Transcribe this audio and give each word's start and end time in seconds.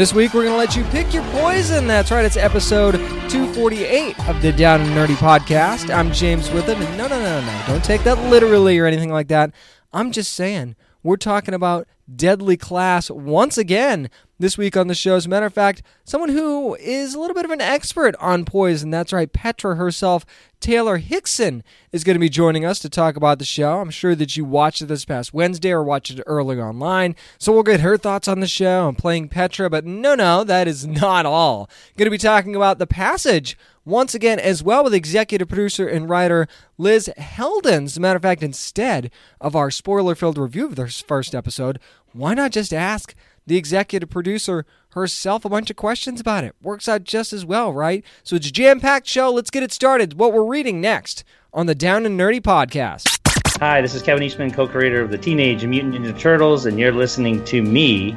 This 0.00 0.14
week, 0.14 0.32
we're 0.32 0.44
going 0.44 0.54
to 0.54 0.56
let 0.56 0.76
you 0.76 0.84
pick 0.84 1.12
your 1.12 1.22
poison. 1.24 1.86
That's 1.86 2.10
right, 2.10 2.24
it's 2.24 2.38
episode 2.38 2.92
248 3.28 4.28
of 4.30 4.40
the 4.40 4.50
Down 4.50 4.80
and 4.80 4.92
Nerdy 4.92 5.14
podcast. 5.16 5.94
I'm 5.94 6.10
James 6.10 6.50
Witham, 6.50 6.80
and 6.80 6.96
no, 6.96 7.06
no, 7.06 7.20
no, 7.20 7.40
no, 7.42 7.64
don't 7.66 7.84
take 7.84 8.02
that 8.04 8.18
literally 8.30 8.78
or 8.78 8.86
anything 8.86 9.12
like 9.12 9.28
that. 9.28 9.52
I'm 9.92 10.10
just 10.10 10.32
saying, 10.32 10.74
we're 11.02 11.16
talking 11.16 11.54
about 11.54 11.86
Deadly 12.14 12.56
Class 12.56 13.10
once 13.10 13.56
again 13.56 14.10
this 14.38 14.58
week 14.58 14.76
on 14.76 14.88
the 14.88 14.94
show. 14.94 15.16
As 15.16 15.26
a 15.26 15.28
matter 15.28 15.46
of 15.46 15.54
fact, 15.54 15.82
someone 16.04 16.30
who 16.30 16.74
is 16.76 17.14
a 17.14 17.20
little 17.20 17.34
bit 17.34 17.44
of 17.44 17.50
an 17.50 17.60
expert 17.60 18.16
on 18.16 18.44
poison. 18.44 18.90
That's 18.90 19.12
right, 19.12 19.32
Petra 19.32 19.76
herself, 19.76 20.26
Taylor 20.60 20.96
Hickson, 20.96 21.62
is 21.92 22.04
going 22.04 22.16
to 22.16 22.20
be 22.20 22.28
joining 22.28 22.64
us 22.64 22.80
to 22.80 22.88
talk 22.88 23.16
about 23.16 23.38
the 23.38 23.44
show. 23.44 23.78
I'm 23.78 23.90
sure 23.90 24.14
that 24.14 24.36
you 24.36 24.44
watched 24.44 24.82
it 24.82 24.86
this 24.86 25.04
past 25.04 25.32
Wednesday 25.32 25.70
or 25.70 25.84
watched 25.84 26.10
it 26.10 26.22
earlier 26.26 26.66
online. 26.66 27.14
So 27.38 27.52
we'll 27.52 27.62
get 27.62 27.80
her 27.80 27.96
thoughts 27.96 28.28
on 28.28 28.40
the 28.40 28.46
show 28.46 28.88
and 28.88 28.98
playing 28.98 29.28
Petra. 29.28 29.70
But 29.70 29.84
no, 29.84 30.14
no, 30.14 30.42
that 30.44 30.66
is 30.66 30.86
not 30.86 31.26
all. 31.26 31.70
Going 31.96 32.06
to 32.06 32.10
be 32.10 32.18
talking 32.18 32.56
about 32.56 32.78
The 32.78 32.86
Passage 32.86 33.56
once 33.90 34.14
again, 34.14 34.38
as 34.38 34.62
well 34.62 34.84
with 34.84 34.94
executive 34.94 35.48
producer 35.48 35.86
and 35.86 36.08
writer 36.08 36.46
Liz 36.78 37.10
Heldens. 37.18 37.84
As 37.84 37.96
a 37.96 38.00
matter 38.00 38.16
of 38.16 38.22
fact, 38.22 38.42
instead 38.42 39.10
of 39.40 39.56
our 39.56 39.70
spoiler 39.70 40.14
filled 40.14 40.38
review 40.38 40.66
of 40.66 40.76
this 40.76 41.00
first 41.00 41.34
episode, 41.34 41.78
why 42.12 42.34
not 42.34 42.52
just 42.52 42.72
ask 42.72 43.14
the 43.46 43.56
executive 43.56 44.08
producer 44.08 44.64
herself 44.90 45.44
a 45.44 45.48
bunch 45.48 45.70
of 45.70 45.76
questions 45.76 46.20
about 46.20 46.44
it? 46.44 46.54
Works 46.62 46.88
out 46.88 47.04
just 47.04 47.32
as 47.32 47.44
well, 47.44 47.72
right? 47.72 48.04
So 48.22 48.36
it's 48.36 48.48
a 48.48 48.52
jam 48.52 48.80
packed 48.80 49.06
show. 49.06 49.30
Let's 49.30 49.50
get 49.50 49.62
it 49.62 49.72
started. 49.72 50.18
What 50.18 50.32
we're 50.32 50.44
reading 50.44 50.80
next 50.80 51.24
on 51.52 51.66
the 51.66 51.74
Down 51.74 52.06
and 52.06 52.18
Nerdy 52.18 52.40
podcast. 52.40 53.18
Hi, 53.58 53.82
this 53.82 53.94
is 53.94 54.02
Kevin 54.02 54.22
Eastman, 54.22 54.52
co 54.52 54.66
creator 54.66 55.02
of 55.02 55.10
the 55.10 55.18
Teenage 55.18 55.66
Mutant 55.66 55.94
Ninja 55.94 56.18
Turtles, 56.18 56.64
and 56.64 56.78
you're 56.78 56.92
listening 56.92 57.44
to 57.44 57.62
me 57.62 58.12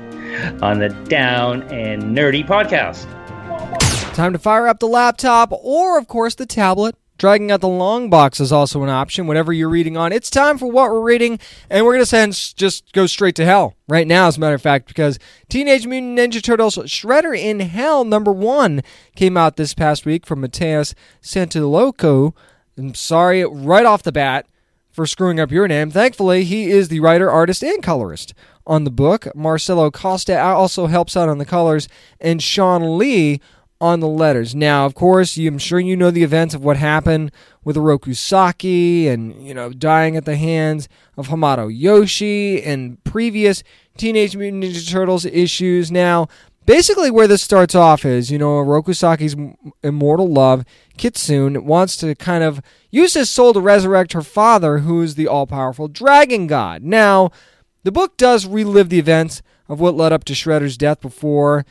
on 0.62 0.80
the 0.80 0.90
Down 1.10 1.64
and 1.64 2.16
Nerdy 2.16 2.48
podcast. 2.48 3.23
Time 4.14 4.33
to 4.33 4.38
fire 4.38 4.67
up 4.67 4.80
the 4.80 4.88
laptop 4.88 5.52
or, 5.52 5.97
of 5.97 6.08
course, 6.08 6.36
the 6.36 6.45
tablet. 6.45 6.95
Dragging 7.17 7.52
out 7.52 7.61
the 7.61 7.67
long 7.67 8.11
box 8.11 8.39
is 8.39 8.52
also 8.52 8.83
an 8.83 8.89
option, 8.89 9.25
whatever 9.25 9.52
you're 9.52 9.69
reading 9.69 9.97
on. 9.97 10.11
It's 10.11 10.30
time 10.30 10.59
for 10.59 10.67
what 10.67 10.92
we're 10.92 11.02
reading, 11.02 11.39
and 11.67 11.83
we're 11.83 11.94
going 11.94 12.03
to 12.03 12.06
send 12.06 12.34
just 12.56 12.94
go 12.94 13.08
straight 13.08 13.36
to 13.38 13.45
hell 13.45 13.75
right 13.88 14.06
now, 14.06 14.28
as 14.28 14.38
a 14.38 14.39
matter 14.39 14.53
of 14.53 14.61
fact, 14.61 14.88
because 14.88 15.17
Teenage 15.50 15.88
Mutant 15.88 16.19
Ninja 16.19 16.44
Turtles 16.44 16.75
Shredder 16.75 17.36
in 17.36 17.59
Hell 17.61 18.06
number 18.06 18.31
one 18.31 18.84
came 19.16 19.36
out 19.36 19.56
this 19.56 19.73
past 19.73 20.06
week 20.06 20.28
from 20.28 20.41
Mateus 20.41 20.94
Santiloco. 21.23 22.36
I'm 22.78 22.94
sorry, 22.94 23.44
right 23.44 23.86
off 23.86 24.03
the 24.03 24.11
bat 24.11 24.45
for 24.91 25.08
screwing 25.08 25.39
up 25.39 25.52
your 25.52 25.67
name. 25.67 25.89
Thankfully, 25.89 26.44
he 26.44 26.69
is 26.69 26.89
the 26.89 27.00
writer, 27.00 27.31
artist, 27.31 27.64
and 27.64 27.81
colorist 27.81 28.36
on 28.67 28.84
the 28.84 28.91
book. 28.91 29.28
Marcelo 29.36 29.89
Costa 29.89 30.39
also 30.39 30.86
helps 30.86 31.17
out 31.17 31.30
on 31.30 31.39
the 31.39 31.45
colors, 31.45 31.88
and 32.22 32.44
Shawn 32.44 33.00
Lee 33.00 33.41
on 33.84 34.00
the 34.00 34.08
letters. 34.08 34.56
Now, 34.56 34.86
of 34.86 34.95
course, 34.95 35.36
I'm 35.36 35.58
sure 35.58 35.78
you 35.78 35.98
know 35.98 36.09
the 36.09 36.23
events 36.23 36.56
of 36.56 36.64
what 36.64 36.78
happened 36.78 37.34
with 37.66 37.76
Oroku 37.76 38.16
Saki 38.16 39.09
and, 39.09 39.45
you 39.45 39.53
know, 39.53 39.73
dying 39.73 40.16
at 40.16 40.23
the 40.23 40.38
hands 40.38 40.88
of 41.18 41.28
Hamato 41.28 41.69
Yoshi 41.69 42.63
and 42.63 43.03
previous 43.03 43.62
Teenage 43.97 44.38
Mutant 44.38 44.63
Ninja 44.63 44.90
Turtles 44.90 45.25
issues. 45.25 45.91
Now, 45.91 46.30
basically 46.66 47.12
where 47.12 47.28
this 47.28 47.41
starts 47.41 47.75
off 47.75 48.06
is, 48.06 48.31
you 48.31 48.38
know, 48.38 48.63
Oroku 48.63 48.96
Saki's 48.96 49.35
immortal 49.84 50.31
love, 50.31 50.63
Kitsune, 50.97 51.66
wants 51.66 51.97
to 51.97 52.16
kind 52.16 52.46
of 52.46 52.62
use 52.90 53.16
his 53.16 53.29
soul 53.29 53.52
to 53.52 53.59
resurrect 53.59 54.13
her 54.13 54.22
father, 54.22 54.78
who's 54.78 55.16
the 55.16 55.28
all-powerful 55.28 55.90
dragon 55.90 56.47
god. 56.47 56.84
Now, 56.84 57.31
the 57.84 57.91
book 57.91 58.16
does 58.16 58.46
relive 58.46 58.88
the 58.88 59.00
events 59.00 59.41
of 59.68 59.81
what 59.81 59.96
led 59.96 60.13
up 60.13 60.24
to 60.24 60.34
Shredder's 60.34 60.78
death 60.78 61.02
before 61.02 61.66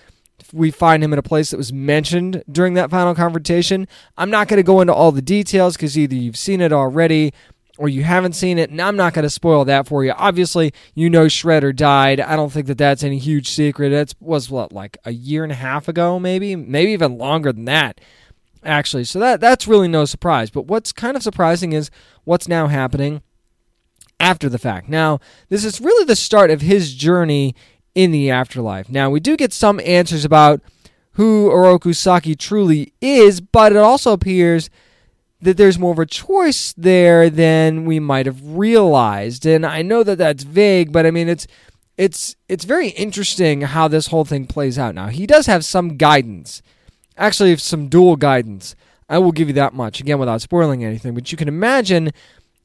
we 0.52 0.70
find 0.70 1.02
him 1.02 1.12
in 1.12 1.18
a 1.18 1.22
place 1.22 1.50
that 1.50 1.56
was 1.56 1.72
mentioned 1.72 2.42
during 2.50 2.74
that 2.74 2.90
final 2.90 3.14
confrontation. 3.14 3.86
I'm 4.16 4.30
not 4.30 4.48
going 4.48 4.58
to 4.58 4.62
go 4.62 4.80
into 4.80 4.94
all 4.94 5.12
the 5.12 5.22
details 5.22 5.76
because 5.76 5.98
either 5.98 6.14
you've 6.14 6.36
seen 6.36 6.60
it 6.60 6.72
already 6.72 7.32
or 7.78 7.88
you 7.88 8.04
haven't 8.04 8.34
seen 8.34 8.58
it, 8.58 8.70
and 8.70 8.80
I'm 8.80 8.96
not 8.96 9.14
going 9.14 9.24
to 9.24 9.30
spoil 9.30 9.64
that 9.64 9.88
for 9.88 10.04
you. 10.04 10.12
Obviously, 10.12 10.72
you 10.94 11.08
know 11.08 11.26
Shredder 11.26 11.74
died. 11.74 12.20
I 12.20 12.36
don't 12.36 12.52
think 12.52 12.66
that 12.66 12.78
that's 12.78 13.02
any 13.02 13.18
huge 13.18 13.48
secret. 13.48 13.92
It 13.92 14.14
was 14.20 14.50
what 14.50 14.72
like 14.72 14.98
a 15.04 15.12
year 15.12 15.42
and 15.42 15.52
a 15.52 15.56
half 15.56 15.88
ago, 15.88 16.18
maybe, 16.18 16.54
maybe 16.54 16.92
even 16.92 17.18
longer 17.18 17.52
than 17.52 17.64
that, 17.64 18.00
actually. 18.62 19.04
So 19.04 19.18
that 19.20 19.40
that's 19.40 19.66
really 19.66 19.88
no 19.88 20.04
surprise. 20.04 20.50
But 20.50 20.66
what's 20.66 20.92
kind 20.92 21.16
of 21.16 21.22
surprising 21.22 21.72
is 21.72 21.90
what's 22.24 22.46
now 22.46 22.66
happening 22.66 23.22
after 24.20 24.48
the 24.48 24.58
fact. 24.58 24.88
Now, 24.88 25.18
this 25.48 25.64
is 25.64 25.80
really 25.80 26.04
the 26.04 26.14
start 26.14 26.50
of 26.50 26.60
his 26.60 26.94
journey 26.94 27.56
in 27.94 28.10
the 28.10 28.30
afterlife. 28.30 28.88
Now, 28.88 29.10
we 29.10 29.20
do 29.20 29.36
get 29.36 29.52
some 29.52 29.80
answers 29.80 30.24
about 30.24 30.60
who 31.12 31.50
Oroku 31.50 31.94
Saki 31.94 32.34
truly 32.34 32.92
is, 33.00 33.40
but 33.40 33.72
it 33.72 33.78
also 33.78 34.12
appears 34.12 34.70
that 35.40 35.56
there's 35.56 35.78
more 35.78 35.92
of 35.92 35.98
a 35.98 36.06
choice 36.06 36.72
there 36.76 37.28
than 37.28 37.84
we 37.84 37.98
might 38.00 38.26
have 38.26 38.40
realized. 38.42 39.44
And 39.44 39.66
I 39.66 39.82
know 39.82 40.02
that 40.04 40.18
that's 40.18 40.44
vague, 40.44 40.92
but 40.92 41.04
I 41.04 41.10
mean 41.10 41.28
it's 41.28 41.46
it's 41.98 42.36
it's 42.48 42.64
very 42.64 42.88
interesting 42.88 43.62
how 43.62 43.88
this 43.88 44.06
whole 44.06 44.24
thing 44.24 44.46
plays 44.46 44.78
out. 44.78 44.94
Now, 44.94 45.08
he 45.08 45.26
does 45.26 45.46
have 45.46 45.64
some 45.64 45.96
guidance. 45.96 46.62
Actually, 47.18 47.56
some 47.56 47.88
dual 47.88 48.16
guidance. 48.16 48.74
I 49.08 49.18
will 49.18 49.32
give 49.32 49.48
you 49.48 49.54
that 49.54 49.74
much 49.74 50.00
again 50.00 50.18
without 50.18 50.40
spoiling 50.40 50.82
anything, 50.84 51.12
but 51.12 51.30
you 51.30 51.36
can 51.36 51.48
imagine 51.48 52.12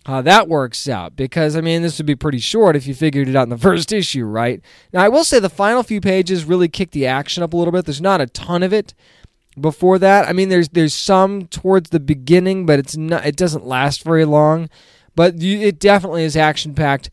how 0.08 0.22
that 0.22 0.48
works 0.48 0.88
out 0.88 1.18
because 1.18 1.58
I 1.58 1.62
mean 1.62 1.82
this 1.82 1.98
would 1.98 2.06
be 2.06 2.16
pretty 2.16 2.40
short 2.40 2.78
if 2.78 2.88
you 2.88 2.96
figured 2.96 3.28
it 3.28 3.36
out 3.36 3.44
in 3.44 3.50
the 3.50 3.58
first 3.70 3.92
issue, 3.92 4.24
right? 4.24 4.62
Now 4.94 5.04
I 5.04 5.10
will 5.10 5.26
say 5.26 5.40
the 5.40 5.50
final 5.50 5.84
few 5.84 6.00
pages 6.00 6.46
really 6.46 6.70
kick 6.70 6.92
the 6.92 7.06
action 7.06 7.44
up 7.44 7.54
a 7.54 7.58
little 7.58 7.74
bit. 7.74 7.86
There's 7.86 8.02
not 8.02 8.22
a 8.22 8.28
ton 8.28 8.64
of 8.64 8.72
it 8.72 8.94
before 9.60 10.00
that. 10.00 10.30
I 10.30 10.32
mean 10.32 10.48
there's 10.48 10.70
there's 10.70 10.94
some 10.94 11.48
towards 11.48 11.90
the 11.90 12.00
beginning, 12.00 12.66
but 12.66 12.80
it's 12.80 12.96
not 12.96 13.26
it 13.26 13.36
doesn't 13.36 13.66
last 13.66 14.04
very 14.04 14.24
long. 14.24 14.70
But 15.14 15.42
you, 15.42 15.60
it 15.60 15.78
definitely 15.78 16.24
is 16.24 16.38
action 16.38 16.74
packed 16.74 17.10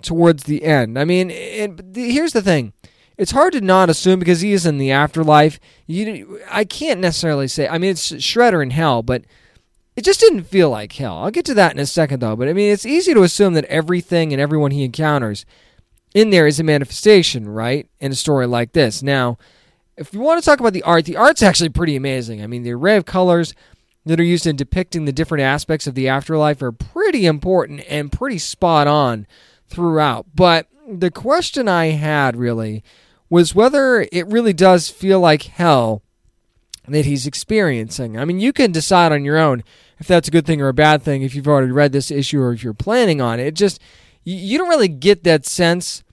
towards 0.00 0.44
the 0.44 0.62
end. 0.64 0.98
I 0.98 1.04
mean, 1.04 1.30
it, 1.30 1.80
here's 1.94 2.32
the 2.32 2.40
thing. 2.40 2.72
It's 3.16 3.32
hard 3.32 3.52
to 3.54 3.60
not 3.60 3.90
assume 3.90 4.20
because 4.20 4.42
he 4.42 4.52
is 4.52 4.64
in 4.64 4.78
the 4.78 4.92
afterlife. 4.92 5.58
You, 5.88 6.40
I 6.48 6.64
can't 6.64 7.00
necessarily 7.00 7.48
say. 7.48 7.66
I 7.66 7.76
mean, 7.76 7.90
it's 7.90 8.12
Shredder 8.12 8.62
in 8.62 8.70
hell, 8.70 9.02
but 9.02 9.24
it 9.98 10.04
just 10.04 10.20
didn't 10.20 10.44
feel 10.44 10.70
like 10.70 10.92
hell. 10.92 11.16
I'll 11.18 11.32
get 11.32 11.44
to 11.46 11.54
that 11.54 11.72
in 11.72 11.80
a 11.80 11.86
second, 11.86 12.20
though. 12.20 12.36
But 12.36 12.46
I 12.46 12.52
mean, 12.52 12.72
it's 12.72 12.86
easy 12.86 13.12
to 13.14 13.24
assume 13.24 13.54
that 13.54 13.64
everything 13.64 14.32
and 14.32 14.40
everyone 14.40 14.70
he 14.70 14.84
encounters 14.84 15.44
in 16.14 16.30
there 16.30 16.46
is 16.46 16.60
a 16.60 16.62
manifestation, 16.62 17.48
right? 17.48 17.88
In 17.98 18.12
a 18.12 18.14
story 18.14 18.46
like 18.46 18.74
this. 18.74 19.02
Now, 19.02 19.38
if 19.96 20.14
you 20.14 20.20
want 20.20 20.40
to 20.40 20.44
talk 20.48 20.60
about 20.60 20.72
the 20.72 20.84
art, 20.84 21.04
the 21.04 21.16
art's 21.16 21.42
actually 21.42 21.70
pretty 21.70 21.96
amazing. 21.96 22.40
I 22.40 22.46
mean, 22.46 22.62
the 22.62 22.74
array 22.74 22.96
of 22.96 23.06
colors 23.06 23.54
that 24.06 24.20
are 24.20 24.24
used 24.24 24.46
in 24.46 24.54
depicting 24.54 25.04
the 25.04 25.12
different 25.12 25.42
aspects 25.42 25.88
of 25.88 25.96
the 25.96 26.06
afterlife 26.06 26.62
are 26.62 26.70
pretty 26.70 27.26
important 27.26 27.82
and 27.88 28.12
pretty 28.12 28.38
spot 28.38 28.86
on 28.86 29.26
throughout. 29.66 30.26
But 30.32 30.68
the 30.88 31.10
question 31.10 31.66
I 31.66 31.86
had 31.86 32.36
really 32.36 32.84
was 33.28 33.52
whether 33.52 34.06
it 34.12 34.28
really 34.28 34.52
does 34.52 34.90
feel 34.90 35.18
like 35.18 35.42
hell 35.42 36.02
that 36.92 37.04
he's 37.04 37.26
experiencing. 37.26 38.18
I 38.18 38.24
mean, 38.24 38.40
you 38.40 38.52
can 38.52 38.72
decide 38.72 39.12
on 39.12 39.24
your 39.24 39.38
own 39.38 39.62
if 39.98 40.06
that's 40.06 40.28
a 40.28 40.30
good 40.30 40.46
thing 40.46 40.60
or 40.60 40.68
a 40.68 40.74
bad 40.74 41.02
thing 41.02 41.22
if 41.22 41.34
you've 41.34 41.48
already 41.48 41.72
read 41.72 41.92
this 41.92 42.10
issue 42.10 42.40
or 42.40 42.52
if 42.52 42.62
you're 42.62 42.74
planning 42.74 43.20
on 43.20 43.40
it. 43.40 43.46
It 43.46 43.54
just 43.54 43.80
you 44.24 44.58
don't 44.58 44.68
really 44.68 44.88
get 44.88 45.24
that 45.24 45.46
sense 45.46 46.04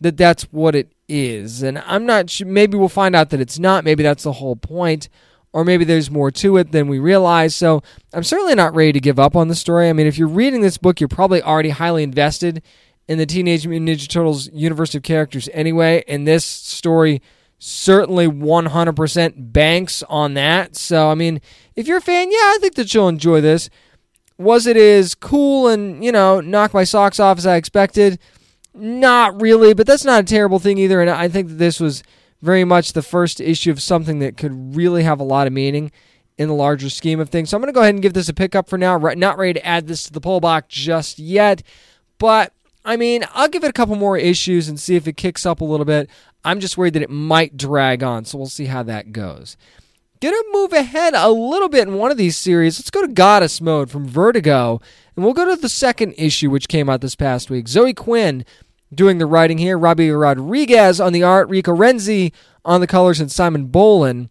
that 0.00 0.16
that's 0.16 0.44
what 0.44 0.74
it 0.74 0.92
is. 1.08 1.62
And 1.62 1.78
I'm 1.78 2.06
not 2.06 2.30
sure 2.30 2.46
maybe 2.46 2.76
we'll 2.76 2.88
find 2.88 3.16
out 3.16 3.30
that 3.30 3.40
it's 3.40 3.58
not. 3.58 3.84
Maybe 3.84 4.02
that's 4.02 4.22
the 4.22 4.32
whole 4.32 4.56
point 4.56 5.08
or 5.52 5.64
maybe 5.64 5.84
there's 5.84 6.10
more 6.10 6.30
to 6.30 6.56
it 6.58 6.72
than 6.72 6.88
we 6.88 6.98
realize. 6.98 7.56
So, 7.56 7.82
I'm 8.12 8.22
certainly 8.22 8.54
not 8.54 8.74
ready 8.74 8.92
to 8.92 9.00
give 9.00 9.18
up 9.18 9.34
on 9.34 9.48
the 9.48 9.54
story. 9.54 9.88
I 9.88 9.92
mean, 9.92 10.06
if 10.06 10.18
you're 10.18 10.28
reading 10.28 10.60
this 10.60 10.78
book, 10.78 11.00
you're 11.00 11.08
probably 11.08 11.42
already 11.42 11.70
highly 11.70 12.02
invested 12.02 12.62
in 13.08 13.18
the 13.18 13.26
Teenage 13.26 13.66
Mutant 13.66 13.88
Ninja 13.88 14.08
Turtles 14.08 14.50
universe 14.52 14.94
of 14.94 15.02
characters 15.02 15.48
anyway, 15.52 16.04
and 16.06 16.28
this 16.28 16.44
story 16.44 17.22
certainly 17.58 18.26
100% 18.26 19.52
banks 19.52 20.02
on 20.08 20.34
that. 20.34 20.76
So, 20.76 21.10
I 21.10 21.14
mean, 21.14 21.40
if 21.74 21.86
you're 21.86 21.98
a 21.98 22.02
fan, 22.02 22.30
yeah, 22.30 22.36
I 22.36 22.58
think 22.60 22.74
that 22.74 22.92
you'll 22.94 23.08
enjoy 23.08 23.40
this. 23.40 23.68
Was 24.38 24.66
it 24.66 24.76
as 24.76 25.14
cool 25.14 25.68
and, 25.68 26.04
you 26.04 26.12
know, 26.12 26.40
knock 26.40 26.72
my 26.72 26.84
socks 26.84 27.18
off 27.18 27.38
as 27.38 27.46
I 27.46 27.56
expected? 27.56 28.20
Not 28.74 29.40
really, 29.42 29.74
but 29.74 29.86
that's 29.86 30.04
not 30.04 30.22
a 30.22 30.26
terrible 30.26 30.60
thing 30.60 30.78
either. 30.78 31.00
And 31.00 31.10
I 31.10 31.28
think 31.28 31.48
that 31.48 31.54
this 31.54 31.80
was 31.80 32.04
very 32.40 32.64
much 32.64 32.92
the 32.92 33.02
first 33.02 33.40
issue 33.40 33.72
of 33.72 33.82
something 33.82 34.20
that 34.20 34.36
could 34.36 34.76
really 34.76 35.02
have 35.02 35.18
a 35.18 35.24
lot 35.24 35.48
of 35.48 35.52
meaning 35.52 35.90
in 36.36 36.46
the 36.46 36.54
larger 36.54 36.88
scheme 36.88 37.18
of 37.18 37.30
things. 37.30 37.50
So 37.50 37.56
I'm 37.56 37.60
going 37.60 37.72
to 37.72 37.74
go 37.74 37.80
ahead 37.80 37.94
and 37.94 38.02
give 38.02 38.14
this 38.14 38.28
a 38.28 38.34
pickup 38.34 38.68
for 38.68 38.78
now. 38.78 38.96
Not 38.96 39.38
ready 39.38 39.54
to 39.54 39.66
add 39.66 39.88
this 39.88 40.04
to 40.04 40.12
the 40.12 40.20
pull 40.20 40.38
box 40.38 40.68
just 40.68 41.18
yet, 41.18 41.64
but 42.18 42.52
I 42.84 42.96
mean, 42.96 43.24
I'll 43.34 43.48
give 43.48 43.64
it 43.64 43.70
a 43.70 43.72
couple 43.72 43.96
more 43.96 44.16
issues 44.16 44.68
and 44.68 44.78
see 44.78 44.94
if 44.94 45.08
it 45.08 45.16
kicks 45.16 45.44
up 45.44 45.60
a 45.60 45.64
little 45.64 45.84
bit. 45.84 46.08
I'm 46.44 46.60
just 46.60 46.78
worried 46.78 46.94
that 46.94 47.02
it 47.02 47.10
might 47.10 47.56
drag 47.56 48.02
on, 48.02 48.24
so 48.24 48.38
we'll 48.38 48.46
see 48.46 48.66
how 48.66 48.82
that 48.84 49.12
goes. 49.12 49.56
Gonna 50.20 50.36
move 50.50 50.72
ahead 50.72 51.14
a 51.14 51.30
little 51.30 51.68
bit 51.68 51.86
in 51.86 51.94
one 51.94 52.10
of 52.10 52.16
these 52.16 52.36
series. 52.36 52.78
Let's 52.78 52.90
go 52.90 53.02
to 53.02 53.12
Goddess 53.12 53.60
Mode 53.60 53.90
from 53.90 54.06
Vertigo, 54.06 54.80
and 55.14 55.24
we'll 55.24 55.34
go 55.34 55.44
to 55.44 55.60
the 55.60 55.68
second 55.68 56.14
issue, 56.18 56.50
which 56.50 56.68
came 56.68 56.88
out 56.88 57.00
this 57.00 57.14
past 57.14 57.50
week. 57.50 57.68
Zoe 57.68 57.94
Quinn 57.94 58.44
doing 58.92 59.18
the 59.18 59.26
writing 59.26 59.58
here, 59.58 59.78
Robbi 59.78 60.18
Rodriguez 60.18 61.00
on 61.00 61.12
the 61.12 61.22
art, 61.22 61.48
Rico 61.48 61.74
Renzi 61.74 62.32
on 62.64 62.80
the 62.80 62.86
colors, 62.86 63.20
and 63.20 63.30
Simon 63.30 63.66
Bowland 63.66 64.28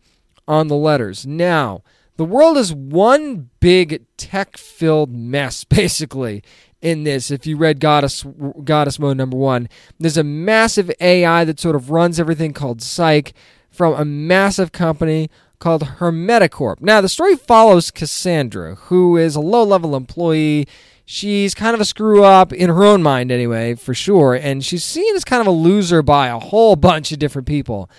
on 0.48 0.68
the 0.68 0.76
letters. 0.76 1.26
Now, 1.26 1.84
the 2.18 2.26
world 2.26 2.58
is 2.58 2.74
one 2.74 3.50
big 3.60 4.06
tech 4.18 4.58
filled 4.58 5.16
mess, 5.16 5.64
basically, 5.64 6.44
in 6.82 7.04
this. 7.04 7.32
If 7.32 7.46
you 7.46 7.58
read 7.58 7.80
Goddess, 7.80 8.26
Goddess 8.64 9.00
Mode 9.00 9.18
number 9.18 9.38
one, 9.38 9.70
there's 10.00 10.18
a 10.18 10.24
massive 10.24 10.92
AI 11.00 11.44
that 11.46 11.60
sort 11.60 11.76
of 11.76 11.90
runs 11.90 12.20
everything 12.20 12.54
called 12.54 12.82
Psyche 12.82 13.34
from 13.70 13.94
a 13.94 14.06
massive 14.06 14.72
company 14.72 15.30
called 15.60 15.84
Hermeticorp. 15.84 16.82
Now, 16.82 17.02
the 17.02 17.10
story 17.10 17.36
follows 17.36 17.92
Cassandra, 17.92 18.76
who 18.76 19.18
is 19.18 19.36
a 19.36 19.42
low 19.42 19.64
level 19.64 19.96
employee. 19.96 20.68
She's 21.06 21.56
kind 21.56 21.74
of 21.74 21.82
a 21.82 21.86
screw 21.86 22.24
up 22.24 22.52
in 22.54 22.70
her 22.70 22.84
own 22.84 23.02
mind, 23.02 23.32
anyway, 23.32 23.76
for 23.76 23.94
sure. 23.94 24.36
And 24.36 24.64
she's 24.64 24.84
seen 24.84 25.16
as 25.16 25.24
kind 25.24 25.42
of 25.42 25.48
a 25.48 25.52
loser 25.52 26.02
by 26.02 26.28
a 26.28 26.40
whole 26.40 26.76
bunch 26.76 27.12
of 27.12 27.20
different 27.20 27.48
people. 27.48 27.90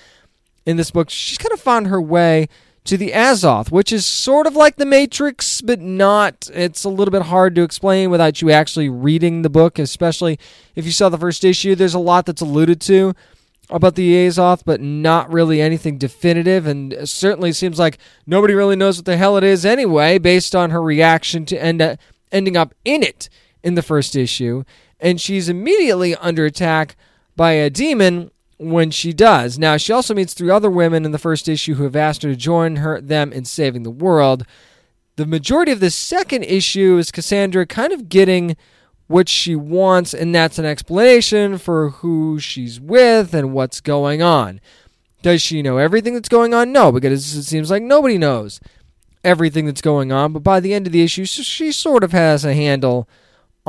In 0.66 0.76
this 0.76 0.90
book, 0.90 1.08
she's 1.08 1.38
kind 1.38 1.52
of 1.52 1.60
found 1.60 1.86
her 1.86 2.00
way 2.00 2.48
to 2.88 2.96
the 2.96 3.12
Azoth, 3.12 3.70
which 3.70 3.92
is 3.92 4.06
sort 4.06 4.46
of 4.46 4.56
like 4.56 4.76
the 4.76 4.86
Matrix, 4.86 5.60
but 5.60 5.78
not. 5.78 6.48
It's 6.54 6.84
a 6.84 6.88
little 6.88 7.12
bit 7.12 7.22
hard 7.22 7.54
to 7.54 7.62
explain 7.62 8.08
without 8.08 8.40
you 8.40 8.50
actually 8.50 8.88
reading 8.88 9.42
the 9.42 9.50
book, 9.50 9.78
especially 9.78 10.38
if 10.74 10.86
you 10.86 10.92
saw 10.92 11.10
the 11.10 11.18
first 11.18 11.44
issue. 11.44 11.74
There's 11.74 11.92
a 11.92 11.98
lot 11.98 12.24
that's 12.24 12.40
alluded 12.40 12.80
to 12.82 13.14
about 13.68 13.94
the 13.94 14.14
Azoth, 14.14 14.62
but 14.64 14.80
not 14.80 15.30
really 15.30 15.60
anything 15.60 15.98
definitive, 15.98 16.66
and 16.66 16.96
certainly 17.06 17.52
seems 17.52 17.78
like 17.78 17.98
nobody 18.26 18.54
really 18.54 18.76
knows 18.76 18.96
what 18.96 19.04
the 19.04 19.18
hell 19.18 19.36
it 19.36 19.44
is 19.44 19.66
anyway, 19.66 20.16
based 20.16 20.56
on 20.56 20.70
her 20.70 20.82
reaction 20.82 21.44
to 21.44 21.62
end 21.62 21.82
up, 21.82 21.98
ending 22.32 22.56
up 22.56 22.74
in 22.86 23.02
it 23.02 23.28
in 23.62 23.74
the 23.74 23.82
first 23.82 24.16
issue. 24.16 24.64
And 24.98 25.20
she's 25.20 25.50
immediately 25.50 26.16
under 26.16 26.46
attack 26.46 26.96
by 27.36 27.52
a 27.52 27.68
demon 27.68 28.30
when 28.58 28.90
she 28.90 29.12
does. 29.12 29.58
Now, 29.58 29.76
she 29.76 29.92
also 29.92 30.14
meets 30.14 30.34
three 30.34 30.50
other 30.50 30.70
women 30.70 31.04
in 31.04 31.12
the 31.12 31.18
first 31.18 31.48
issue 31.48 31.74
who 31.74 31.84
have 31.84 31.96
asked 31.96 32.22
her 32.22 32.30
to 32.30 32.36
join 32.36 32.76
her 32.76 33.00
them 33.00 33.32
in 33.32 33.44
saving 33.44 33.84
the 33.84 33.90
world. 33.90 34.44
The 35.16 35.26
majority 35.26 35.72
of 35.72 35.80
the 35.80 35.90
second 35.90 36.44
issue 36.44 36.98
is 36.98 37.10
Cassandra 37.10 37.66
kind 37.66 37.92
of 37.92 38.08
getting 38.08 38.56
what 39.06 39.28
she 39.28 39.56
wants, 39.56 40.12
and 40.12 40.34
that's 40.34 40.58
an 40.58 40.64
explanation 40.64 41.56
for 41.58 41.90
who 41.90 42.38
she's 42.38 42.80
with 42.80 43.34
and 43.34 43.52
what's 43.52 43.80
going 43.80 44.22
on. 44.22 44.60
Does 45.22 45.40
she 45.42 45.62
know 45.62 45.78
everything 45.78 46.14
that's 46.14 46.28
going 46.28 46.52
on? 46.54 46.72
No, 46.72 46.92
because 46.92 47.34
it 47.34 47.42
seems 47.44 47.70
like 47.70 47.82
nobody 47.82 48.18
knows 48.18 48.60
everything 49.24 49.66
that's 49.66 49.80
going 49.80 50.12
on. 50.12 50.32
But 50.32 50.42
by 50.42 50.60
the 50.60 50.74
end 50.74 50.86
of 50.86 50.92
the 50.92 51.02
issue, 51.02 51.24
she 51.24 51.72
sort 51.72 52.04
of 52.04 52.12
has 52.12 52.44
a 52.44 52.54
handle 52.54 53.08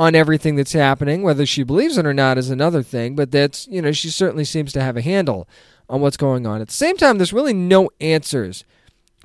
on 0.00 0.14
everything 0.14 0.56
that's 0.56 0.72
happening. 0.72 1.22
Whether 1.22 1.44
she 1.44 1.62
believes 1.62 1.98
it 1.98 2.06
or 2.06 2.14
not 2.14 2.38
is 2.38 2.48
another 2.48 2.82
thing, 2.82 3.14
but 3.14 3.30
that's, 3.30 3.68
you 3.68 3.82
know, 3.82 3.92
she 3.92 4.08
certainly 4.08 4.44
seems 4.46 4.72
to 4.72 4.80
have 4.80 4.96
a 4.96 5.02
handle 5.02 5.46
on 5.90 6.00
what's 6.00 6.16
going 6.16 6.46
on. 6.46 6.62
At 6.62 6.68
the 6.68 6.74
same 6.74 6.96
time, 6.96 7.18
there's 7.18 7.34
really 7.34 7.52
no 7.52 7.90
answers 8.00 8.64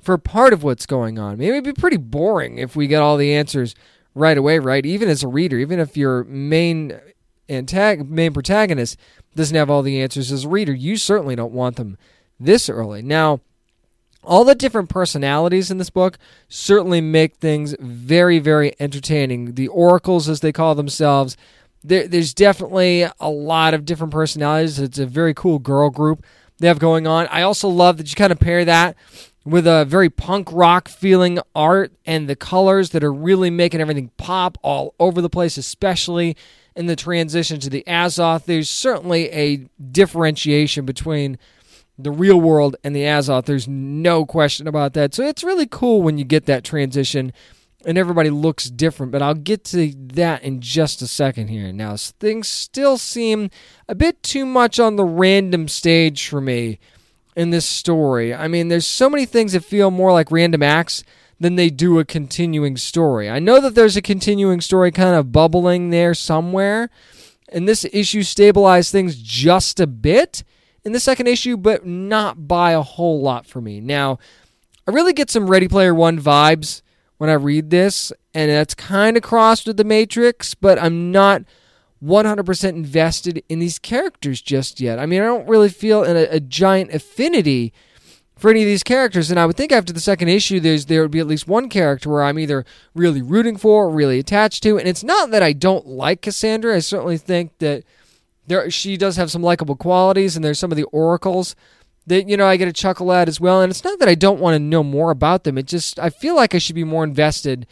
for 0.02 0.18
part 0.18 0.52
of 0.52 0.62
what's 0.62 0.84
going 0.84 1.18
on. 1.18 1.38
Maybe 1.38 1.52
it'd 1.56 1.64
be 1.64 1.72
pretty 1.72 1.96
boring 1.96 2.58
if 2.58 2.76
we 2.76 2.88
get 2.88 3.00
all 3.00 3.16
the 3.16 3.32
answers 3.32 3.74
right 4.14 4.36
away, 4.36 4.58
right? 4.58 4.84
Even 4.84 5.08
as 5.08 5.22
a 5.22 5.28
reader, 5.28 5.56
even 5.56 5.80
if 5.80 5.96
your 5.96 6.24
main 6.24 7.00
antag- 7.48 8.06
main 8.10 8.34
protagonist 8.34 8.98
doesn't 9.34 9.56
have 9.56 9.70
all 9.70 9.80
the 9.80 10.02
answers 10.02 10.30
as 10.30 10.44
a 10.44 10.48
reader, 10.50 10.74
you 10.74 10.98
certainly 10.98 11.34
don't 11.34 11.54
want 11.54 11.76
them 11.76 11.96
this 12.38 12.68
early. 12.68 13.00
Now, 13.00 13.40
all 14.26 14.44
the 14.44 14.54
different 14.54 14.88
personalities 14.88 15.70
in 15.70 15.78
this 15.78 15.90
book 15.90 16.18
certainly 16.48 17.00
make 17.00 17.36
things 17.36 17.74
very, 17.78 18.38
very 18.38 18.74
entertaining. 18.80 19.54
The 19.54 19.68
oracles, 19.68 20.28
as 20.28 20.40
they 20.40 20.52
call 20.52 20.74
themselves, 20.74 21.36
there, 21.82 22.08
there's 22.08 22.34
definitely 22.34 23.06
a 23.20 23.30
lot 23.30 23.72
of 23.72 23.84
different 23.84 24.12
personalities. 24.12 24.78
It's 24.78 24.98
a 24.98 25.06
very 25.06 25.32
cool 25.32 25.58
girl 25.58 25.90
group 25.90 26.24
they 26.58 26.68
have 26.68 26.78
going 26.78 27.06
on. 27.06 27.26
I 27.28 27.42
also 27.42 27.68
love 27.68 27.98
that 27.98 28.08
you 28.10 28.16
kind 28.16 28.32
of 28.32 28.40
pair 28.40 28.64
that 28.64 28.96
with 29.44 29.66
a 29.66 29.84
very 29.84 30.10
punk 30.10 30.48
rock 30.50 30.88
feeling 30.88 31.38
art 31.54 31.92
and 32.04 32.28
the 32.28 32.34
colors 32.34 32.90
that 32.90 33.04
are 33.04 33.12
really 33.12 33.50
making 33.50 33.80
everything 33.80 34.10
pop 34.16 34.58
all 34.62 34.94
over 34.98 35.20
the 35.20 35.30
place, 35.30 35.56
especially 35.56 36.36
in 36.74 36.86
the 36.86 36.96
transition 36.96 37.60
to 37.60 37.70
the 37.70 37.84
Azoth. 37.86 38.46
There's 38.46 38.68
certainly 38.68 39.30
a 39.30 39.68
differentiation 39.92 40.84
between 40.84 41.38
the 41.98 42.10
real 42.10 42.40
world 42.40 42.76
and 42.84 42.94
the 42.94 43.02
Azoth. 43.02 43.46
There's 43.46 43.68
no 43.68 44.26
question 44.26 44.66
about 44.66 44.92
that. 44.94 45.14
So 45.14 45.24
it's 45.24 45.44
really 45.44 45.66
cool 45.66 46.02
when 46.02 46.18
you 46.18 46.24
get 46.24 46.46
that 46.46 46.64
transition 46.64 47.32
and 47.84 47.96
everybody 47.96 48.30
looks 48.30 48.68
different, 48.68 49.12
but 49.12 49.22
I'll 49.22 49.34
get 49.34 49.64
to 49.66 49.92
that 50.14 50.42
in 50.42 50.60
just 50.60 51.02
a 51.02 51.06
second 51.06 51.48
here. 51.48 51.72
Now, 51.72 51.96
things 51.96 52.48
still 52.48 52.98
seem 52.98 53.48
a 53.88 53.94
bit 53.94 54.22
too 54.22 54.44
much 54.44 54.80
on 54.80 54.96
the 54.96 55.04
random 55.04 55.68
stage 55.68 56.28
for 56.28 56.40
me 56.40 56.78
in 57.36 57.50
this 57.50 57.66
story. 57.66 58.34
I 58.34 58.48
mean, 58.48 58.68
there's 58.68 58.86
so 58.86 59.08
many 59.08 59.24
things 59.24 59.52
that 59.52 59.64
feel 59.64 59.90
more 59.90 60.12
like 60.12 60.32
random 60.32 60.62
acts 60.62 61.04
than 61.38 61.56
they 61.56 61.70
do 61.70 61.98
a 61.98 62.04
continuing 62.04 62.76
story. 62.76 63.30
I 63.30 63.38
know 63.38 63.60
that 63.60 63.74
there's 63.74 63.96
a 63.96 64.02
continuing 64.02 64.60
story 64.60 64.90
kind 64.90 65.14
of 65.14 65.32
bubbling 65.32 65.90
there 65.90 66.14
somewhere, 66.14 66.90
and 67.50 67.68
this 67.68 67.86
issue 67.92 68.22
stabilized 68.22 68.90
things 68.90 69.16
just 69.16 69.78
a 69.78 69.86
bit 69.86 70.42
in 70.86 70.92
the 70.92 71.00
second 71.00 71.26
issue, 71.26 71.56
but 71.56 71.84
not 71.84 72.46
by 72.46 72.70
a 72.70 72.80
whole 72.80 73.20
lot 73.20 73.44
for 73.44 73.60
me. 73.60 73.80
Now, 73.80 74.20
I 74.86 74.92
really 74.92 75.12
get 75.12 75.30
some 75.30 75.50
Ready 75.50 75.66
Player 75.66 75.92
One 75.92 76.16
vibes 76.18 76.80
when 77.18 77.28
I 77.28 77.32
read 77.32 77.70
this, 77.70 78.12
and 78.32 78.48
that's 78.48 78.72
kind 78.72 79.16
of 79.16 79.24
crossed 79.24 79.66
with 79.66 79.78
The 79.78 79.84
Matrix, 79.84 80.54
but 80.54 80.80
I'm 80.80 81.10
not 81.10 81.42
100% 82.04 82.68
invested 82.68 83.42
in 83.48 83.58
these 83.58 83.80
characters 83.80 84.40
just 84.40 84.80
yet. 84.80 85.00
I 85.00 85.06
mean, 85.06 85.22
I 85.22 85.24
don't 85.24 85.48
really 85.48 85.70
feel 85.70 86.04
a, 86.04 86.28
a 86.28 86.38
giant 86.38 86.92
affinity 86.92 87.72
for 88.36 88.50
any 88.50 88.62
of 88.62 88.66
these 88.66 88.84
characters. 88.84 89.28
And 89.28 89.40
I 89.40 89.46
would 89.46 89.56
think 89.56 89.72
after 89.72 89.92
the 89.92 89.98
second 89.98 90.28
issue, 90.28 90.60
there's 90.60 90.86
there 90.86 91.02
would 91.02 91.10
be 91.10 91.18
at 91.18 91.26
least 91.26 91.48
one 91.48 91.68
character 91.68 92.10
where 92.10 92.22
I'm 92.22 92.38
either 92.38 92.64
really 92.94 93.22
rooting 93.22 93.56
for 93.56 93.86
or 93.86 93.90
really 93.90 94.20
attached 94.20 94.62
to. 94.62 94.78
And 94.78 94.86
it's 94.86 95.02
not 95.02 95.32
that 95.32 95.42
I 95.42 95.52
don't 95.52 95.86
like 95.86 96.22
Cassandra. 96.22 96.76
I 96.76 96.78
certainly 96.78 97.18
think 97.18 97.58
that 97.58 97.82
there 98.46 98.70
she 98.70 98.96
does 98.96 99.16
have 99.16 99.30
some 99.30 99.42
likable 99.42 99.76
qualities, 99.76 100.36
and 100.36 100.44
there's 100.44 100.58
some 100.58 100.72
of 100.72 100.76
the 100.76 100.84
oracles 100.84 101.56
that 102.06 102.28
you 102.28 102.36
know 102.36 102.46
I 102.46 102.56
get 102.56 102.68
a 102.68 102.72
chuckle 102.72 103.12
at 103.12 103.28
as 103.28 103.40
well. 103.40 103.60
And 103.60 103.70
it's 103.70 103.84
not 103.84 103.98
that 103.98 104.08
I 104.08 104.14
don't 104.14 104.40
want 104.40 104.54
to 104.54 104.58
know 104.58 104.82
more 104.82 105.10
about 105.10 105.44
them. 105.44 105.58
It 105.58 105.66
just 105.66 105.98
I 105.98 106.10
feel 106.10 106.36
like 106.36 106.54
I 106.54 106.58
should 106.58 106.74
be 106.74 106.84
more 106.84 107.04
invested 107.04 107.66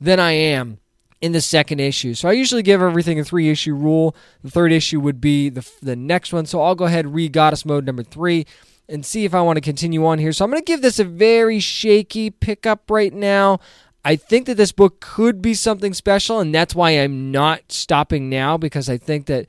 than 0.00 0.20
I 0.20 0.32
am 0.32 0.78
in 1.20 1.32
the 1.32 1.40
second 1.40 1.80
issue. 1.80 2.14
So 2.14 2.28
I 2.28 2.32
usually 2.32 2.62
give 2.62 2.82
everything 2.82 3.18
a 3.18 3.24
three 3.24 3.48
issue 3.48 3.74
rule. 3.74 4.14
The 4.42 4.50
third 4.50 4.72
issue 4.72 5.00
would 5.00 5.20
be 5.20 5.48
the 5.48 5.68
the 5.82 5.96
next 5.96 6.32
one. 6.32 6.46
So 6.46 6.60
I'll 6.60 6.74
go 6.74 6.84
ahead 6.84 7.14
read 7.14 7.32
Goddess 7.32 7.64
Mode 7.64 7.86
number 7.86 8.02
three 8.02 8.46
and 8.88 9.04
see 9.04 9.24
if 9.24 9.34
I 9.34 9.40
want 9.40 9.56
to 9.56 9.60
continue 9.60 10.06
on 10.06 10.18
here. 10.18 10.32
So 10.32 10.44
I'm 10.44 10.50
going 10.50 10.62
to 10.62 10.64
give 10.64 10.82
this 10.82 10.98
a 10.98 11.04
very 11.04 11.58
shaky 11.58 12.30
pickup 12.30 12.90
right 12.90 13.12
now. 13.12 13.58
I 14.04 14.14
think 14.14 14.46
that 14.46 14.56
this 14.56 14.70
book 14.70 15.00
could 15.00 15.42
be 15.42 15.54
something 15.54 15.92
special, 15.92 16.38
and 16.38 16.54
that's 16.54 16.76
why 16.76 16.90
I'm 16.90 17.32
not 17.32 17.72
stopping 17.72 18.30
now 18.30 18.56
because 18.56 18.88
I 18.88 18.98
think 18.98 19.26
that 19.26 19.46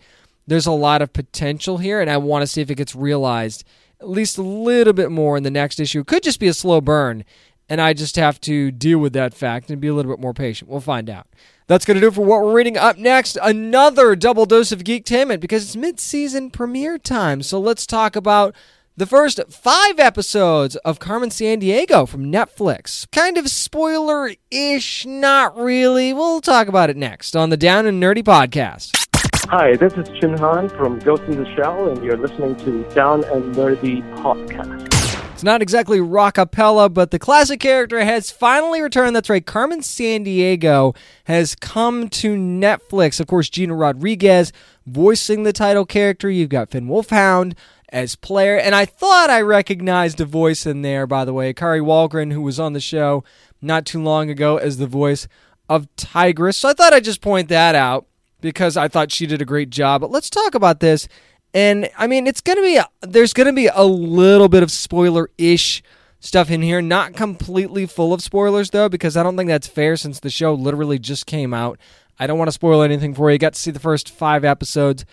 there's 0.48 0.66
a 0.66 0.72
lot 0.72 1.01
of 1.01 1.13
potential 1.13 1.77
here, 1.77 2.01
and 2.01 2.10
I 2.10 2.18
want 2.18 2.42
to 2.42 2.48
see 2.48 2.62
if 2.62 2.72
it 2.72 2.75
gets 2.75 2.96
realized 2.96 3.63
at 4.00 4.10
least 4.10 4.38
a 4.38 4.44
little 4.44 4.94
bit 4.94 5.12
more 5.12 5.38
in 5.38 5.44
the 5.44 5.51
next 5.51 5.80
issue. 5.80 6.01
It 6.01 6.08
could 6.08 6.24
just 6.24 6.39
be 6.39 6.48
a 6.48 6.54
slow 6.54 6.82
burn, 6.82 7.25
and 7.68 7.82
I 7.82 7.94
just 7.94 8.16
have 8.16 8.39
to 8.42 8.72
deal 8.72 9.00
with 9.00 9.13
that 9.13 9.34
fact 9.34 9.70
and 9.70 9.82
be 9.82 9.88
a 9.88 9.94
little 9.94 10.12
bit 10.12 10.22
more 10.22 10.34
patient. 10.34 10.70
We'll 10.70 10.80
find 10.80 11.10
out. 11.10 11.27
That's 11.68 11.84
going 11.84 11.96
to 11.96 12.01
do 12.01 12.12
for 12.12 12.24
what 12.24 12.42
we're 12.42 12.54
reading. 12.54 12.77
Up 12.77 12.98
next, 12.98 13.38
another 13.42 14.16
double 14.16 14.46
dose 14.46 14.72
of 14.72 14.86
Geektainment 14.86 15.42
because 15.42 15.66
it's 15.66 15.75
mid-season 15.75 16.50
premiere 16.51 16.98
time. 16.98 17.42
So 17.42 17.60
let's 17.60 17.86
talk 17.86 18.16
about 18.16 18.56
the 18.96 19.06
first 19.06 19.42
five 19.50 20.00
episodes 20.00 20.75
of 20.77 21.00
Carmen 21.00 21.30
Sandiego 21.30 22.08
from 22.08 22.32
Netflix. 22.32 23.06
Kind 23.12 23.38
of 23.38 23.50
spoiler 23.50 24.32
ish, 24.50 25.06
not 25.06 25.58
really. 25.58 26.13
We'll 26.13 26.39
talk 26.39 26.68
about 26.68 26.89
it 26.89 26.96
next 26.96 27.36
on 27.36 27.50
the 27.50 27.58
Down 27.58 27.86
and 27.86 28.01
Nerdy 28.01 28.24
podcast. 28.24 29.07
Hi, 29.50 29.77
this 29.77 29.94
is 29.94 30.10
Chin 30.20 30.38
Han 30.39 30.68
from 30.68 31.00
Ghost 31.00 31.24
in 31.24 31.42
the 31.42 31.56
Shell, 31.56 31.88
and 31.88 32.04
you're 32.04 32.18
listening 32.18 32.58
to 32.58 32.84
Down 32.94 33.24
and 33.24 33.56
Nerdy 33.56 34.04
Podcast. 34.16 34.94
It's 35.32 35.42
not 35.42 35.62
exactly 35.62 36.01
rock 36.01 36.36
rockapella, 36.36 36.94
but 36.94 37.12
the 37.12 37.18
classic 37.18 37.62
character 37.62 38.04
has 38.04 38.30
finally 38.30 38.82
returned. 38.82 39.16
That's 39.16 39.30
right, 39.30 39.46
Carmen 39.46 39.80
Sandiego 39.80 40.98
has 41.27 41.56
come 41.56 42.10
to 42.10 42.36
Netflix. 42.36 43.22
Of 43.22 43.27
course, 43.27 43.48
Gina 43.50 43.74
Rodriguez 43.74 44.51
voicing 44.86 45.44
the 45.44 45.54
title 45.54 45.86
character. 45.86 46.30
You've 46.30 46.50
got 46.50 46.72
Finn 46.72 46.89
Wolfhard 46.89 47.56
as 47.88 48.18
player. 48.18 48.58
And 48.58 48.75
I 48.75 48.84
thought 48.84 49.30
I 49.30 49.39
recognized 49.39 50.20
a 50.20 50.25
voice 50.25 50.66
in 50.66 50.82
there, 50.82 51.08
by 51.08 51.24
the 51.24 51.32
way, 51.32 51.54
Kari 51.54 51.80
Wahlgren, 51.80 52.34
who 52.34 52.42
was 52.42 52.60
on 52.60 52.74
the 52.74 52.82
show 52.82 53.24
not 53.62 53.86
too 53.86 54.04
long 54.04 54.30
ago 54.30 54.58
as 54.58 54.75
the 54.77 54.88
voice 54.88 55.25
of 55.70 55.88
Tigress. 55.96 56.58
So 56.58 56.68
I 56.68 56.74
thought 56.74 56.92
I'd 56.92 57.06
just 57.06 57.22
point 57.22 57.48
that 57.48 57.75
out 57.75 58.08
because 58.41 58.77
I 58.77 58.88
thought 58.88 59.12
she 59.12 59.25
did 59.25 59.41
a 59.41 59.46
great 59.46 59.70
job. 59.70 60.01
But 60.01 60.12
let's 60.12 60.29
talk 60.29 60.56
about 60.56 60.79
this. 60.79 61.08
And 61.53 61.89
I 61.98 62.08
mean, 62.08 62.27
it's 62.27 62.41
going 62.41 62.58
to 62.58 62.62
be, 62.62 62.79
there's 63.01 63.34
going 63.34 63.48
to 63.48 63.53
be 63.53 63.67
a 63.67 63.84
little 63.84 64.50
bit 64.50 64.63
of 64.63 64.72
spoiler 64.72 65.29
ish 65.38 65.82
stuff 66.20 66.51
in 66.51 66.62
here. 66.62 66.82
Not 66.82 67.13
completely 67.13 67.86
full 67.86 68.13
of 68.13 68.22
spoilers, 68.22 68.70
though, 68.70 68.89
because 68.89 69.17
I 69.17 69.24
don't 69.24 69.38
think 69.38 69.48
that's 69.48 69.67
fair 69.67 69.96
since 69.96 70.20
the 70.20 70.29
show 70.29 70.53
literally 70.53 71.00
just 71.00 71.25
came 71.25 71.53
out. 71.53 71.79
I 72.20 72.27
don't 72.27 72.38
want 72.38 72.48
to 72.48 72.53
spoil 72.53 72.82
anything 72.82 73.13
for 73.13 73.29
you. 73.29 73.34
You 73.34 73.39
got 73.39 73.53
to 73.53 73.60
see 73.60 73.72
the 73.72 73.79
first 73.79 74.10
five 74.10 74.44
episodes 74.44 75.06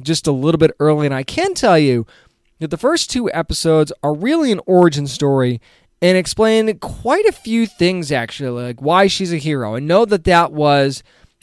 just 0.00 0.26
a 0.26 0.32
little 0.32 0.58
bit 0.58 0.72
early. 0.80 1.06
And 1.06 1.14
I 1.14 1.22
can 1.22 1.54
tell 1.54 1.78
you 1.78 2.06
that 2.60 2.70
the 2.70 2.76
first 2.76 3.10
two 3.10 3.30
episodes 3.32 3.92
are 4.02 4.14
really 4.14 4.52
an 4.52 4.60
origin 4.66 5.06
story 5.06 5.60
and 6.00 6.18
explain 6.18 6.78
quite 6.78 7.24
a 7.26 7.32
few 7.32 7.66
things, 7.66 8.10
actually, 8.10 8.62
like 8.62 8.82
why 8.82 9.06
she's 9.06 9.32
a 9.32 9.38
hero. 9.38 9.74
And 9.74 9.86
know 9.86 10.04
that 10.04 10.24
that 10.24 10.52
was 10.52 11.02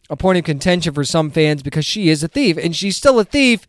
a 0.10 0.18
point 0.18 0.38
of 0.38 0.44
contention 0.44 0.94
for 0.94 1.04
some 1.04 1.30
fans 1.30 1.62
because 1.62 1.86
she 1.86 2.10
is 2.10 2.24
a 2.24 2.28
thief, 2.28 2.58
and 2.58 2.76
she's 2.76 2.98
still 2.98 3.20
a 3.20 3.24
thief 3.24 3.68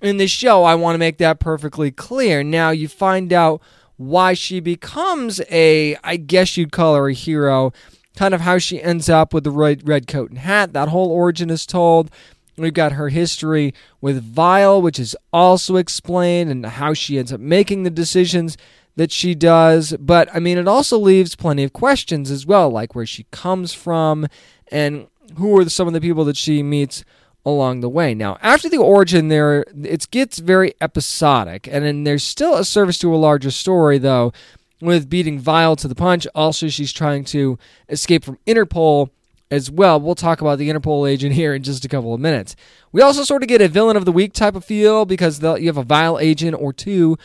in 0.00 0.16
this 0.16 0.30
show. 0.30 0.64
I 0.64 0.74
want 0.74 0.94
to 0.94 0.98
make 0.98 1.18
that 1.18 1.40
perfectly 1.40 1.90
clear. 1.90 2.42
Now, 2.42 2.70
you 2.70 2.88
find 2.88 3.32
out 3.32 3.60
why 3.96 4.34
she 4.34 4.60
becomes 4.60 5.40
a, 5.50 5.96
I 6.02 6.16
guess 6.16 6.56
you'd 6.56 6.72
call 6.72 6.94
her 6.94 7.08
a 7.08 7.14
hero, 7.14 7.72
kind 8.16 8.34
of 8.34 8.40
how 8.40 8.58
she 8.58 8.82
ends 8.82 9.08
up 9.08 9.34
with 9.34 9.44
the 9.44 9.50
red, 9.50 9.86
red 9.86 10.06
coat 10.06 10.30
and 10.30 10.38
hat. 10.38 10.72
That 10.72 10.88
whole 10.88 11.10
origin 11.10 11.50
is 11.50 11.66
told. 11.66 12.10
We've 12.56 12.74
got 12.74 12.92
her 12.92 13.08
history 13.08 13.74
with 14.00 14.22
Vile, 14.22 14.80
which 14.80 14.98
is 14.98 15.16
also 15.32 15.76
explained, 15.76 16.50
and 16.50 16.64
how 16.64 16.94
she 16.94 17.18
ends 17.18 17.32
up 17.32 17.40
making 17.40 17.82
the 17.82 17.90
decisions 17.90 18.56
that 18.96 19.12
she 19.12 19.34
does. 19.34 19.94
But 19.98 20.28
I 20.34 20.40
mean, 20.40 20.58
it 20.58 20.68
also 20.68 20.98
leaves 20.98 21.34
plenty 21.36 21.64
of 21.64 21.72
questions 21.72 22.30
as 22.30 22.46
well, 22.46 22.70
like 22.70 22.94
where 22.94 23.06
she 23.06 23.24
comes 23.30 23.72
from 23.72 24.26
and 24.70 25.06
who 25.36 25.58
are 25.58 25.68
some 25.68 25.86
of 25.86 25.94
the 25.94 26.00
people 26.00 26.24
that 26.24 26.36
she 26.36 26.62
meets 26.62 27.04
along 27.44 27.80
the 27.80 27.88
way. 27.88 28.14
Now, 28.14 28.38
after 28.42 28.68
the 28.68 28.78
origin, 28.78 29.28
there 29.28 29.64
it 29.82 30.10
gets 30.10 30.38
very 30.38 30.74
episodic, 30.80 31.68
and 31.70 31.84
then 31.84 32.04
there's 32.04 32.24
still 32.24 32.56
a 32.56 32.64
service 32.64 32.98
to 32.98 33.14
a 33.14 33.16
larger 33.16 33.50
story, 33.50 33.98
though, 33.98 34.32
with 34.80 35.08
beating 35.08 35.38
Vile 35.38 35.76
to 35.76 35.88
the 35.88 35.94
punch. 35.94 36.26
Also, 36.34 36.68
she's 36.68 36.92
trying 36.92 37.24
to 37.24 37.58
escape 37.88 38.24
from 38.24 38.38
Interpol 38.46 39.10
as 39.50 39.70
well. 39.70 40.00
We'll 40.00 40.14
talk 40.14 40.40
about 40.40 40.58
the 40.58 40.70
Interpol 40.70 41.10
agent 41.10 41.34
here 41.34 41.54
in 41.54 41.62
just 41.62 41.84
a 41.84 41.88
couple 41.88 42.14
of 42.14 42.20
minutes. 42.20 42.56
We 42.92 43.02
also 43.02 43.24
sort 43.24 43.42
of 43.42 43.48
get 43.48 43.60
a 43.60 43.68
villain 43.68 43.96
of 43.96 44.04
the 44.04 44.12
week 44.12 44.32
type 44.32 44.54
of 44.54 44.64
feel 44.64 45.04
because 45.04 45.42
you 45.42 45.66
have 45.66 45.76
a 45.76 45.82
Vile 45.82 46.18
agent 46.18 46.56
or 46.58 46.72
two 46.72 47.16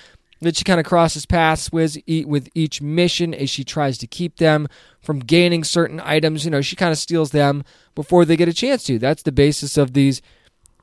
that 0.46 0.56
she 0.56 0.64
kind 0.64 0.80
of 0.80 0.86
crosses 0.86 1.26
paths 1.26 1.72
with 1.72 1.98
with 2.26 2.50
each 2.56 2.82
mission 2.82 3.34
as 3.34 3.50
she 3.50 3.64
tries 3.64 3.98
to 3.98 4.08
keep 4.08 4.38
them 4.38 4.68
from 5.02 5.20
gaining 5.20 5.64
certain 5.64 6.00
items. 6.00 6.46
You 6.46 6.52
know, 6.52 6.62
she 6.62 6.76
kind 6.76 6.92
of 6.92 6.98
steals 6.98 7.32
them 7.32 7.64
before 7.94 8.26
they 8.26 8.38
get 8.38 8.48
a 8.48 8.54
chance 8.54 8.84
to. 8.86 8.98
That's 8.98 9.24
the 9.24 9.32
basis 9.32 9.78
of 9.78 9.94
these 9.94 10.22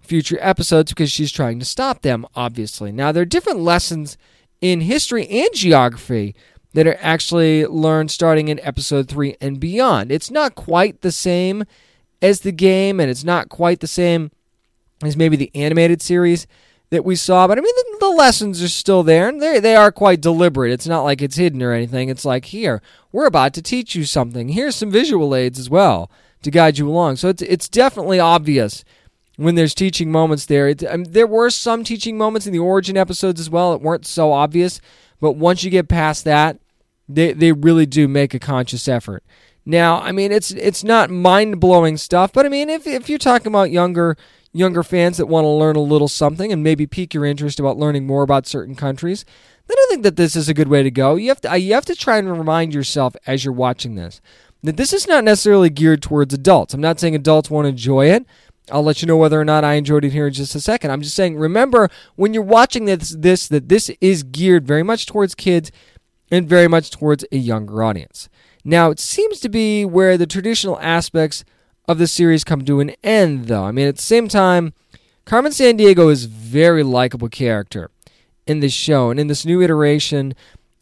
future 0.01 0.39
episodes 0.41 0.93
because 0.93 1.11
she's 1.11 1.33
trying 1.33 1.59
to 1.61 1.65
stop 1.65 2.03
them, 2.03 2.27
obviously. 2.35 2.93
Now, 2.93 3.13
there 3.13 3.23
are 3.23 3.27
different 3.27 3.61
lessons 3.61 4.19
in 4.61 4.83
history 4.83 5.27
and 5.29 5.49
geography 5.55 6.35
that 6.75 6.87
are 6.87 6.99
actually 7.01 7.67
learned 7.67 8.11
starting 8.11 8.49
in 8.49 8.61
episode 8.61 9.09
3 9.09 9.37
and 9.41 9.61
beyond. 9.61 10.11
It's 10.11 10.31
not 10.31 10.55
quite 10.55 11.03
the 11.03 11.13
same 11.13 11.65
as 12.21 12.41
the 12.41 12.53
game, 12.53 12.99
and 13.01 13.11
it's 13.11 13.25
not 13.25 13.49
quite 13.49 13.81
the 13.81 13.87
same 13.87 14.31
as 15.03 15.17
maybe 15.17 15.37
the 15.37 15.51
animated 15.55 16.01
series 16.01 16.47
that 16.93 17.07
we 17.07 17.17
saw. 17.17 17.49
But 17.49 17.57
I 17.57 17.63
mean, 17.63 17.75
the, 17.75 17.97
the, 18.01 18.11
lessons 18.11 18.63
are 18.63 18.69
still 18.69 19.03
there, 19.03 19.27
and 19.27 19.41
they 19.41 19.59
they 19.59 19.75
are 19.75 19.91
quite 19.91 20.21
deliberate. 20.21 20.73
It's 20.73 20.87
not 20.87 21.03
like 21.03 21.23
it's 21.23 21.37
hidden 21.37 21.63
or 21.63 21.73
anything. 21.73 22.11
It's 22.11 22.25
like 22.25 22.45
here 22.45 22.83
we're 23.11 23.27
about 23.27 23.55
to 23.55 23.63
teach 23.63 23.95
you 23.95 24.05
something. 24.05 24.51
Here's 24.51 24.77
some 24.77 24.91
visual 24.91 25.35
aids 25.35 25.59
as 25.59 25.71
well 25.71 26.11
to 26.43 26.51
guide 26.51 26.77
you 26.77 26.89
along. 26.89 27.17
So 27.17 27.31
it's 27.31 27.43
it's 27.43 27.69
definitely 27.69 28.21
obvious 28.21 28.85
when 29.37 29.55
there's 29.55 29.75
teaching 29.75 30.13
moments 30.13 30.45
there. 30.45 30.69
It, 30.69 30.85
I 30.87 30.99
mean, 30.99 31.11
there 31.11 31.27
were 31.27 31.49
some 31.49 31.83
teaching 31.83 32.19
moments 32.19 32.47
in 32.47 32.53
the 32.53 32.59
origin 32.59 32.99
episodes 32.99 33.41
as 33.41 33.49
well 33.49 33.73
that 33.73 33.81
weren't 33.81 34.07
so 34.07 34.31
obvious, 34.31 34.79
but 35.19 35.33
once 35.33 35.65
you 35.65 35.71
get 35.71 35.89
past 35.89 36.25
that, 36.25 36.59
they 37.09 37.33
they 37.33 37.53
really 37.53 37.87
do 37.87 38.07
make 38.07 38.35
a 38.35 38.39
conscious 38.39 38.87
effort. 38.87 39.25
Now, 39.65 39.99
I 40.03 40.13
mean, 40.13 40.31
it's 40.31 40.51
it's 40.51 40.85
not 40.85 41.09
mind 41.09 41.59
blowing 41.59 41.97
stuff, 41.97 42.35
but 42.35 42.45
I 42.45 42.51
mean, 42.51 42.69
if 42.69 42.87
if 42.87 43.09
you're 43.09 43.19
talking 43.19 43.47
about 43.47 43.71
younger 43.71 44.19
younger 44.53 44.83
fans 44.83 45.17
that 45.17 45.27
want 45.27 45.45
to 45.45 45.49
learn 45.49 45.77
a 45.77 45.81
little 45.81 46.09
something 46.09 46.53
and 46.53 46.63
maybe 46.63 46.87
pique 46.87 47.15
your 47.15 47.25
interest 47.25 47.59
about 47.59 47.79
learning 47.79 48.07
more 48.07 48.23
about 48.23 48.47
certain 48.47 48.75
countries, 48.75 49.25
then 49.67 49.77
I 49.79 49.87
think 49.89 50.03
that 50.03 50.17
this 50.17 50.37
is 50.37 50.49
a 50.49 50.55
good 50.55 50.69
way 50.69 50.83
to 50.83 50.91
go. 50.91 51.17
You 51.17 51.29
have 51.29 51.41
to 51.43 51.53
uh, 51.53 51.55
you 51.55 51.75
have 51.75 51.85
to 51.87 51.95
try 51.95 52.19
and 52.19 52.31
remind 52.31 52.75
yourself 52.75 53.17
as 53.27 53.45
you're 53.45 53.55
watching 53.55 53.95
this 53.95 54.21
that 54.63 54.77
this 54.77 54.93
is 54.93 55.09
not 55.09 55.25
necessarily 55.25 55.71
geared 55.71 56.03
towards 56.03 56.33
adults. 56.33 56.73
I'm 56.73 56.81
not 56.81 57.01
saying 57.01 57.15
adults 57.15 57.51
won't 57.51 57.67
enjoy 57.67 58.07
it. 58.11 58.25
I'll 58.71 58.85
let 58.85 59.03
you 59.03 59.09
know 59.09 59.17
whether 59.17 59.41
or 59.41 59.45
not 59.45 59.65
I 59.65 59.75
enjoyed 59.75 60.05
it 60.05 60.13
here 60.13 60.29
in 60.29 60.33
just 60.33 60.55
a 60.55 60.61
second. 60.61 60.93
I'm 60.93 61.03
just 61.03 61.17
saying 61.17 61.37
remember 61.37 61.89
when 62.15 62.33
you're 62.33 62.43
watching 62.43 62.85
this 62.85 63.11
this 63.11 63.49
that 63.49 63.69
this 63.69 63.91
is 64.01 64.23
geared 64.23 64.67
very 64.67 64.83
much 64.83 65.07
towards 65.07 65.35
kids 65.35 65.73
and 66.31 66.49
very 66.49 66.69
much 66.69 66.91
towards 66.91 67.25
a 67.33 67.37
younger 67.37 67.83
audience. 67.83 68.29
Now, 68.65 68.91
it 68.91 69.01
seems 69.01 69.41
to 69.41 69.49
be 69.49 69.85
where 69.85 70.17
the 70.17 70.27
traditional 70.27 70.79
aspects 70.81 71.45
of 71.89 71.99
the 71.99 72.07
series 72.07 72.45
come 72.45 72.65
to 72.65 72.81
an 72.81 72.93
end, 73.03 73.47
though. 73.47 73.65
I 73.65 73.73
mean, 73.73 73.89
at 73.89 73.97
the 73.97 74.03
same 74.03 74.29
time, 74.29 74.73
Carmen 75.25 75.53
Sandiego 75.53 76.11
is 76.11 76.25
a 76.25 76.29
very 76.29 76.83
likable 76.83 77.29
character 77.29 77.91
in 78.47 78.61
this 78.61 78.73
show, 78.73 79.11
and 79.11 79.21
in 79.21 79.27
this 79.27 79.45
new 79.45 79.63
iteration, 79.63 80.35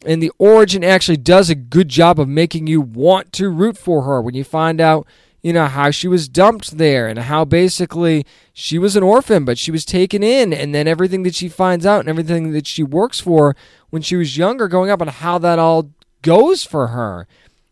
and 0.05 0.21
the 0.21 0.31
origin 0.37 0.83
actually 0.83 1.17
does 1.17 1.49
a 1.49 1.55
good 1.55 1.89
job 1.89 2.19
of 2.19 2.27
making 2.27 2.67
you 2.67 2.81
want 2.81 3.31
to 3.33 3.49
root 3.49 3.77
for 3.77 4.03
her 4.03 4.21
when 4.21 4.33
you 4.33 4.43
find 4.43 4.81
out, 4.81 5.05
you 5.43 5.53
know, 5.53 5.67
how 5.67 5.91
she 5.91 6.07
was 6.07 6.27
dumped 6.27 6.77
there 6.77 7.07
and 7.07 7.19
how 7.19 7.45
basically 7.45 8.25
she 8.53 8.79
was 8.79 8.95
an 8.95 9.03
orphan, 9.03 9.45
but 9.45 9.57
she 9.57 9.71
was 9.71 9.85
taken 9.85 10.23
in, 10.23 10.53
and 10.53 10.73
then 10.73 10.87
everything 10.87 11.23
that 11.23 11.35
she 11.35 11.49
finds 11.49 11.85
out 11.85 11.99
and 11.99 12.09
everything 12.09 12.51
that 12.51 12.65
she 12.65 12.83
works 12.83 13.19
for 13.19 13.55
when 13.89 14.01
she 14.01 14.15
was 14.15 14.37
younger 14.37 14.67
growing 14.67 14.89
up, 14.89 15.01
and 15.01 15.09
how 15.09 15.37
that 15.37 15.59
all 15.59 15.91
goes 16.21 16.63
for 16.63 16.87
her 16.87 17.27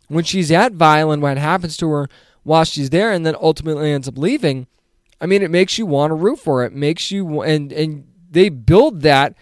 when 0.08 0.24
she's 0.24 0.52
at 0.52 0.74
Violin, 0.74 1.22
what 1.22 1.38
happens 1.38 1.78
to 1.78 1.90
her 1.90 2.10
while 2.50 2.64
she's 2.66 2.90
there 2.90 3.12
and 3.12 3.24
then 3.24 3.36
ultimately 3.40 3.92
ends 3.92 4.08
up 4.08 4.18
leaving, 4.18 4.66
I 5.22 5.28
mean, 5.28 5.44
it 5.44 5.52
makes 5.52 5.78
you 5.78 5.86
want 5.86 6.10
to 6.10 6.16
root 6.16 6.40
for 6.40 6.66
it. 6.66 6.74
makes 6.74 7.12
you 7.12 7.42
and 7.44 7.72
and 7.72 8.08
they 8.32 8.50
build 8.50 9.02
that 9.02 9.36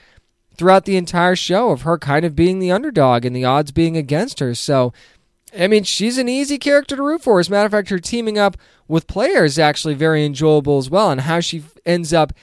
throughout 0.57 0.83
the 0.83 0.97
entire 0.97 1.35
show 1.35 1.69
of 1.69 1.83
her 1.83 1.97
kind 1.97 2.25
of 2.25 2.35
being 2.35 2.59
the 2.59 2.71
underdog 2.71 3.23
and 3.23 3.33
the 3.33 3.45
odds 3.45 3.71
being 3.71 3.95
against 3.95 4.41
her. 4.41 4.53
So, 4.53 4.91
I 5.57 5.67
mean, 5.67 5.85
she's 5.85 6.17
an 6.17 6.27
easy 6.27 6.57
character 6.57 6.97
to 6.97 7.01
root 7.03 7.21
for. 7.21 7.39
As 7.39 7.47
a 7.47 7.51
matter 7.51 7.67
of 7.67 7.71
fact, 7.71 7.89
her 7.89 7.99
teaming 7.99 8.37
up 8.37 8.57
with 8.89 9.07
players 9.07 9.53
is 9.53 9.59
actually 9.59 9.93
very 9.93 10.25
enjoyable 10.25 10.77
as 10.77 10.89
well, 10.89 11.09
and 11.09 11.21
how 11.21 11.39
she 11.39 11.63
ends 11.85 12.11
up 12.11 12.33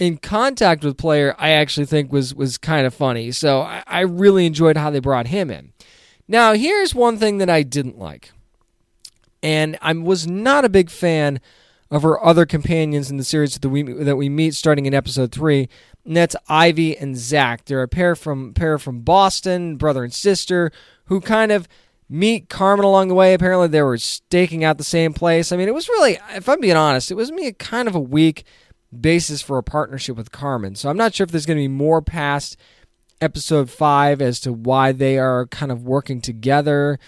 in 0.00 0.16
contact 0.16 0.82
with 0.82 0.96
player, 0.96 1.36
I 1.38 1.50
actually 1.50 1.86
think 1.86 2.10
was 2.10 2.34
was 2.34 2.58
kind 2.58 2.84
of 2.84 2.92
funny. 2.94 3.30
So 3.30 3.60
I, 3.60 3.84
I 3.86 4.00
really 4.00 4.44
enjoyed 4.44 4.76
how 4.76 4.90
they 4.90 4.98
brought 4.98 5.28
him 5.28 5.50
in. 5.52 5.72
Now, 6.26 6.54
here's 6.54 6.96
one 6.96 7.16
thing 7.16 7.38
that 7.38 7.50
I 7.50 7.62
didn't 7.62 7.98
like 7.98 8.32
and 9.42 9.78
I 9.80 9.92
was 9.92 10.26
not 10.26 10.64
a 10.64 10.68
big 10.68 10.90
fan 10.90 11.40
of 11.90 12.02
her 12.02 12.22
other 12.24 12.46
companions 12.46 13.10
in 13.10 13.16
the 13.16 13.24
series 13.24 13.58
that 13.58 13.68
we 13.68 13.82
that 13.82 14.16
we 14.16 14.28
meet 14.28 14.54
starting 14.54 14.86
in 14.86 14.94
episode 14.94 15.32
three. 15.32 15.68
And 16.04 16.16
that's 16.16 16.36
Ivy 16.48 16.96
and 16.96 17.16
Zach. 17.16 17.64
They're 17.64 17.82
a 17.82 17.88
pair 17.88 18.14
from 18.14 18.54
pair 18.54 18.78
from 18.78 19.00
Boston, 19.00 19.76
brother 19.76 20.04
and 20.04 20.14
sister, 20.14 20.70
who 21.06 21.20
kind 21.20 21.52
of 21.52 21.68
meet 22.08 22.48
Carmen 22.48 22.84
along 22.84 23.08
the 23.08 23.14
way. 23.14 23.34
Apparently, 23.34 23.68
they 23.68 23.82
were 23.82 23.98
staking 23.98 24.64
out 24.64 24.78
the 24.78 24.84
same 24.84 25.12
place. 25.12 25.52
I 25.52 25.56
mean, 25.56 25.68
it 25.68 25.74
was 25.74 25.88
really, 25.88 26.18
if 26.34 26.48
I'm 26.48 26.60
being 26.60 26.76
honest, 26.76 27.10
it 27.10 27.16
was 27.16 27.32
me 27.32 27.52
kind 27.52 27.88
of 27.88 27.94
a 27.94 28.00
weak 28.00 28.44
basis 28.98 29.42
for 29.42 29.58
a 29.58 29.62
partnership 29.62 30.16
with 30.16 30.32
Carmen. 30.32 30.74
So 30.74 30.90
I'm 30.90 30.96
not 30.96 31.14
sure 31.14 31.24
if 31.24 31.30
there's 31.30 31.46
going 31.46 31.58
to 31.58 31.62
be 31.62 31.68
more 31.68 32.02
past 32.02 32.56
episode 33.20 33.70
five 33.70 34.20
as 34.20 34.40
to 34.40 34.52
why 34.52 34.92
they 34.92 35.18
are 35.18 35.46
kind 35.46 35.70
of 35.70 35.84
working 35.84 36.20
together. 36.20 36.98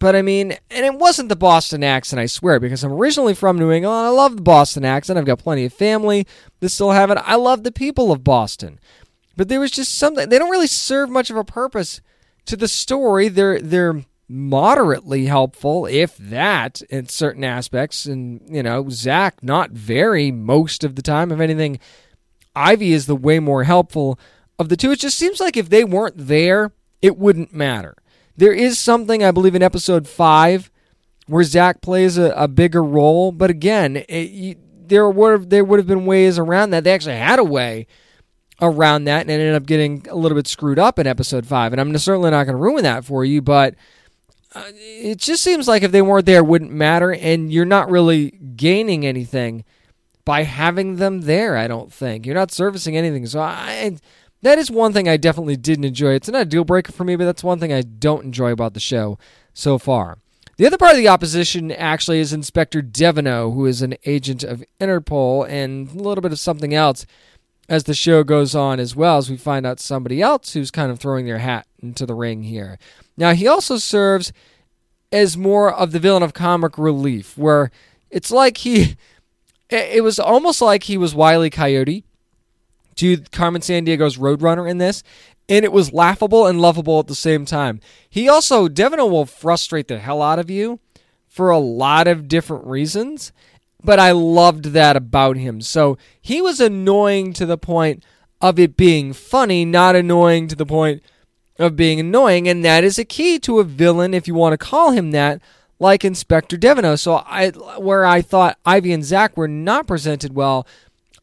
But 0.00 0.16
I 0.16 0.22
mean, 0.22 0.56
and 0.70 0.86
it 0.86 0.94
wasn't 0.94 1.28
the 1.28 1.36
Boston 1.36 1.84
accent, 1.84 2.18
I 2.18 2.26
swear, 2.26 2.58
because 2.58 2.82
I'm 2.82 2.92
originally 2.92 3.34
from 3.34 3.58
New 3.58 3.70
England. 3.70 3.94
I 3.94 4.08
love 4.08 4.34
the 4.34 4.42
Boston 4.42 4.84
accent. 4.84 5.18
I've 5.18 5.26
got 5.26 5.38
plenty 5.38 5.66
of 5.66 5.74
family 5.74 6.26
that 6.58 6.70
still 6.70 6.90
have 6.90 7.10
it. 7.10 7.18
I 7.18 7.36
love 7.36 7.62
the 7.62 7.70
people 7.70 8.10
of 8.10 8.24
Boston. 8.24 8.80
But 9.36 9.48
there 9.48 9.60
was 9.60 9.70
just 9.70 9.94
something 9.94 10.28
they 10.28 10.38
don't 10.38 10.50
really 10.50 10.66
serve 10.66 11.10
much 11.10 11.30
of 11.30 11.36
a 11.36 11.44
purpose 11.44 12.00
to 12.46 12.56
the 12.56 12.66
story. 12.66 13.28
They're 13.28 13.60
they're 13.60 14.04
moderately 14.26 15.26
helpful, 15.26 15.86
if 15.86 16.16
that, 16.16 16.80
in 16.82 17.08
certain 17.08 17.44
aspects. 17.44 18.06
And, 18.06 18.40
you 18.48 18.62
know, 18.62 18.88
Zach, 18.88 19.42
not 19.42 19.72
very 19.72 20.30
most 20.30 20.84
of 20.84 20.94
the 20.94 21.02
time. 21.02 21.32
If 21.32 21.40
anything, 21.40 21.78
Ivy 22.54 22.92
is 22.92 23.06
the 23.06 23.16
way 23.16 23.38
more 23.38 23.64
helpful 23.64 24.18
of 24.58 24.68
the 24.68 24.76
two. 24.76 24.92
It 24.92 25.00
just 25.00 25.18
seems 25.18 25.40
like 25.40 25.56
if 25.56 25.68
they 25.68 25.84
weren't 25.84 26.16
there, 26.16 26.72
it 27.02 27.18
wouldn't 27.18 27.52
matter. 27.52 27.96
There 28.40 28.54
is 28.54 28.78
something, 28.78 29.22
I 29.22 29.32
believe, 29.32 29.54
in 29.54 29.62
episode 29.62 30.08
five 30.08 30.70
where 31.26 31.44
Zach 31.44 31.82
plays 31.82 32.16
a, 32.16 32.30
a 32.30 32.48
bigger 32.48 32.82
role, 32.82 33.32
but 33.32 33.50
again, 33.50 33.96
it, 33.96 34.30
you, 34.30 34.56
there 34.86 35.10
would 35.10 35.32
have, 35.32 35.50
there 35.50 35.62
would 35.62 35.78
have 35.78 35.86
been 35.86 36.06
ways 36.06 36.38
around 36.38 36.70
that. 36.70 36.82
They 36.82 36.94
actually 36.94 37.16
had 37.16 37.38
a 37.38 37.44
way 37.44 37.86
around 38.62 39.04
that, 39.04 39.20
and 39.20 39.30
ended 39.30 39.54
up 39.54 39.66
getting 39.66 40.06
a 40.08 40.14
little 40.14 40.36
bit 40.36 40.46
screwed 40.46 40.78
up 40.78 40.98
in 40.98 41.06
episode 41.06 41.44
five. 41.44 41.72
And 41.72 41.80
I'm 41.82 41.96
certainly 41.98 42.30
not 42.30 42.44
going 42.44 42.56
to 42.56 42.62
ruin 42.62 42.82
that 42.82 43.04
for 43.04 43.26
you, 43.26 43.42
but 43.42 43.74
uh, 44.54 44.64
it 44.74 45.18
just 45.18 45.42
seems 45.42 45.68
like 45.68 45.82
if 45.82 45.92
they 45.92 46.00
weren't 46.00 46.24
there, 46.24 46.38
it 46.38 46.46
wouldn't 46.46 46.72
matter, 46.72 47.12
and 47.12 47.52
you're 47.52 47.66
not 47.66 47.90
really 47.90 48.30
gaining 48.56 49.04
anything 49.04 49.64
by 50.24 50.44
having 50.44 50.96
them 50.96 51.20
there. 51.22 51.58
I 51.58 51.68
don't 51.68 51.92
think 51.92 52.24
you're 52.24 52.34
not 52.34 52.52
servicing 52.52 52.96
anything. 52.96 53.26
So 53.26 53.40
I, 53.40 53.98
that 54.42 54.58
is 54.58 54.70
one 54.70 54.92
thing 54.92 55.08
I 55.08 55.16
definitely 55.16 55.56
didn't 55.56 55.84
enjoy. 55.84 56.12
It's 56.12 56.28
not 56.28 56.42
a 56.42 56.46
deal 56.46 56.64
breaker 56.64 56.92
for 56.92 57.04
me, 57.04 57.16
but 57.16 57.24
that's 57.24 57.44
one 57.44 57.60
thing 57.60 57.72
I 57.72 57.82
don't 57.82 58.24
enjoy 58.24 58.52
about 58.52 58.74
the 58.74 58.80
show 58.80 59.18
so 59.52 59.78
far. 59.78 60.18
The 60.56 60.66
other 60.66 60.76
part 60.78 60.92
of 60.92 60.98
the 60.98 61.08
opposition 61.08 61.72
actually 61.72 62.20
is 62.20 62.32
Inspector 62.32 62.80
Devineaux, 62.82 63.52
who 63.52 63.66
is 63.66 63.80
an 63.80 63.96
agent 64.04 64.44
of 64.44 64.64
Interpol, 64.78 65.48
and 65.48 65.88
a 65.88 65.94
little 65.94 66.20
bit 66.20 66.32
of 66.32 66.38
something 66.38 66.74
else 66.74 67.06
as 67.68 67.84
the 67.84 67.94
show 67.94 68.24
goes 68.24 68.54
on 68.54 68.80
as 68.80 68.96
well, 68.96 69.16
as 69.16 69.30
we 69.30 69.36
find 69.36 69.64
out 69.64 69.80
somebody 69.80 70.20
else 70.20 70.52
who's 70.52 70.70
kind 70.70 70.90
of 70.90 70.98
throwing 70.98 71.24
their 71.24 71.38
hat 71.38 71.66
into 71.78 72.04
the 72.04 72.14
ring 72.14 72.42
here. 72.42 72.78
Now, 73.16 73.32
he 73.32 73.46
also 73.46 73.78
serves 73.78 74.32
as 75.12 75.36
more 75.36 75.72
of 75.72 75.92
the 75.92 75.98
villain 75.98 76.22
of 76.22 76.34
comic 76.34 76.76
relief, 76.76 77.38
where 77.38 77.70
it's 78.10 78.30
like 78.30 78.58
he. 78.58 78.96
It 79.72 80.02
was 80.02 80.18
almost 80.18 80.60
like 80.60 80.82
he 80.82 80.98
was 80.98 81.14
Wiley 81.14 81.48
Coyote 81.48 82.02
to 83.00 83.18
Carmen 83.32 83.62
Sandiego's 83.62 84.18
Roadrunner 84.18 84.70
in 84.70 84.78
this, 84.78 85.02
and 85.48 85.64
it 85.64 85.72
was 85.72 85.92
laughable 85.92 86.46
and 86.46 86.60
lovable 86.60 87.00
at 87.00 87.06
the 87.06 87.14
same 87.14 87.44
time. 87.44 87.80
He 88.08 88.28
also, 88.28 88.68
Devineaux 88.68 89.10
will 89.10 89.26
frustrate 89.26 89.88
the 89.88 89.98
hell 89.98 90.22
out 90.22 90.38
of 90.38 90.50
you 90.50 90.80
for 91.26 91.50
a 91.50 91.58
lot 91.58 92.06
of 92.06 92.28
different 92.28 92.66
reasons, 92.66 93.32
but 93.82 93.98
I 93.98 94.12
loved 94.12 94.66
that 94.66 94.96
about 94.96 95.36
him. 95.36 95.60
So 95.60 95.96
he 96.20 96.42
was 96.42 96.60
annoying 96.60 97.32
to 97.34 97.46
the 97.46 97.58
point 97.58 98.04
of 98.40 98.58
it 98.58 98.76
being 98.76 99.12
funny, 99.12 99.64
not 99.64 99.96
annoying 99.96 100.48
to 100.48 100.56
the 100.56 100.66
point 100.66 101.02
of 101.58 101.76
being 101.76 102.00
annoying, 102.00 102.48
and 102.48 102.64
that 102.64 102.84
is 102.84 102.98
a 102.98 103.04
key 103.04 103.38
to 103.40 103.60
a 103.60 103.64
villain, 103.64 104.14
if 104.14 104.28
you 104.28 104.34
want 104.34 104.52
to 104.52 104.58
call 104.58 104.90
him 104.90 105.10
that, 105.10 105.40
like 105.78 106.04
Inspector 106.04 106.56
Devineaux. 106.56 106.96
So 106.96 107.22
I, 107.26 107.50
where 107.78 108.04
I 108.04 108.22
thought 108.22 108.58
Ivy 108.64 108.92
and 108.92 109.04
Zach 109.04 109.36
were 109.36 109.48
not 109.48 109.86
presented 109.86 110.34
well, 110.34 110.66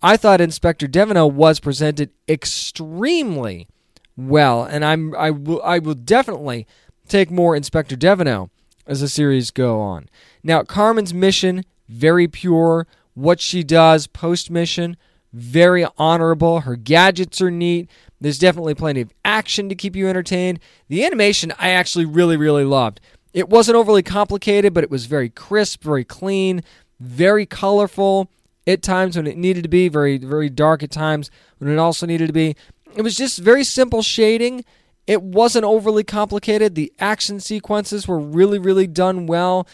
I 0.01 0.16
thought 0.18 0.42
Inspector 0.42 0.86
Devineaux 0.88 1.27
was 1.27 1.60
presented 1.60 2.12
extremely 2.30 3.68
well, 4.16 4.63
and 4.63 4.86
I'm 4.86 5.16
I 5.16 5.32
will 5.32 5.62
I 5.63 5.80
will 5.80 5.96
definitely 5.96 6.68
take 7.08 7.32
more 7.32 7.56
Inspector 7.56 7.96
Devineaux 7.96 8.50
as 8.86 9.01
the 9.01 9.08
series 9.08 9.51
go 9.51 9.80
on. 9.80 10.10
Now, 10.44 10.63
Carmen's 10.63 11.13
mission 11.13 11.63
very 11.88 12.27
pure. 12.27 12.88
What 13.13 13.39
she 13.39 13.63
does 13.63 14.08
post 14.08 14.51
mission 14.51 14.98
very 15.34 15.86
honorable. 15.98 16.62
Her 16.62 16.75
gadgets 16.75 17.42
are 17.42 17.51
neat. 17.51 17.89
There's 18.22 18.39
definitely 18.39 18.75
plenty 18.75 19.01
of 19.01 19.12
action 19.25 19.70
to 19.70 19.75
keep 19.75 19.96
you 19.96 20.08
entertained. 20.08 20.60
The 20.88 21.06
animation 21.06 21.54
I 21.60 21.70
actually 21.70 22.06
really 22.06 22.38
really 22.38 22.63
loved. 22.63 23.00
It 23.34 23.50
wasn't 23.50 23.77
overly 23.77 24.04
complicated, 24.04 24.74
but 24.74 24.84
it 24.84 24.89
was 24.89 25.06
very 25.06 25.30
crisp, 25.30 25.84
very 25.84 26.04
clean, 26.04 26.63
very 27.00 27.46
colorful 27.46 28.30
at 28.67 28.83
times 28.83 29.15
when 29.15 29.25
it 29.25 29.38
needed 29.38 29.63
to 29.63 29.69
be, 29.69 29.88
very 29.88 30.17
very 30.17 30.50
dark 30.50 30.83
at 30.83 30.91
times 30.91 31.31
when 31.57 31.71
it 31.71 31.77
also 31.77 32.05
needed 32.05 32.27
to 32.27 32.33
be. 32.33 32.55
It 32.95 33.01
was 33.01 33.15
just 33.15 33.39
very 33.39 33.63
simple 33.63 34.01
shading. 34.01 34.63
It 35.07 35.24
wasn't 35.24 35.65
overly 35.65 36.03
complicated. 36.03 36.75
The 36.75 36.91
action 37.00 37.39
sequences 37.39 38.07
were 38.07 38.19
really, 38.19 38.59
really 38.59 38.88
done 38.88 39.25
well. 39.25 39.67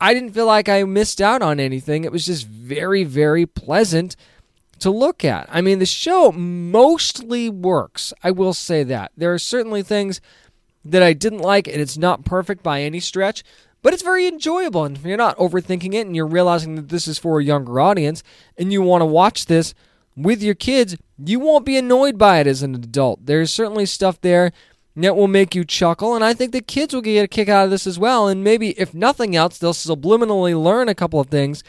I 0.00 0.12
didn't 0.12 0.32
feel 0.32 0.46
like 0.46 0.68
I 0.68 0.84
missed 0.84 1.20
out 1.20 1.40
on 1.40 1.58
anything. 1.58 2.04
It 2.04 2.12
was 2.12 2.26
just 2.26 2.46
very, 2.46 3.04
very 3.04 3.46
pleasant 3.46 4.16
to 4.80 4.90
look 4.90 5.24
at. 5.24 5.48
I 5.50 5.62
mean, 5.62 5.78
the 5.78 5.86
show 5.86 6.32
mostly 6.32 7.48
works. 7.48 8.12
I 8.22 8.30
will 8.30 8.52
say 8.52 8.82
that. 8.82 9.12
There 9.16 9.32
are 9.32 9.38
certainly 9.38 9.82
things 9.82 10.20
that 10.84 11.02
I 11.02 11.14
didn't 11.14 11.38
like, 11.38 11.66
and 11.66 11.80
it's 11.80 11.96
not 11.96 12.26
perfect 12.26 12.62
by 12.62 12.82
any 12.82 13.00
stretch, 13.00 13.42
but 13.84 13.92
it's 13.92 14.02
very 14.02 14.26
enjoyable. 14.26 14.84
And 14.84 14.96
if 14.96 15.04
you're 15.04 15.18
not 15.18 15.36
overthinking 15.36 15.92
it 15.92 16.06
and 16.06 16.16
you're 16.16 16.26
realizing 16.26 16.74
that 16.76 16.88
this 16.88 17.06
is 17.06 17.18
for 17.18 17.38
a 17.38 17.44
younger 17.44 17.78
audience 17.78 18.22
and 18.56 18.72
you 18.72 18.80
want 18.80 19.02
to 19.02 19.06
watch 19.06 19.44
this 19.44 19.74
with 20.16 20.42
your 20.42 20.54
kids, 20.54 20.96
you 21.22 21.38
won't 21.38 21.66
be 21.66 21.76
annoyed 21.76 22.16
by 22.16 22.38
it 22.38 22.46
as 22.46 22.62
an 22.62 22.74
adult. 22.74 23.26
There's 23.26 23.52
certainly 23.52 23.84
stuff 23.84 24.18
there 24.22 24.52
that 24.96 25.16
will 25.16 25.28
make 25.28 25.54
you 25.54 25.64
chuckle, 25.64 26.14
and 26.14 26.24
I 26.24 26.32
think 26.32 26.52
the 26.52 26.62
kids 26.62 26.94
will 26.94 27.02
get 27.02 27.24
a 27.24 27.28
kick 27.28 27.48
out 27.48 27.66
of 27.66 27.70
this 27.70 27.86
as 27.86 27.98
well. 27.98 28.26
And 28.26 28.42
maybe, 28.42 28.70
if 28.70 28.94
nothing 28.94 29.36
else, 29.36 29.58
they'll 29.58 29.74
subliminally 29.74 30.60
learn 30.60 30.88
a 30.88 30.94
couple 30.94 31.20
of 31.20 31.26
things 31.26 31.62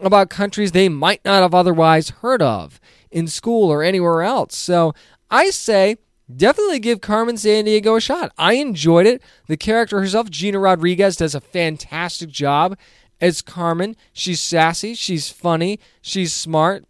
about 0.00 0.30
countries 0.30 0.72
they 0.72 0.88
might 0.88 1.22
not 1.24 1.42
have 1.42 1.54
otherwise 1.54 2.10
heard 2.10 2.40
of 2.40 2.80
in 3.10 3.26
school 3.26 3.70
or 3.70 3.82
anywhere 3.82 4.22
else. 4.22 4.56
So 4.56 4.94
I 5.30 5.50
say 5.50 5.96
definitely 6.34 6.78
give 6.78 7.00
Carmen 7.00 7.36
Sandiego 7.36 7.96
a 7.96 8.00
shot. 8.00 8.32
I 8.38 8.54
enjoyed 8.54 9.06
it. 9.06 9.22
The 9.46 9.56
character 9.56 10.00
herself, 10.00 10.30
Gina 10.30 10.58
Rodriguez, 10.58 11.16
does 11.16 11.34
a 11.34 11.40
fantastic 11.40 12.30
job 12.30 12.76
as 13.20 13.42
Carmen. 13.42 13.96
She's 14.12 14.40
sassy, 14.40 14.94
she's 14.94 15.30
funny, 15.30 15.80
she's 16.00 16.32
smart. 16.32 16.84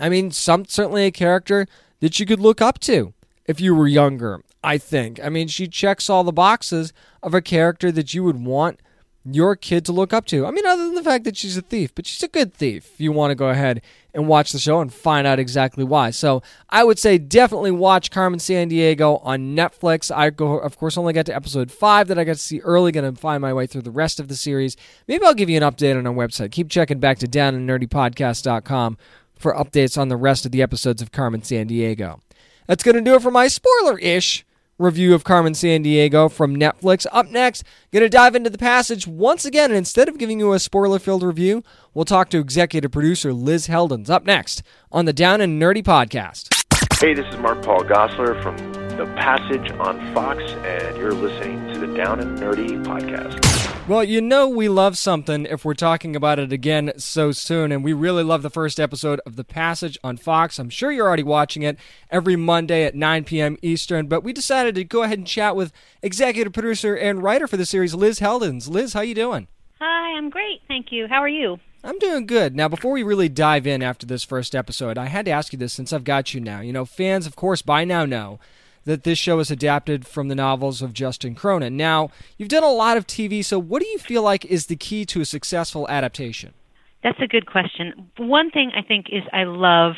I 0.00 0.08
mean, 0.08 0.30
some 0.30 0.64
certainly 0.64 1.06
a 1.06 1.10
character 1.10 1.66
that 2.00 2.20
you 2.20 2.26
could 2.26 2.40
look 2.40 2.60
up 2.60 2.78
to 2.80 3.14
if 3.46 3.60
you 3.60 3.74
were 3.74 3.88
younger. 3.88 4.42
I 4.62 4.78
think. 4.78 5.20
I 5.22 5.28
mean, 5.28 5.48
she 5.48 5.68
checks 5.68 6.10
all 6.10 6.24
the 6.24 6.32
boxes 6.32 6.92
of 7.22 7.32
a 7.32 7.40
character 7.40 7.92
that 7.92 8.12
you 8.12 8.24
would 8.24 8.44
want 8.44 8.80
your 9.24 9.56
kid 9.56 9.84
to 9.84 9.92
look 9.92 10.12
up 10.12 10.26
to. 10.26 10.46
I 10.46 10.50
mean, 10.50 10.66
other 10.66 10.84
than 10.84 10.94
the 10.94 11.02
fact 11.02 11.24
that 11.24 11.36
she's 11.36 11.56
a 11.56 11.62
thief, 11.62 11.94
but 11.94 12.06
she's 12.06 12.22
a 12.22 12.28
good 12.28 12.54
thief. 12.54 12.92
If 12.94 13.00
you 13.00 13.12
want 13.12 13.30
to 13.30 13.34
go 13.34 13.48
ahead 13.48 13.82
and 14.14 14.26
watch 14.26 14.52
the 14.52 14.58
show 14.58 14.80
and 14.80 14.92
find 14.92 15.26
out 15.26 15.38
exactly 15.38 15.84
why. 15.84 16.10
So 16.10 16.42
I 16.70 16.84
would 16.84 16.98
say 16.98 17.18
definitely 17.18 17.70
watch 17.70 18.10
Carmen 18.10 18.38
Sandiego 18.38 19.20
on 19.24 19.54
Netflix. 19.54 20.14
I 20.14 20.30
go, 20.30 20.58
of 20.58 20.78
course, 20.78 20.96
only 20.96 21.12
got 21.12 21.26
to 21.26 21.34
episode 21.34 21.70
five 21.70 22.08
that 22.08 22.18
I 22.18 22.24
got 22.24 22.34
to 22.34 22.38
see 22.38 22.60
early. 22.60 22.92
Going 22.92 23.14
to 23.14 23.20
find 23.20 23.40
my 23.40 23.52
way 23.52 23.66
through 23.66 23.82
the 23.82 23.90
rest 23.90 24.18
of 24.18 24.28
the 24.28 24.36
series. 24.36 24.76
Maybe 25.06 25.24
I'll 25.24 25.34
give 25.34 25.50
you 25.50 25.56
an 25.56 25.62
update 25.62 25.96
on 25.96 26.06
our 26.06 26.14
website. 26.14 26.50
Keep 26.52 26.70
checking 26.70 26.98
back 26.98 27.18
to 27.18 27.26
downandnerdypodcast.com 27.26 28.98
for 29.36 29.54
updates 29.54 29.98
on 29.98 30.08
the 30.08 30.16
rest 30.16 30.46
of 30.46 30.52
the 30.52 30.62
episodes 30.62 31.02
of 31.02 31.12
Carmen 31.12 31.42
Sandiego. 31.42 32.20
That's 32.66 32.82
going 32.82 32.96
to 32.96 33.00
do 33.00 33.14
it 33.14 33.22
for 33.22 33.30
my 33.30 33.48
spoiler 33.48 33.98
ish 33.98 34.44
review 34.78 35.14
of 35.14 35.24
Carmen 35.24 35.52
Sandiego 35.52 36.30
from 36.30 36.56
Netflix. 36.56 37.06
Up 37.12 37.30
next, 37.30 37.64
going 37.92 38.02
to 38.02 38.08
dive 38.08 38.34
into 38.34 38.50
the 38.50 38.58
passage 38.58 39.06
once 39.06 39.44
again, 39.44 39.70
and 39.70 39.78
instead 39.78 40.08
of 40.08 40.18
giving 40.18 40.38
you 40.38 40.52
a 40.52 40.58
spoiler 40.58 40.98
filled 40.98 41.22
review, 41.22 41.62
we'll 41.94 42.04
talk 42.04 42.30
to 42.30 42.38
executive 42.38 42.92
producer 42.92 43.32
Liz 43.32 43.68
Heldens. 43.68 44.08
Up 44.08 44.24
next 44.24 44.62
on 44.92 45.04
the 45.04 45.12
Down 45.12 45.40
and 45.40 45.60
Nerdy 45.60 45.82
podcast. 45.82 46.54
Hey, 47.00 47.14
this 47.14 47.26
is 47.32 47.38
Mark 47.40 47.62
Paul 47.62 47.84
Gosselaar 47.84 48.42
from 48.42 48.56
The 48.96 49.06
Passage 49.16 49.70
on 49.78 50.14
Fox, 50.14 50.42
and 50.42 50.96
you're 50.96 51.12
listening 51.12 51.67
to 51.78 51.86
the 51.86 51.94
Down 51.94 52.18
and 52.18 52.36
Nerdy 52.38 52.82
podcast. 52.84 53.86
Well, 53.86 54.02
you 54.02 54.20
know 54.20 54.48
we 54.48 54.68
love 54.68 54.98
something 54.98 55.46
if 55.46 55.64
we're 55.64 55.74
talking 55.74 56.16
about 56.16 56.38
it 56.38 56.52
again 56.52 56.92
so 56.96 57.30
soon, 57.30 57.70
and 57.70 57.84
we 57.84 57.92
really 57.92 58.24
love 58.24 58.42
the 58.42 58.50
first 58.50 58.80
episode 58.80 59.20
of 59.24 59.36
The 59.36 59.44
Passage 59.44 59.96
on 60.02 60.16
Fox. 60.16 60.58
I'm 60.58 60.70
sure 60.70 60.90
you're 60.90 61.06
already 61.06 61.22
watching 61.22 61.62
it 61.62 61.78
every 62.10 62.34
Monday 62.34 62.84
at 62.84 62.96
9 62.96 63.24
p.m. 63.24 63.58
Eastern, 63.62 64.08
but 64.08 64.24
we 64.24 64.32
decided 64.32 64.74
to 64.74 64.84
go 64.84 65.04
ahead 65.04 65.18
and 65.18 65.26
chat 65.26 65.54
with 65.54 65.72
executive 66.02 66.52
producer 66.52 66.96
and 66.96 67.22
writer 67.22 67.46
for 67.46 67.56
the 67.56 67.66
series, 67.66 67.94
Liz 67.94 68.18
Heldens. 68.18 68.68
Liz, 68.68 68.92
how 68.92 69.00
you 69.00 69.14
doing? 69.14 69.46
Hi, 69.78 70.16
I'm 70.16 70.30
great, 70.30 70.62
thank 70.66 70.90
you. 70.90 71.06
How 71.06 71.22
are 71.22 71.28
you? 71.28 71.60
I'm 71.84 71.98
doing 72.00 72.26
good. 72.26 72.56
Now, 72.56 72.66
before 72.66 72.90
we 72.90 73.04
really 73.04 73.28
dive 73.28 73.68
in 73.68 73.82
after 73.84 74.04
this 74.04 74.24
first 74.24 74.56
episode, 74.56 74.98
I 74.98 75.06
had 75.06 75.26
to 75.26 75.30
ask 75.30 75.52
you 75.52 75.58
this 75.58 75.74
since 75.74 75.92
I've 75.92 76.02
got 76.02 76.34
you 76.34 76.40
now. 76.40 76.60
You 76.60 76.72
know, 76.72 76.84
fans, 76.84 77.24
of 77.24 77.36
course, 77.36 77.62
by 77.62 77.84
now 77.84 78.04
know 78.04 78.40
that 78.84 79.04
this 79.04 79.18
show 79.18 79.38
is 79.38 79.50
adapted 79.50 80.06
from 80.06 80.28
the 80.28 80.34
novels 80.34 80.82
of 80.82 80.92
Justin 80.92 81.34
Cronin. 81.34 81.76
Now, 81.76 82.10
you've 82.36 82.48
done 82.48 82.64
a 82.64 82.72
lot 82.72 82.96
of 82.96 83.06
TV, 83.06 83.44
so 83.44 83.58
what 83.58 83.82
do 83.82 83.88
you 83.88 83.98
feel 83.98 84.22
like 84.22 84.44
is 84.44 84.66
the 84.66 84.76
key 84.76 85.04
to 85.06 85.20
a 85.20 85.24
successful 85.24 85.88
adaptation? 85.88 86.54
That's 87.02 87.20
a 87.20 87.26
good 87.26 87.46
question. 87.46 88.10
One 88.16 88.50
thing 88.50 88.72
I 88.76 88.82
think 88.82 89.06
is 89.10 89.22
I 89.32 89.44
love 89.44 89.94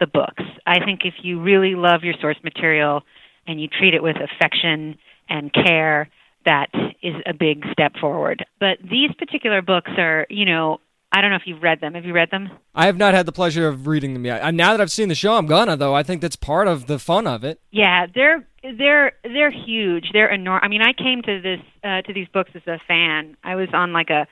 the 0.00 0.06
books. 0.06 0.42
I 0.66 0.84
think 0.84 1.00
if 1.04 1.14
you 1.22 1.40
really 1.40 1.74
love 1.74 2.02
your 2.02 2.14
source 2.20 2.38
material 2.42 3.02
and 3.46 3.60
you 3.60 3.68
treat 3.68 3.94
it 3.94 4.02
with 4.02 4.16
affection 4.16 4.96
and 5.28 5.52
care, 5.52 6.08
that 6.44 6.66
is 7.02 7.14
a 7.26 7.32
big 7.32 7.64
step 7.70 7.92
forward. 8.00 8.44
But 8.58 8.78
these 8.82 9.10
particular 9.18 9.62
books 9.62 9.90
are, 9.96 10.26
you 10.28 10.44
know, 10.44 10.80
I 11.14 11.20
don't 11.20 11.30
know 11.30 11.36
if 11.36 11.42
you've 11.46 11.62
read 11.62 11.80
them. 11.80 11.92
Have 11.94 12.04
you 12.06 12.14
read 12.14 12.30
them? 12.30 12.48
I 12.74 12.86
have 12.86 12.96
not 12.96 13.12
had 13.12 13.26
the 13.26 13.32
pleasure 13.32 13.68
of 13.68 13.86
reading 13.86 14.14
them 14.14 14.24
yet. 14.24 14.54
Now 14.54 14.72
that 14.72 14.80
I've 14.80 14.90
seen 14.90 15.08
the 15.08 15.14
show, 15.14 15.34
I'm 15.36 15.46
gonna 15.46 15.76
though. 15.76 15.94
I 15.94 16.02
think 16.02 16.22
that's 16.22 16.36
part 16.36 16.68
of 16.68 16.86
the 16.86 16.98
fun 16.98 17.26
of 17.26 17.44
it. 17.44 17.60
Yeah, 17.70 18.06
they're 18.14 18.46
they're 18.78 19.12
they're 19.22 19.50
huge. 19.50 20.10
They're 20.12 20.30
enormous. 20.32 20.62
I 20.64 20.68
mean, 20.68 20.80
I 20.82 20.92
came 20.94 21.20
to 21.22 21.40
this 21.42 21.60
uh, 21.84 22.00
to 22.02 22.12
these 22.14 22.28
books 22.28 22.50
as 22.54 22.62
a 22.66 22.78
fan. 22.88 23.36
I 23.44 23.56
was 23.56 23.68
on 23.74 23.92
like 23.92 24.08
a 24.10 24.26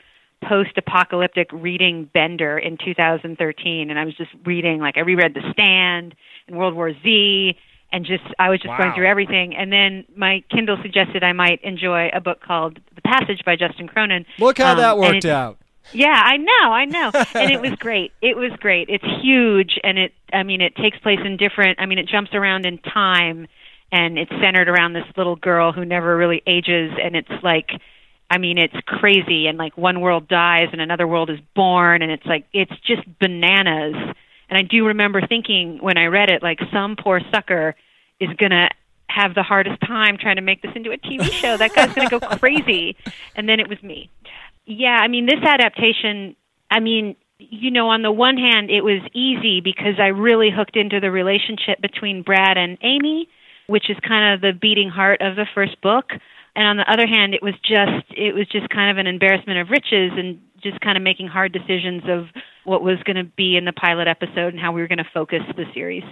post-apocalyptic 0.64 1.48
reading 1.52 2.08
bender 2.12 2.58
in 2.58 2.78
2013, 2.82 3.90
and 3.90 3.98
I 3.98 4.04
was 4.04 4.16
just 4.16 4.30
reading 4.44 4.80
like 4.80 4.96
I 4.96 5.00
reread 5.00 5.34
The 5.34 5.42
Stand 5.52 6.14
and 6.46 6.56
World 6.56 6.74
War 6.74 6.92
Z, 7.02 7.56
and 7.92 8.04
just 8.06 8.22
I 8.38 8.48
was 8.50 8.58
just 8.60 8.70
Wow. 8.70 8.78
going 8.78 8.92
through 8.94 9.06
everything. 9.06 9.54
And 9.56 9.72
then 9.72 10.04
my 10.16 10.42
Kindle 10.50 10.78
suggested 10.82 11.22
I 11.24 11.32
might 11.32 11.60
enjoy 11.62 12.08
a 12.12 12.20
book 12.20 12.40
called 12.40 12.78
The 12.94 13.02
Passage 13.02 13.42
by 13.44 13.56
Justin 13.56 13.86
Cronin. 13.88 14.24
Look 14.38 14.58
how 14.58 14.72
Um, 14.72 14.78
that 14.78 14.98
worked 14.98 15.24
it- 15.24 15.30
out. 15.30 15.58
Yeah, 15.92 16.08
I 16.24 16.36
know, 16.36 16.72
I 16.72 16.84
know. 16.84 17.10
and 17.34 17.50
it 17.50 17.60
was 17.60 17.72
great. 17.78 18.12
It 18.22 18.36
was 18.36 18.52
great. 18.60 18.88
It's 18.88 19.04
huge 19.22 19.78
and 19.82 19.98
it 19.98 20.12
I 20.32 20.42
mean 20.42 20.60
it 20.60 20.76
takes 20.76 20.98
place 20.98 21.18
in 21.24 21.36
different 21.36 21.80
I 21.80 21.86
mean 21.86 21.98
it 21.98 22.08
jumps 22.08 22.32
around 22.34 22.66
in 22.66 22.78
time 22.78 23.46
and 23.92 24.18
it's 24.18 24.30
centered 24.40 24.68
around 24.68 24.92
this 24.92 25.04
little 25.16 25.36
girl 25.36 25.72
who 25.72 25.84
never 25.84 26.16
really 26.16 26.42
ages 26.46 26.92
and 27.02 27.16
it's 27.16 27.42
like 27.42 27.70
I 28.30 28.38
mean 28.38 28.58
it's 28.58 28.76
crazy 28.86 29.46
and 29.46 29.58
like 29.58 29.76
one 29.76 30.00
world 30.00 30.28
dies 30.28 30.68
and 30.72 30.80
another 30.80 31.06
world 31.06 31.30
is 31.30 31.40
born 31.54 32.02
and 32.02 32.12
it's 32.12 32.26
like 32.26 32.46
it's 32.52 32.72
just 32.86 33.02
bananas. 33.18 33.94
And 34.48 34.58
I 34.58 34.62
do 34.62 34.86
remember 34.86 35.20
thinking 35.26 35.78
when 35.80 35.96
I 35.96 36.06
read 36.06 36.28
it 36.30 36.42
like 36.42 36.58
some 36.72 36.96
poor 36.96 37.20
sucker 37.32 37.76
is 38.20 38.28
going 38.36 38.50
to 38.50 38.68
have 39.08 39.34
the 39.34 39.42
hardest 39.42 39.80
time 39.80 40.16
trying 40.18 40.36
to 40.36 40.42
make 40.42 40.62
this 40.62 40.70
into 40.74 40.90
a 40.92 40.96
TV 40.98 41.24
show. 41.32 41.56
That 41.56 41.74
guy's 41.74 41.92
going 41.94 42.08
to 42.08 42.18
go 42.18 42.26
crazy. 42.38 42.96
And 43.34 43.48
then 43.48 43.58
it 43.60 43.68
was 43.68 43.82
me. 43.82 44.08
Yeah, 44.66 44.96
I 45.00 45.08
mean, 45.08 45.26
this 45.26 45.42
adaptation, 45.42 46.36
I 46.70 46.80
mean, 46.80 47.16
you 47.38 47.70
know, 47.70 47.88
on 47.88 48.02
the 48.02 48.12
one 48.12 48.36
hand, 48.36 48.70
it 48.70 48.82
was 48.82 49.00
easy 49.14 49.60
because 49.60 49.98
I 49.98 50.08
really 50.08 50.50
hooked 50.54 50.76
into 50.76 51.00
the 51.00 51.10
relationship 51.10 51.80
between 51.80 52.22
Brad 52.22 52.56
and 52.56 52.76
Amy, 52.82 53.28
which 53.66 53.88
is 53.88 53.96
kind 54.06 54.34
of 54.34 54.40
the 54.40 54.52
beating 54.58 54.90
heart 54.90 55.20
of 55.22 55.36
the 55.36 55.46
first 55.54 55.80
book. 55.80 56.10
And 56.54 56.66
on 56.66 56.76
the 56.76 56.92
other 56.92 57.06
hand, 57.06 57.34
it 57.34 57.42
was 57.42 57.54
just 57.62 58.04
it 58.10 58.34
was 58.34 58.46
just 58.48 58.68
kind 58.68 58.90
of 58.90 58.98
an 58.98 59.06
embarrassment 59.06 59.58
of 59.58 59.70
riches 59.70 60.12
and 60.16 60.40
just 60.62 60.80
kind 60.80 60.96
of 60.96 61.02
making 61.02 61.28
hard 61.28 61.52
decisions 61.52 62.02
of 62.08 62.26
what 62.64 62.82
was 62.82 62.98
going 63.04 63.16
to 63.16 63.24
be 63.24 63.56
in 63.56 63.64
the 63.64 63.72
pilot 63.72 64.08
episode 64.08 64.52
and 64.52 64.60
how 64.60 64.72
we 64.72 64.80
were 64.80 64.88
going 64.88 64.98
to 64.98 65.10
focus 65.14 65.40
the 65.56 65.64
series. 65.72 66.04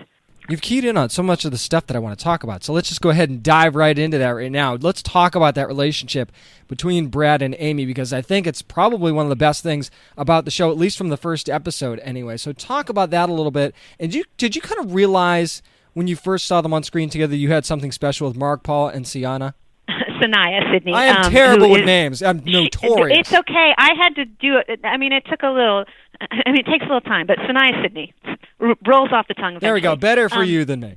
You've 0.48 0.62
keyed 0.62 0.86
in 0.86 0.96
on 0.96 1.10
so 1.10 1.22
much 1.22 1.44
of 1.44 1.50
the 1.50 1.58
stuff 1.58 1.86
that 1.86 1.96
I 1.96 1.98
want 1.98 2.18
to 2.18 2.24
talk 2.24 2.42
about. 2.42 2.64
So 2.64 2.72
let's 2.72 2.88
just 2.88 3.02
go 3.02 3.10
ahead 3.10 3.28
and 3.28 3.42
dive 3.42 3.76
right 3.76 3.98
into 3.98 4.16
that 4.16 4.30
right 4.30 4.50
now. 4.50 4.76
Let's 4.76 5.02
talk 5.02 5.34
about 5.34 5.54
that 5.56 5.68
relationship 5.68 6.32
between 6.68 7.08
Brad 7.08 7.42
and 7.42 7.54
Amy 7.58 7.84
because 7.84 8.14
I 8.14 8.22
think 8.22 8.46
it's 8.46 8.62
probably 8.62 9.12
one 9.12 9.26
of 9.26 9.30
the 9.30 9.36
best 9.36 9.62
things 9.62 9.90
about 10.16 10.46
the 10.46 10.50
show, 10.50 10.70
at 10.70 10.78
least 10.78 10.96
from 10.96 11.10
the 11.10 11.18
first 11.18 11.50
episode 11.50 11.98
anyway. 11.98 12.38
So 12.38 12.54
talk 12.54 12.88
about 12.88 13.10
that 13.10 13.28
a 13.28 13.32
little 13.32 13.50
bit. 13.50 13.74
And 14.00 14.14
you, 14.14 14.24
did 14.38 14.56
you 14.56 14.62
kind 14.62 14.80
of 14.80 14.94
realize 14.94 15.60
when 15.92 16.06
you 16.06 16.16
first 16.16 16.46
saw 16.46 16.62
them 16.62 16.72
on 16.72 16.82
screen 16.82 17.10
together 17.10 17.36
you 17.36 17.50
had 17.50 17.66
something 17.66 17.92
special 17.92 18.26
with 18.26 18.36
Mark 18.36 18.62
Paul 18.62 18.88
and 18.88 19.06
Sienna? 19.06 19.54
Saniyya 19.88 20.72
Sidney. 20.72 20.94
I 20.94 21.06
am 21.06 21.24
um, 21.24 21.32
terrible 21.32 21.70
with 21.70 21.80
is- 21.80 21.86
names. 21.86 22.22
I'm 22.22 22.38
notorious. 22.46 23.18
It's 23.18 23.32
okay. 23.34 23.74
I 23.76 23.94
had 24.00 24.14
to 24.16 24.24
do 24.24 24.56
it. 24.66 24.80
I 24.82 24.96
mean, 24.96 25.12
it 25.12 25.24
took 25.28 25.42
a 25.42 25.48
little. 25.48 25.84
I 26.30 26.50
mean, 26.50 26.60
it 26.60 26.66
takes 26.66 26.82
a 26.84 26.88
little 26.88 27.00
time, 27.00 27.26
but 27.26 27.38
Saniyya 27.38 27.82
Sidney 27.82 28.12
r- 28.60 28.74
rolls 28.86 29.10
off 29.12 29.28
the 29.28 29.34
tongue. 29.34 29.58
there 29.60 29.74
we 29.74 29.80
go. 29.80 29.96
Better 29.96 30.28
for 30.28 30.40
Um, 30.42 30.48
you 30.48 30.64
than 30.64 30.80
me. 30.80 30.96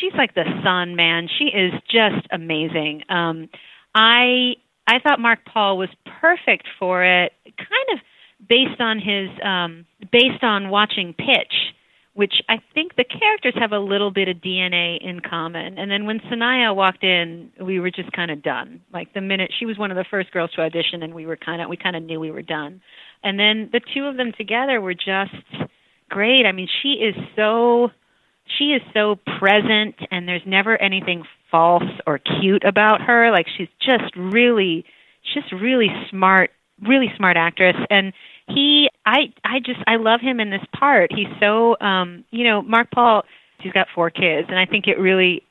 she's 0.00 0.12
like 0.14 0.34
the 0.34 0.44
sun, 0.64 0.96
man. 0.96 1.28
She 1.38 1.44
is 1.46 1.72
just 1.90 2.26
amazing. 2.30 3.02
Um, 3.08 3.48
I 3.94 4.54
I 4.86 4.98
thought 4.98 5.20
Mark 5.20 5.40
Paul 5.44 5.78
was 5.78 5.88
perfect 6.20 6.66
for 6.78 7.04
it, 7.04 7.32
kind 7.56 7.88
of 7.92 8.00
based 8.48 8.80
on 8.80 8.98
his 8.98 9.28
um, 9.44 9.86
based 10.10 10.42
on 10.42 10.70
watching 10.70 11.14
Pitch, 11.14 11.54
which 12.14 12.34
I 12.48 12.58
think 12.74 12.96
the 12.96 13.04
characters 13.04 13.54
have 13.56 13.70
a 13.72 13.78
little 13.78 14.10
bit 14.10 14.28
of 14.28 14.38
DNA 14.38 14.98
in 15.00 15.20
common. 15.20 15.78
And 15.78 15.90
then 15.90 16.04
when 16.06 16.18
Saniyya 16.20 16.74
walked 16.74 17.04
in, 17.04 17.50
we 17.60 17.78
were 17.78 17.90
just 17.90 18.10
kind 18.12 18.30
of 18.30 18.42
done. 18.42 18.80
Like 18.92 19.14
the 19.14 19.20
minute 19.20 19.52
she 19.56 19.66
was 19.66 19.78
one 19.78 19.90
of 19.92 19.96
the 19.96 20.04
first 20.10 20.32
girls 20.32 20.50
to 20.56 20.62
audition, 20.62 21.02
and 21.02 21.14
we 21.14 21.26
were 21.26 21.36
kind 21.36 21.62
of 21.62 21.68
we 21.68 21.76
kind 21.76 21.94
of 21.96 22.02
knew 22.02 22.18
we 22.18 22.30
were 22.32 22.42
done. 22.42 22.80
And 23.22 23.38
then 23.38 23.70
the 23.72 23.80
two 23.94 24.04
of 24.04 24.16
them 24.16 24.32
together 24.36 24.80
were 24.80 24.94
just 24.94 25.34
great. 26.08 26.44
I 26.46 26.52
mean, 26.52 26.68
she 26.82 26.94
is 26.94 27.14
so 27.36 27.90
she 28.58 28.72
is 28.72 28.82
so 28.92 29.16
present 29.38 29.94
and 30.10 30.28
there's 30.28 30.42
never 30.46 30.80
anything 30.80 31.24
false 31.50 31.84
or 32.06 32.18
cute 32.18 32.64
about 32.64 33.00
her. 33.02 33.30
Like 33.30 33.46
she's 33.56 33.68
just 33.80 34.14
really 34.16 34.84
she's 35.22 35.42
just 35.44 35.52
really 35.52 35.88
smart 36.10 36.50
really 36.82 37.12
smart 37.16 37.36
actress. 37.36 37.76
And 37.90 38.12
he 38.48 38.88
i 39.06 39.32
i 39.44 39.60
just 39.60 39.80
i 39.86 39.96
love 39.96 40.20
him 40.20 40.40
in 40.40 40.50
this 40.50 40.64
part. 40.78 41.12
He's 41.12 41.28
so 41.40 41.76
um 41.80 42.24
you 42.30 42.44
know 42.44 42.62
mark 42.62 42.90
paul 42.90 43.22
he's 43.60 43.72
got 43.72 43.86
four 43.94 44.10
kids 44.10 44.48
and 44.48 44.58
i 44.58 44.66
think 44.66 44.88
it 44.88 44.98
really 44.98 45.42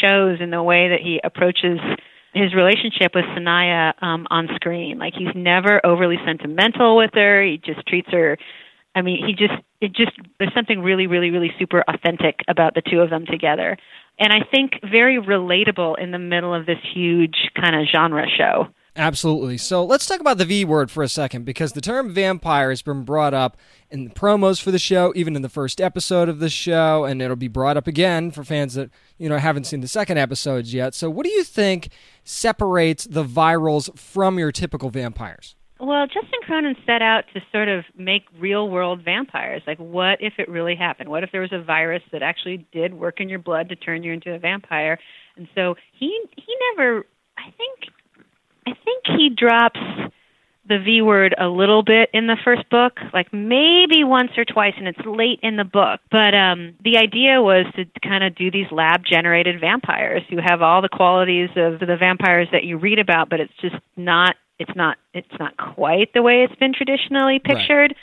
shows 0.00 0.40
in 0.40 0.50
the 0.50 0.62
way 0.62 0.88
that 0.88 1.00
he 1.00 1.20
approaches 1.24 1.80
his 2.36 2.54
relationship 2.54 3.12
with 3.14 3.24
Saniyya 3.24 3.94
um 4.02 4.26
on 4.30 4.48
screen 4.56 4.98
like 4.98 5.14
he's 5.14 5.34
never 5.34 5.84
overly 5.84 6.18
sentimental 6.24 6.96
with 6.96 7.10
her 7.14 7.42
he 7.42 7.58
just 7.58 7.86
treats 7.86 8.08
her 8.10 8.36
I 8.96 9.02
mean, 9.02 9.24
he 9.24 9.34
just 9.34 9.62
it 9.82 9.92
just 9.92 10.12
there's 10.38 10.54
something 10.54 10.80
really 10.80 11.06
really 11.06 11.30
really 11.30 11.52
super 11.58 11.84
authentic 11.86 12.40
about 12.48 12.74
the 12.74 12.80
two 12.80 13.00
of 13.00 13.10
them 13.10 13.26
together. 13.26 13.76
And 14.18 14.32
I 14.32 14.38
think 14.50 14.72
very 14.82 15.20
relatable 15.20 15.98
in 15.98 16.10
the 16.10 16.18
middle 16.18 16.54
of 16.54 16.64
this 16.64 16.78
huge 16.94 17.36
kind 17.54 17.76
of 17.76 17.86
genre 17.94 18.24
show. 18.26 18.68
Absolutely. 18.96 19.58
So 19.58 19.84
let's 19.84 20.06
talk 20.06 20.20
about 20.20 20.38
the 20.38 20.46
V 20.46 20.64
word 20.64 20.90
for 20.90 21.02
a 21.02 21.08
second 21.08 21.44
because 21.44 21.72
the 21.74 21.82
term 21.82 22.14
vampire 22.14 22.70
has 22.70 22.80
been 22.80 23.04
brought 23.04 23.34
up 23.34 23.58
in 23.90 24.04
the 24.04 24.10
promos 24.10 24.60
for 24.60 24.70
the 24.70 24.78
show, 24.78 25.12
even 25.14 25.36
in 25.36 25.42
the 25.42 25.50
first 25.50 25.80
episode 25.80 26.30
of 26.30 26.38
the 26.38 26.48
show, 26.48 27.04
and 27.04 27.20
it'll 27.20 27.36
be 27.36 27.48
brought 27.48 27.76
up 27.76 27.86
again 27.86 28.30
for 28.30 28.42
fans 28.42 28.72
that, 28.74 28.90
you 29.18 29.28
know, 29.28 29.36
haven't 29.36 29.64
seen 29.64 29.80
the 29.80 29.88
second 29.88 30.16
episodes 30.16 30.72
yet. 30.72 30.94
So 30.94 31.10
what 31.10 31.24
do 31.24 31.30
you 31.30 31.44
think 31.44 31.90
separates 32.24 33.04
the 33.04 33.22
virals 33.22 33.96
from 33.98 34.38
your 34.38 34.50
typical 34.50 34.88
vampires? 34.88 35.56
Well, 35.78 36.06
Justin 36.06 36.40
Cronin 36.42 36.74
set 36.86 37.02
out 37.02 37.24
to 37.34 37.40
sort 37.52 37.68
of 37.68 37.84
make 37.98 38.22
real 38.38 38.70
world 38.70 39.02
vampires. 39.04 39.62
Like, 39.66 39.78
what 39.78 40.22
if 40.22 40.32
it 40.38 40.48
really 40.48 40.74
happened? 40.74 41.10
What 41.10 41.22
if 41.22 41.32
there 41.32 41.42
was 41.42 41.52
a 41.52 41.62
virus 41.62 42.02
that 42.12 42.22
actually 42.22 42.66
did 42.72 42.94
work 42.94 43.20
in 43.20 43.28
your 43.28 43.40
blood 43.40 43.68
to 43.68 43.76
turn 43.76 44.02
you 44.02 44.14
into 44.14 44.32
a 44.32 44.38
vampire? 44.38 44.98
And 45.36 45.48
so 45.54 45.74
he 45.92 46.18
he 46.34 46.56
never. 46.74 47.04
I 47.36 47.50
think 47.58 47.92
I 48.66 48.72
think 48.84 49.04
he 49.06 49.30
drops 49.30 49.80
the 50.68 50.78
V 50.78 51.00
word 51.02 51.34
a 51.38 51.46
little 51.46 51.82
bit 51.82 52.10
in 52.12 52.26
the 52.26 52.36
first 52.44 52.68
book, 52.70 52.98
like 53.12 53.32
maybe 53.32 54.02
once 54.02 54.32
or 54.36 54.44
twice, 54.44 54.74
and 54.76 54.88
it's 54.88 54.98
late 55.06 55.38
in 55.42 55.56
the 55.56 55.64
book. 55.64 56.00
But 56.10 56.34
um, 56.34 56.74
the 56.84 56.96
idea 56.96 57.40
was 57.40 57.66
to 57.76 57.84
kind 58.02 58.24
of 58.24 58.34
do 58.34 58.50
these 58.50 58.66
lab 58.72 59.02
generated 59.04 59.60
vampires 59.60 60.22
who 60.28 60.38
have 60.44 60.62
all 60.62 60.82
the 60.82 60.88
qualities 60.88 61.50
of 61.56 61.80
the 61.80 61.96
vampires 61.98 62.48
that 62.52 62.64
you 62.64 62.78
read 62.78 62.98
about, 62.98 63.28
but 63.28 63.40
it's 63.40 63.52
just 63.60 63.76
not. 63.96 64.36
It's 64.58 64.74
not. 64.74 64.96
It's 65.12 65.38
not 65.38 65.56
quite 65.56 66.12
the 66.14 66.22
way 66.22 66.42
it's 66.42 66.54
been 66.56 66.72
traditionally 66.72 67.38
pictured. 67.38 67.94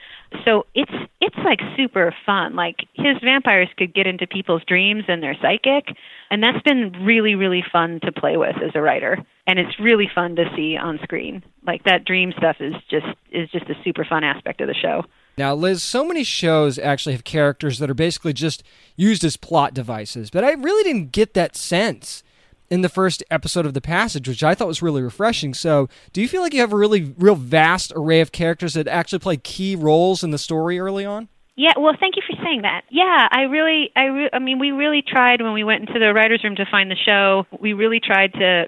So 0.46 0.66
it's 0.74 0.92
it's 1.20 1.36
like 1.44 1.60
super 1.76 2.14
fun. 2.26 2.56
Like 2.56 2.78
his 2.94 3.18
vampires 3.24 3.70
could 3.76 3.94
get 3.94 4.08
into 4.08 4.28
people's 4.28 4.64
dreams 4.66 5.04
and 5.08 5.22
they're 5.22 5.38
psychic, 5.42 5.96
and 6.30 6.44
that's 6.44 6.62
been 6.62 6.92
really 7.04 7.36
really 7.36 7.64
fun 7.72 8.00
to 8.04 8.12
play 8.12 8.38
with 8.38 8.56
as 8.64 8.72
a 8.76 8.82
writer. 8.82 9.18
And 9.46 9.60
it's 9.60 9.78
really 9.80 10.10
fun 10.14 10.38
to 10.38 10.46
see 10.56 10.78
on 10.78 11.00
screen. 11.04 11.44
Like 11.68 11.84
that 11.84 12.06
dream 12.06 12.34
stuff 12.38 12.58
is 12.60 12.74
just 12.90 13.06
is 13.32 13.50
just 13.52 13.70
a 13.70 13.76
super 13.84 14.06
fun 14.06 14.24
aspect 14.24 14.62
of 14.62 14.68
the 14.68 14.74
show. 14.74 15.04
Now, 15.38 15.56
Liz, 15.56 15.82
so 15.82 16.06
many 16.06 16.24
shows 16.24 16.78
actually 16.78 17.14
have 17.14 17.24
characters 17.24 17.80
that 17.80 17.90
are 17.90 17.96
basically 17.96 18.34
just 18.34 18.64
used 18.96 19.24
as 19.24 19.36
plot 19.36 19.74
devices, 19.74 20.30
but 20.30 20.44
I 20.44 20.52
really 20.54 20.84
didn't 20.84 21.12
get 21.12 21.34
that 21.34 21.56
sense 21.56 22.24
in 22.70 22.82
the 22.82 22.90
first 22.90 23.24
episode 23.30 23.66
of 23.66 23.74
The 23.74 23.82
Passage, 23.82 24.28
which 24.28 24.44
I 24.44 24.56
thought 24.56 24.68
was 24.68 24.82
really 24.82 25.02
refreshing. 25.02 25.54
So, 25.54 25.90
do 26.12 26.22
you 26.22 26.28
feel 26.28 26.42
like 26.42 26.54
you 26.54 26.62
have 26.62 26.74
a 26.74 26.78
really, 26.78 27.14
real 27.18 27.36
vast 27.36 27.92
array 27.96 28.22
of 28.22 28.32
characters 28.32 28.74
that 28.76 28.88
actually 28.88 29.20
play 29.20 29.38
key 29.38 29.76
roles 29.76 30.24
in 30.24 30.32
the 30.32 30.38
story 30.38 30.80
early 30.80 31.06
on? 31.06 31.30
Yeah, 31.56 31.74
well, 31.78 31.94
thank 32.00 32.16
you 32.16 32.24
for 32.28 32.36
saying 32.44 32.64
that. 32.64 32.82
Yeah, 32.90 33.28
I 33.32 33.42
really, 33.42 33.92
I, 33.96 34.06
re- 34.06 34.30
I 34.34 34.40
mean, 34.40 34.58
we 34.58 34.72
really 34.72 35.04
tried 35.04 35.42
when 35.42 35.54
we 35.54 35.64
went 35.64 35.88
into 35.88 36.00
the 36.00 36.14
writers' 36.14 36.44
room 36.44 36.56
to 36.56 36.66
find 36.70 36.90
the 36.90 36.96
show. 36.96 37.46
We 37.60 37.74
really 37.74 38.00
tried 38.00 38.34
to 38.34 38.66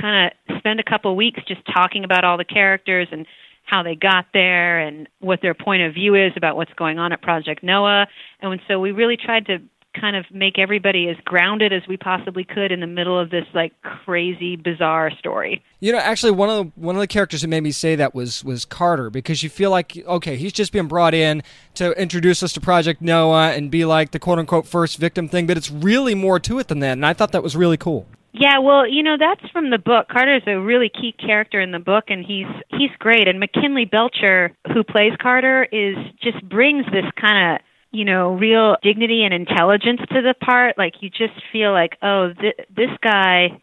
kind 0.00 0.32
of 0.48 0.58
spend 0.58 0.80
a 0.80 0.84
couple 0.84 1.14
weeks 1.16 1.40
just 1.46 1.60
talking 1.72 2.04
about 2.04 2.24
all 2.24 2.36
the 2.36 2.44
characters 2.44 3.08
and 3.10 3.26
how 3.64 3.82
they 3.82 3.94
got 3.94 4.26
there 4.34 4.78
and 4.78 5.08
what 5.20 5.40
their 5.40 5.54
point 5.54 5.82
of 5.82 5.94
view 5.94 6.14
is 6.14 6.32
about 6.36 6.56
what's 6.56 6.72
going 6.74 6.98
on 6.98 7.12
at 7.12 7.22
Project 7.22 7.62
Noah. 7.62 8.06
And 8.40 8.60
so 8.68 8.78
we 8.78 8.92
really 8.92 9.16
tried 9.16 9.46
to 9.46 9.58
kind 9.98 10.16
of 10.16 10.24
make 10.30 10.58
everybody 10.58 11.08
as 11.08 11.16
grounded 11.24 11.72
as 11.72 11.82
we 11.88 11.96
possibly 11.96 12.44
could 12.44 12.72
in 12.72 12.80
the 12.80 12.86
middle 12.86 13.18
of 13.18 13.30
this 13.30 13.44
like 13.54 13.72
crazy 13.82 14.56
bizarre 14.56 15.10
story. 15.18 15.62
You 15.80 15.92
know, 15.92 15.98
actually, 15.98 16.32
one 16.32 16.50
of 16.50 16.56
the 16.56 16.72
one 16.74 16.96
of 16.96 17.00
the 17.00 17.06
characters 17.06 17.42
that 17.42 17.48
made 17.48 17.62
me 17.62 17.70
say 17.70 17.96
that 17.96 18.14
was 18.14 18.44
was 18.44 18.64
Carter 18.64 19.08
because 19.08 19.42
you 19.42 19.48
feel 19.48 19.70
like 19.70 19.96
okay, 20.06 20.36
he's 20.36 20.52
just 20.52 20.72
been 20.72 20.88
brought 20.88 21.14
in 21.14 21.42
to 21.74 21.92
introduce 22.00 22.42
us 22.42 22.52
to 22.54 22.60
Project 22.60 23.00
Noah 23.00 23.52
and 23.52 23.70
be 23.70 23.84
like 23.84 24.10
the 24.10 24.18
quote 24.18 24.38
unquote 24.38 24.66
first 24.66 24.98
victim 24.98 25.28
thing, 25.28 25.46
but 25.46 25.56
it's 25.56 25.70
really 25.70 26.14
more 26.14 26.40
to 26.40 26.58
it 26.58 26.68
than 26.68 26.80
that, 26.80 26.92
and 26.92 27.06
I 27.06 27.12
thought 27.12 27.32
that 27.32 27.42
was 27.42 27.56
really 27.56 27.76
cool. 27.76 28.06
Yeah, 28.36 28.58
well, 28.58 28.86
you 28.88 29.04
know 29.04 29.16
that's 29.16 29.48
from 29.52 29.70
the 29.70 29.78
book. 29.78 30.08
Carter's 30.08 30.42
a 30.48 30.58
really 30.58 30.88
key 30.88 31.12
character 31.12 31.60
in 31.60 31.70
the 31.70 31.78
book, 31.78 32.06
and 32.08 32.26
he's 32.26 32.48
he's 32.68 32.90
great. 32.98 33.28
And 33.28 33.38
McKinley 33.38 33.84
Belcher, 33.84 34.50
who 34.72 34.82
plays 34.82 35.12
Carter, 35.22 35.68
is 35.70 35.96
just 36.20 36.42
brings 36.48 36.84
this 36.86 37.04
kind 37.14 37.54
of 37.54 37.64
you 37.92 38.04
know 38.04 38.34
real 38.34 38.76
dignity 38.82 39.22
and 39.22 39.32
intelligence 39.32 40.00
to 40.12 40.20
the 40.20 40.34
part. 40.44 40.76
Like 40.76 40.94
you 41.00 41.10
just 41.10 41.34
feel 41.52 41.70
like, 41.70 41.96
oh, 42.02 42.32
th- 42.38 42.56
this 42.74 42.90
guy. 43.00 43.60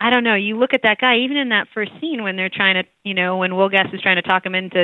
I 0.00 0.10
don't 0.10 0.24
know. 0.24 0.34
You 0.34 0.58
look 0.58 0.74
at 0.74 0.82
that 0.82 0.98
guy, 1.00 1.20
even 1.20 1.38
in 1.38 1.48
that 1.48 1.68
first 1.72 1.92
scene 1.98 2.22
when 2.24 2.36
they're 2.36 2.50
trying 2.50 2.74
to, 2.74 2.82
you 3.04 3.14
know, 3.14 3.38
when 3.38 3.52
Wolgast 3.52 3.94
is 3.94 4.02
trying 4.02 4.16
to 4.16 4.22
talk 4.22 4.44
him 4.44 4.54
into, 4.54 4.82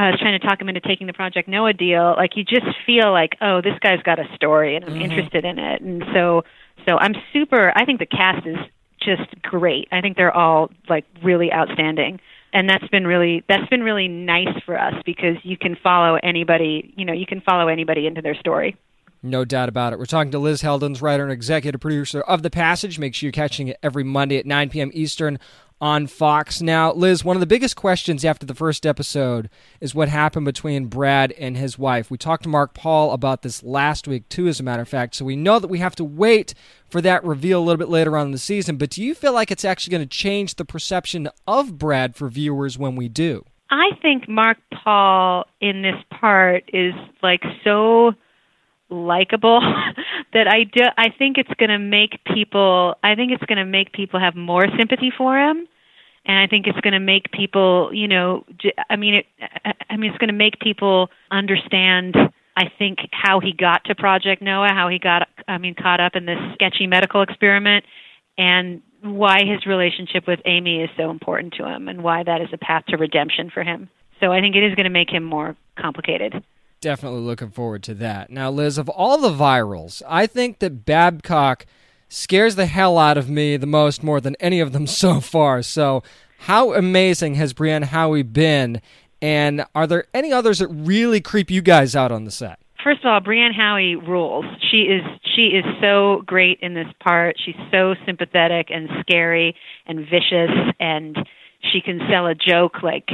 uh, 0.00 0.08
is 0.08 0.18
trying 0.18 0.40
to 0.40 0.44
talk 0.44 0.60
him 0.60 0.68
into 0.68 0.80
taking 0.80 1.06
the 1.06 1.12
Project 1.12 1.48
Noah 1.48 1.74
deal. 1.74 2.14
Like 2.16 2.30
you 2.34 2.42
just 2.42 2.66
feel 2.84 3.12
like, 3.12 3.36
oh, 3.40 3.60
this 3.62 3.78
guy's 3.80 4.02
got 4.02 4.18
a 4.18 4.24
story, 4.34 4.74
and 4.74 4.84
I'm 4.84 4.96
interested 5.00 5.44
in 5.44 5.60
it. 5.60 5.82
And 5.82 6.02
so, 6.12 6.42
so 6.86 6.96
I'm 6.98 7.14
super. 7.32 7.72
I 7.74 7.84
think 7.84 7.98
the 7.98 8.06
cast 8.06 8.46
is 8.46 8.56
just 9.00 9.40
great. 9.42 9.88
I 9.90 10.00
think 10.00 10.16
they're 10.16 10.36
all 10.36 10.70
like 10.88 11.04
really 11.22 11.52
outstanding. 11.52 12.20
and 12.52 12.68
that's 12.68 12.86
been 12.88 13.06
really 13.06 13.42
that's 13.48 13.68
been 13.68 13.82
really 13.82 14.08
nice 14.08 14.54
for 14.64 14.78
us 14.78 14.94
because 15.04 15.36
you 15.42 15.56
can 15.56 15.76
follow 15.82 16.18
anybody 16.22 16.92
you 16.96 17.04
know 17.04 17.12
you 17.12 17.26
can 17.26 17.40
follow 17.40 17.68
anybody 17.68 18.06
into 18.06 18.20
their 18.22 18.34
story 18.34 18.76
No 19.22 19.44
doubt 19.44 19.68
about 19.68 19.92
it. 19.92 20.00
We're 20.00 20.06
talking 20.06 20.32
to 20.32 20.38
Liz 20.40 20.62
Heldens, 20.62 21.00
writer 21.00 21.22
and 21.22 21.32
executive 21.32 21.80
producer 21.80 22.22
of 22.22 22.42
The 22.42 22.50
Passage. 22.50 22.98
Make 22.98 23.14
sure 23.14 23.28
you're 23.28 23.32
catching 23.32 23.68
it 23.68 23.78
every 23.80 24.02
Monday 24.02 24.36
at 24.36 24.46
9 24.46 24.68
p.m. 24.70 24.90
Eastern 24.92 25.38
on 25.80 26.08
Fox. 26.08 26.60
Now, 26.60 26.92
Liz, 26.92 27.24
one 27.24 27.36
of 27.36 27.40
the 27.40 27.46
biggest 27.46 27.76
questions 27.76 28.24
after 28.24 28.46
the 28.46 28.54
first 28.54 28.84
episode 28.84 29.48
is 29.80 29.94
what 29.94 30.08
happened 30.08 30.44
between 30.44 30.86
Brad 30.86 31.32
and 31.32 31.56
his 31.56 31.78
wife. 31.78 32.10
We 32.10 32.18
talked 32.18 32.44
to 32.44 32.48
Mark 32.48 32.74
Paul 32.74 33.12
about 33.12 33.42
this 33.42 33.62
last 33.62 34.08
week, 34.08 34.28
too, 34.28 34.48
as 34.48 34.58
a 34.58 34.64
matter 34.64 34.82
of 34.82 34.88
fact, 34.88 35.14
so 35.14 35.24
we 35.24 35.36
know 35.36 35.60
that 35.60 35.68
we 35.68 35.78
have 35.78 35.94
to 35.96 36.04
wait 36.04 36.54
for 36.88 37.00
that 37.00 37.24
reveal 37.24 37.60
a 37.60 37.64
little 37.64 37.78
bit 37.78 37.88
later 37.88 38.16
on 38.16 38.26
in 38.26 38.32
the 38.32 38.38
season. 38.38 38.76
But 38.76 38.90
do 38.90 39.02
you 39.02 39.14
feel 39.14 39.32
like 39.32 39.52
it's 39.52 39.64
actually 39.64 39.92
going 39.92 40.08
to 40.08 40.16
change 40.16 40.56
the 40.56 40.64
perception 40.64 41.28
of 41.46 41.78
Brad 41.78 42.16
for 42.16 42.28
viewers 42.28 42.76
when 42.76 42.96
we 42.96 43.08
do? 43.08 43.44
I 43.70 43.90
think 44.00 44.28
Mark 44.28 44.58
Paul 44.84 45.46
in 45.60 45.82
this 45.82 46.00
part 46.20 46.64
is 46.72 46.92
like 47.22 47.42
so 47.64 48.12
likable 48.92 49.60
that 50.32 50.46
I 50.46 50.64
do 50.64 50.84
I 50.96 51.08
think 51.10 51.38
it's 51.38 51.52
going 51.58 51.70
to 51.70 51.78
make 51.78 52.20
people 52.24 52.96
I 53.02 53.14
think 53.14 53.32
it's 53.32 53.44
going 53.44 53.58
to 53.58 53.64
make 53.64 53.92
people 53.92 54.20
have 54.20 54.36
more 54.36 54.66
sympathy 54.78 55.12
for 55.16 55.38
him 55.38 55.66
and 56.24 56.38
I 56.38 56.46
think 56.46 56.66
it's 56.66 56.80
going 56.80 56.92
to 56.92 57.00
make 57.00 57.32
people, 57.32 57.90
you 57.92 58.06
know, 58.06 58.44
I 58.88 58.96
mean 58.96 59.14
it 59.14 59.26
I 59.90 59.96
mean 59.96 60.10
it's 60.10 60.18
going 60.18 60.28
to 60.28 60.34
make 60.34 60.60
people 60.60 61.10
understand 61.30 62.16
I 62.56 62.64
think 62.78 62.98
how 63.10 63.40
he 63.40 63.52
got 63.52 63.84
to 63.86 63.94
Project 63.94 64.42
Noah, 64.42 64.72
how 64.72 64.88
he 64.88 64.98
got 64.98 65.28
I 65.48 65.58
mean 65.58 65.74
caught 65.74 66.00
up 66.00 66.14
in 66.14 66.26
this 66.26 66.38
sketchy 66.54 66.86
medical 66.86 67.22
experiment 67.22 67.84
and 68.38 68.82
why 69.02 69.44
his 69.44 69.66
relationship 69.66 70.28
with 70.28 70.38
Amy 70.44 70.82
is 70.82 70.90
so 70.96 71.10
important 71.10 71.54
to 71.54 71.66
him 71.66 71.88
and 71.88 72.04
why 72.04 72.22
that 72.22 72.40
is 72.40 72.48
a 72.52 72.58
path 72.58 72.84
to 72.86 72.96
redemption 72.96 73.50
for 73.52 73.64
him. 73.64 73.88
So 74.20 74.30
I 74.30 74.40
think 74.40 74.54
it 74.54 74.62
is 74.62 74.76
going 74.76 74.84
to 74.84 74.90
make 74.90 75.10
him 75.10 75.24
more 75.24 75.56
complicated. 75.76 76.44
Definitely 76.82 77.20
looking 77.20 77.50
forward 77.50 77.84
to 77.84 77.94
that. 77.94 78.28
Now, 78.28 78.50
Liz, 78.50 78.76
of 78.76 78.88
all 78.88 79.16
the 79.16 79.30
virals, 79.30 80.02
I 80.08 80.26
think 80.26 80.58
that 80.58 80.84
Babcock 80.84 81.64
scares 82.08 82.56
the 82.56 82.66
hell 82.66 82.98
out 82.98 83.16
of 83.16 83.30
me 83.30 83.56
the 83.56 83.68
most, 83.68 84.02
more 84.02 84.20
than 84.20 84.34
any 84.40 84.58
of 84.58 84.72
them 84.72 84.86
so 84.88 85.20
far. 85.20 85.62
So, 85.62 86.02
how 86.38 86.74
amazing 86.74 87.36
has 87.36 87.54
Brianne 87.54 87.84
Howey 87.84 88.30
been? 88.30 88.82
And 89.22 89.64
are 89.76 89.86
there 89.86 90.06
any 90.12 90.32
others 90.32 90.58
that 90.58 90.66
really 90.66 91.20
creep 91.20 91.52
you 91.52 91.62
guys 91.62 91.94
out 91.94 92.10
on 92.10 92.24
the 92.24 92.32
set? 92.32 92.58
First 92.82 93.04
of 93.04 93.12
all, 93.12 93.20
Brianne 93.20 93.56
Howey 93.56 93.94
rules. 94.04 94.44
She 94.72 94.78
is 94.78 95.02
she 95.36 95.52
is 95.56 95.64
so 95.80 96.22
great 96.26 96.58
in 96.62 96.74
this 96.74 96.88
part. 97.00 97.36
She's 97.38 97.54
so 97.70 97.94
sympathetic 98.04 98.70
and 98.70 98.88
scary 99.02 99.54
and 99.86 100.00
vicious 100.00 100.50
and 100.80 101.16
she 101.70 101.80
can 101.80 102.00
sell 102.10 102.26
a 102.26 102.34
joke 102.34 102.82
like 102.82 103.08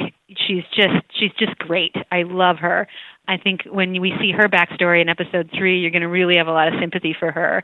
she's 0.46 0.64
just 0.74 0.94
she's 1.18 1.32
just 1.38 1.56
great. 1.58 1.94
I 2.10 2.22
love 2.22 2.58
her. 2.58 2.88
I 3.26 3.36
think 3.36 3.62
when 3.70 4.00
we 4.00 4.14
see 4.20 4.32
her 4.32 4.48
backstory 4.48 5.02
in 5.02 5.08
episode 5.10 5.50
three, 5.56 5.80
you're 5.80 5.90
going 5.90 6.00
to 6.02 6.08
really 6.08 6.36
have 6.36 6.46
a 6.48 6.52
lot 6.52 6.68
of 6.68 6.74
sympathy 6.80 7.14
for 7.18 7.30
her. 7.30 7.62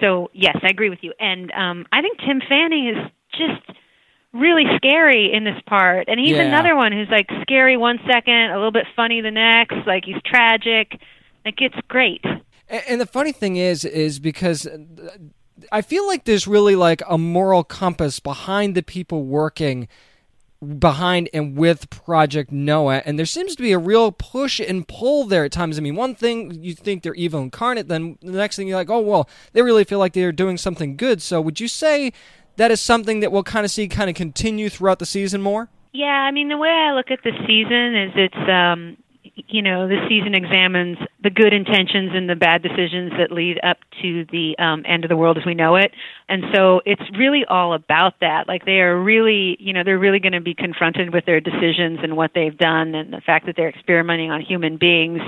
So 0.00 0.30
yes, 0.32 0.56
I 0.62 0.68
agree 0.68 0.88
with 0.88 1.00
you. 1.02 1.12
And 1.20 1.52
um, 1.52 1.86
I 1.92 2.00
think 2.00 2.18
Tim 2.18 2.40
Fanning 2.48 2.88
is 2.88 2.96
just 3.32 3.78
really 4.32 4.64
scary 4.76 5.30
in 5.32 5.44
this 5.44 5.60
part, 5.66 6.08
and 6.08 6.18
he's 6.18 6.30
Yeah. 6.36 6.42
another 6.48 6.74
one 6.74 6.92
who's 6.92 7.08
like 7.10 7.26
scary 7.42 7.76
one 7.76 7.98
second, 8.10 8.50
a 8.50 8.54
little 8.56 8.72
bit 8.72 8.86
funny 8.96 9.20
the 9.20 9.30
next. 9.30 9.76
Like 9.86 10.04
he's 10.06 10.16
tragic. 10.24 10.98
Like 11.44 11.60
it's 11.60 11.76
great. 11.88 12.24
A- 12.70 12.90
And 12.90 12.98
the 13.00 13.06
funny 13.06 13.32
thing 13.32 13.56
is, 13.56 13.84
is 13.84 14.18
because 14.18 14.66
uh, 14.66 14.78
I 15.70 15.82
feel 15.82 16.06
like 16.06 16.24
there's 16.24 16.46
really 16.46 16.74
like 16.76 17.02
a 17.06 17.18
moral 17.18 17.64
compass 17.64 18.18
behind 18.20 18.74
the 18.74 18.82
people 18.82 19.24
working 19.24 19.88
behind 20.62 21.28
and 21.32 21.56
with 21.56 21.90
Project 21.90 22.52
Noah, 22.52 23.02
and 23.04 23.18
there 23.18 23.26
seems 23.26 23.56
to 23.56 23.62
be 23.62 23.72
a 23.72 23.78
real 23.78 24.12
push 24.12 24.60
and 24.60 24.86
pull 24.86 25.24
there 25.26 25.44
at 25.44 25.52
times. 25.52 25.78
I 25.78 25.80
mean, 25.80 25.96
one 25.96 26.14
thing 26.14 26.62
you 26.62 26.74
think 26.74 27.02
they're 27.02 27.14
evil 27.14 27.40
incarnate, 27.40 27.88
then 27.88 28.18
the 28.22 28.32
next 28.32 28.56
thing 28.56 28.68
you're 28.68 28.76
like, 28.76 28.90
oh 28.90 29.00
well, 29.00 29.28
they 29.52 29.62
really 29.62 29.84
feel 29.84 29.98
like 29.98 30.12
they're 30.12 30.32
doing 30.32 30.56
something 30.56 30.96
good. 30.96 31.20
So 31.20 31.40
would 31.40 31.60
you 31.60 31.68
say 31.68 32.12
that 32.56 32.70
is 32.70 32.80
something 32.80 33.20
that 33.20 33.32
we'll 33.32 33.42
kind 33.42 33.64
of 33.64 33.70
see 33.70 33.88
kind 33.88 34.08
of 34.08 34.16
continue 34.16 34.68
throughout 34.68 34.98
the 34.98 35.06
season 35.06 35.42
more? 35.42 35.68
Yeah, 35.92 36.06
I 36.06 36.30
mean 36.30 36.48
the 36.48 36.56
way 36.56 36.70
I 36.70 36.92
look 36.92 37.10
at 37.10 37.22
the 37.22 37.32
season 37.46 37.96
is 37.96 38.12
it's 38.16 38.48
um 38.48 38.96
you 39.34 39.62
know, 39.62 39.88
the 39.88 39.96
season 40.08 40.34
examines 40.34 40.98
the 41.22 41.30
good 41.30 41.54
intentions 41.54 42.10
and 42.14 42.28
the 42.28 42.36
bad 42.36 42.62
decisions 42.62 43.12
that 43.18 43.32
lead 43.32 43.58
up 43.62 43.78
to 44.02 44.26
the 44.30 44.56
um 44.58 44.82
end 44.86 45.04
of 45.04 45.08
the 45.08 45.16
world 45.16 45.38
as 45.38 45.46
we 45.46 45.54
know 45.54 45.76
it. 45.76 45.92
And 46.28 46.44
so 46.54 46.82
it's 46.84 47.02
really 47.16 47.44
all 47.46 47.72
about 47.72 48.20
that. 48.20 48.46
Like 48.46 48.64
they 48.64 48.80
are 48.80 48.98
really, 48.98 49.56
you 49.58 49.72
know, 49.72 49.84
they're 49.84 49.98
really 49.98 50.18
going 50.18 50.32
to 50.32 50.40
be 50.40 50.54
confronted 50.54 51.12
with 51.12 51.24
their 51.24 51.40
decisions 51.40 52.00
and 52.02 52.16
what 52.16 52.32
they've 52.34 52.56
done 52.56 52.94
and 52.94 53.12
the 53.12 53.20
fact 53.20 53.46
that 53.46 53.56
they're 53.56 53.70
experimenting 53.70 54.30
on 54.30 54.42
human 54.42 54.76
beings, 54.76 55.20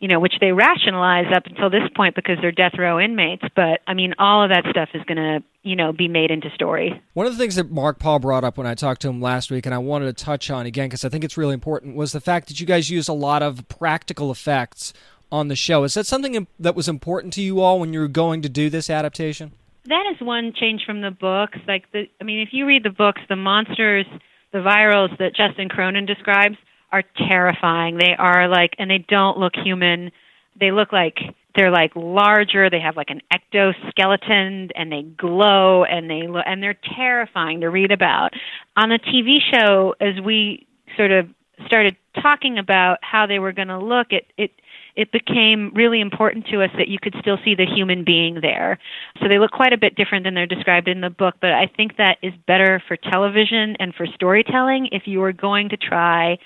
you 0.00 0.08
know, 0.08 0.18
which 0.18 0.34
they 0.40 0.52
rationalize 0.52 1.26
up 1.34 1.46
until 1.46 1.70
this 1.70 1.88
point 1.94 2.14
because 2.14 2.38
they're 2.40 2.52
death 2.52 2.72
row 2.78 2.98
inmates, 2.98 3.44
but 3.54 3.80
I 3.86 3.94
mean 3.94 4.14
all 4.18 4.42
of 4.42 4.50
that 4.50 4.64
stuff 4.70 4.88
is 4.94 5.02
going 5.04 5.18
to, 5.18 5.42
you 5.62 5.76
know, 5.76 5.92
be 5.92 6.08
made 6.08 6.30
into 6.30 6.50
story. 6.54 7.00
One 7.14 7.26
of 7.26 7.32
the 7.32 7.38
things 7.38 7.56
that 7.56 7.70
Mark 7.70 7.98
Paul 7.98 8.18
brought 8.18 8.42
up 8.42 8.58
when 8.58 8.66
I 8.66 8.74
talked 8.74 9.02
to 9.02 9.08
him 9.08 9.20
last 9.20 9.50
week, 9.50 9.66
and 9.66 9.74
I 9.74 9.78
wanted 9.78 10.06
to 10.16 10.24
touch 10.24 10.50
on 10.50 10.66
again 10.66 10.88
because 10.88 11.04
I 11.04 11.08
think 11.08 11.22
it's 11.22 11.36
really 11.36 11.54
important, 11.54 11.96
was 11.96 12.12
the 12.12 12.20
fact 12.20 12.48
that 12.48 12.60
you 12.60 12.66
guys 12.66 12.90
use 12.90 13.08
a 13.08 13.12
lot 13.12 13.42
of 13.42 13.68
practical 13.68 14.30
effects 14.30 14.92
on 15.30 15.48
the 15.48 15.56
show. 15.56 15.84
Is 15.84 15.94
that 15.94 16.06
something 16.06 16.46
that 16.58 16.74
was 16.74 16.88
important 16.88 17.32
to 17.34 17.42
you 17.42 17.60
all 17.60 17.78
when 17.78 17.92
you 17.92 18.00
were 18.00 18.08
going 18.08 18.42
to 18.42 18.48
do 18.48 18.68
this 18.68 18.90
adaptation? 18.90 19.52
that 19.86 20.04
is 20.12 20.20
one 20.20 20.52
change 20.54 20.82
from 20.84 21.00
the 21.00 21.10
books. 21.10 21.58
Like 21.66 21.90
the, 21.92 22.08
I 22.20 22.24
mean, 22.24 22.40
if 22.40 22.50
you 22.52 22.66
read 22.66 22.84
the 22.84 22.90
books, 22.90 23.20
the 23.28 23.36
monsters, 23.36 24.06
the 24.52 24.58
virals 24.58 25.16
that 25.18 25.34
Justin 25.34 25.68
Cronin 25.68 26.06
describes 26.06 26.56
are 26.92 27.04
terrifying. 27.28 27.96
They 27.96 28.14
are 28.18 28.48
like, 28.48 28.74
and 28.78 28.90
they 28.90 29.04
don't 29.08 29.38
look 29.38 29.54
human. 29.56 30.10
They 30.58 30.72
look 30.72 30.92
like 30.92 31.18
they're 31.56 31.70
like 31.70 31.92
larger. 31.94 32.70
They 32.70 32.80
have 32.80 32.96
like 32.96 33.10
an 33.10 33.20
ectoskeleton, 33.32 34.70
and 34.74 34.92
they 34.92 35.02
glow, 35.02 35.84
and 35.84 36.08
they 36.08 36.26
look, 36.26 36.44
and 36.46 36.62
they're 36.62 36.78
terrifying 36.96 37.60
to 37.60 37.70
read 37.70 37.92
about. 37.92 38.32
On 38.76 38.88
the 38.88 38.98
TV 38.98 39.38
show, 39.52 39.94
as 40.00 40.20
we 40.24 40.66
sort 40.96 41.10
of 41.10 41.28
started 41.66 41.96
talking 42.20 42.58
about 42.58 42.98
how 43.02 43.26
they 43.26 43.38
were 43.38 43.52
going 43.52 43.68
to 43.68 43.78
look, 43.78 44.08
it 44.10 44.26
it 44.36 44.52
it 44.96 45.12
became 45.12 45.72
really 45.74 46.00
important 46.00 46.46
to 46.46 46.62
us 46.62 46.70
that 46.76 46.88
you 46.88 46.98
could 47.00 47.14
still 47.20 47.38
see 47.44 47.54
the 47.54 47.66
human 47.66 48.04
being 48.04 48.40
there. 48.40 48.78
So 49.20 49.28
they 49.28 49.38
look 49.38 49.52
quite 49.52 49.72
a 49.72 49.78
bit 49.78 49.94
different 49.94 50.24
than 50.24 50.34
they're 50.34 50.46
described 50.46 50.88
in 50.88 51.00
the 51.00 51.10
book, 51.10 51.36
but 51.40 51.52
I 51.52 51.66
think 51.66 51.96
that 51.96 52.18
is 52.22 52.32
better 52.46 52.82
for 52.86 52.96
television 52.96 53.76
and 53.78 53.94
for 53.94 54.06
storytelling 54.06 54.88
if 54.92 55.06
you 55.06 55.22
are 55.22 55.32
going 55.32 55.68
to 55.70 55.76
try 55.76 56.38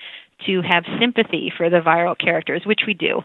to 0.47 0.63
have 0.63 0.85
sympathy 1.01 1.53
for 1.57 1.71
the 1.71 1.79
viral 1.79 2.19
characters, 2.19 2.63
which 2.65 2.81
we 2.87 2.95
do. 2.95 3.23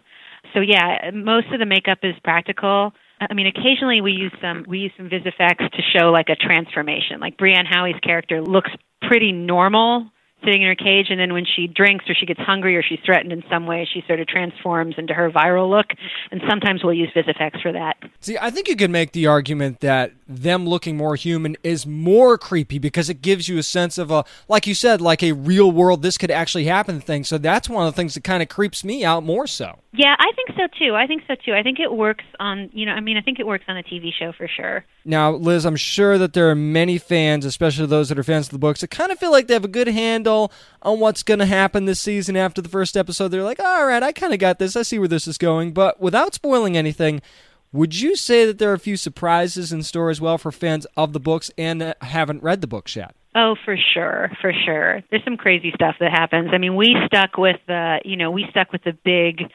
So 0.53 0.61
yeah, 0.61 1.11
most 1.13 1.47
of 1.51 1.59
the 1.59 1.65
makeup 1.65 1.99
is 2.03 2.15
practical. 2.23 2.93
I 3.19 3.33
mean, 3.33 3.47
occasionally 3.47 4.01
we 4.01 4.13
use 4.13 4.31
some 4.41 4.65
we 4.67 4.79
use 4.79 4.91
some 4.97 5.09
VisFX 5.09 5.69
to 5.71 5.81
show 5.95 6.11
like 6.11 6.29
a 6.29 6.35
transformation. 6.35 7.19
Like 7.19 7.37
Brianne 7.37 7.67
Howey's 7.67 7.99
character 8.01 8.41
looks 8.41 8.71
pretty 9.01 9.31
normal 9.31 10.09
sitting 10.43 10.61
in 10.61 10.67
her 10.69 10.75
cage, 10.75 11.07
and 11.09 11.19
then 11.19 11.33
when 11.33 11.45
she 11.45 11.67
drinks 11.67 12.05
or 12.07 12.15
she 12.15 12.25
gets 12.25 12.39
hungry 12.39 12.77
or 12.77 12.83
she's 12.83 12.99
threatened 13.05 13.33
in 13.33 13.43
some 13.49 13.65
way, 13.65 13.87
she 13.91 14.03
sort 14.07 14.19
of 14.19 14.27
transforms 14.27 14.95
into 14.97 15.13
her 15.13 15.29
viral 15.29 15.69
look. 15.69 15.87
And 16.31 16.41
sometimes 16.49 16.81
we'll 16.83 16.93
use 16.93 17.09
VisFX 17.15 17.61
for 17.61 17.73
that. 17.73 17.97
See, 18.21 18.37
I 18.39 18.49
think 18.49 18.67
you 18.67 18.75
could 18.75 18.89
make 18.89 19.11
the 19.11 19.27
argument 19.27 19.81
that 19.81 20.13
them 20.29 20.67
looking 20.67 20.95
more 20.95 21.15
human 21.15 21.57
is 21.63 21.87
more 21.87 22.37
creepy 22.37 22.77
because 22.77 23.09
it 23.09 23.21
gives 23.21 23.49
you 23.49 23.57
a 23.57 23.63
sense 23.63 23.97
of 23.97 24.11
a, 24.11 24.23
like 24.47 24.67
you 24.67 24.75
said, 24.75 25.01
like 25.01 25.23
a 25.23 25.31
real 25.31 25.71
world, 25.71 26.03
this 26.03 26.19
could 26.19 26.29
actually 26.29 26.65
happen 26.65 27.01
thing. 27.01 27.23
So 27.23 27.39
that's 27.39 27.67
one 27.67 27.87
of 27.87 27.93
the 27.93 27.97
things 27.97 28.13
that 28.13 28.23
kind 28.23 28.43
of 28.43 28.47
creeps 28.47 28.83
me 28.83 29.03
out 29.03 29.23
more 29.23 29.47
so. 29.47 29.79
Yeah, 29.91 30.15
I 30.19 30.31
think 30.35 30.55
so 30.55 30.67
too. 30.77 30.95
I 30.95 31.07
think 31.07 31.23
so 31.27 31.33
too. 31.43 31.53
I 31.53 31.63
think 31.63 31.79
it 31.79 31.91
works 31.91 32.25
on, 32.39 32.69
you 32.71 32.85
know, 32.85 32.91
I 32.91 32.99
mean, 32.99 33.17
I 33.17 33.21
think 33.21 33.39
it 33.39 33.47
works 33.47 33.65
on 33.67 33.75
a 33.75 33.81
TV 33.81 34.11
show 34.17 34.31
for 34.31 34.47
sure. 34.47 34.85
Now, 35.03 35.31
Liz, 35.31 35.65
I'm 35.65 35.75
sure 35.75 36.19
that 36.19 36.33
there 36.33 36.47
are 36.51 36.55
many 36.55 36.99
fans, 36.99 37.43
especially 37.43 37.87
those 37.87 38.09
that 38.09 38.19
are 38.19 38.23
fans 38.23 38.47
of 38.47 38.51
the 38.51 38.59
books, 38.59 38.81
that 38.81 38.91
kind 38.91 39.11
of 39.11 39.17
feel 39.17 39.31
like 39.31 39.47
they 39.47 39.55
have 39.55 39.65
a 39.65 39.69
good 39.69 39.87
handle 39.87 40.51
on 40.83 40.99
what's 40.99 41.23
going 41.23 41.39
to 41.39 41.47
happen 41.47 41.85
this 41.85 41.99
season 41.99 42.37
after 42.37 42.61
the 42.61 42.69
first 42.69 42.95
episode. 42.95 43.29
They're 43.29 43.41
like, 43.41 43.59
all 43.59 43.87
right, 43.87 44.03
I 44.03 44.11
kind 44.11 44.33
of 44.33 44.39
got 44.39 44.59
this. 44.59 44.75
I 44.75 44.83
see 44.83 44.99
where 44.99 45.07
this 45.07 45.27
is 45.27 45.39
going. 45.39 45.73
But 45.73 45.99
without 45.99 46.35
spoiling 46.35 46.77
anything, 46.77 47.23
would 47.71 47.99
you 47.99 48.15
say 48.15 48.45
that 48.45 48.57
there 48.57 48.71
are 48.71 48.75
a 48.75 48.79
few 48.79 48.97
surprises 48.97 49.71
in 49.71 49.83
store 49.83 50.09
as 50.09 50.19
well 50.19 50.37
for 50.37 50.51
fans 50.51 50.87
of 50.97 51.13
the 51.13 51.19
books 51.19 51.51
and 51.57 51.93
haven't 52.01 52.41
read 52.41 52.61
the 52.61 52.67
books 52.67 52.95
yet? 52.95 53.15
Oh, 53.35 53.55
for 53.63 53.77
sure, 53.93 54.31
for 54.41 54.51
sure. 54.65 55.01
There's 55.11 55.23
some 55.23 55.37
crazy 55.37 55.71
stuff 55.75 55.95
that 55.99 56.11
happens. 56.11 56.49
I 56.51 56.57
mean, 56.57 56.75
we 56.75 56.95
stuck 57.05 57.37
with 57.37 57.57
the, 57.67 57.99
you 58.03 58.17
know, 58.17 58.31
we 58.31 58.45
stuck 58.49 58.71
with 58.71 58.83
the 58.83 58.93
big, 59.05 59.51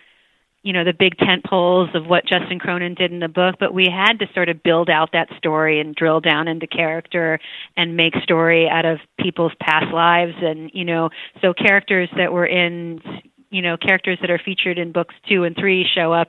you 0.63 0.73
know, 0.73 0.85
the 0.85 0.93
big 0.97 1.19
tent 1.19 1.45
poles 1.45 1.91
of 1.93 2.07
what 2.07 2.25
Justin 2.25 2.61
Cronin 2.61 2.95
did 2.95 3.11
in 3.11 3.19
the 3.19 3.29
book, 3.29 3.57
but 3.59 3.75
we 3.75 3.89
had 3.91 4.21
to 4.21 4.27
sort 4.33 4.49
of 4.49 4.63
build 4.63 4.89
out 4.89 5.11
that 5.13 5.29
story 5.37 5.81
and 5.81 5.95
drill 5.95 6.21
down 6.21 6.47
into 6.47 6.69
character 6.69 7.41
and 7.77 7.97
make 7.97 8.15
story 8.23 8.69
out 8.69 8.85
of 8.85 8.99
people's 9.19 9.53
past 9.61 9.93
lives 9.93 10.35
and, 10.41 10.71
you 10.73 10.85
know, 10.85 11.11
so 11.43 11.53
characters 11.53 12.09
that 12.17 12.33
were 12.33 12.47
in, 12.47 13.01
you 13.51 13.61
know, 13.61 13.77
characters 13.77 14.19
that 14.21 14.31
are 14.31 14.41
featured 14.43 14.79
in 14.79 14.93
books 14.93 15.15
2 15.29 15.43
and 15.43 15.57
3 15.57 15.85
show 15.93 16.13
up 16.13 16.29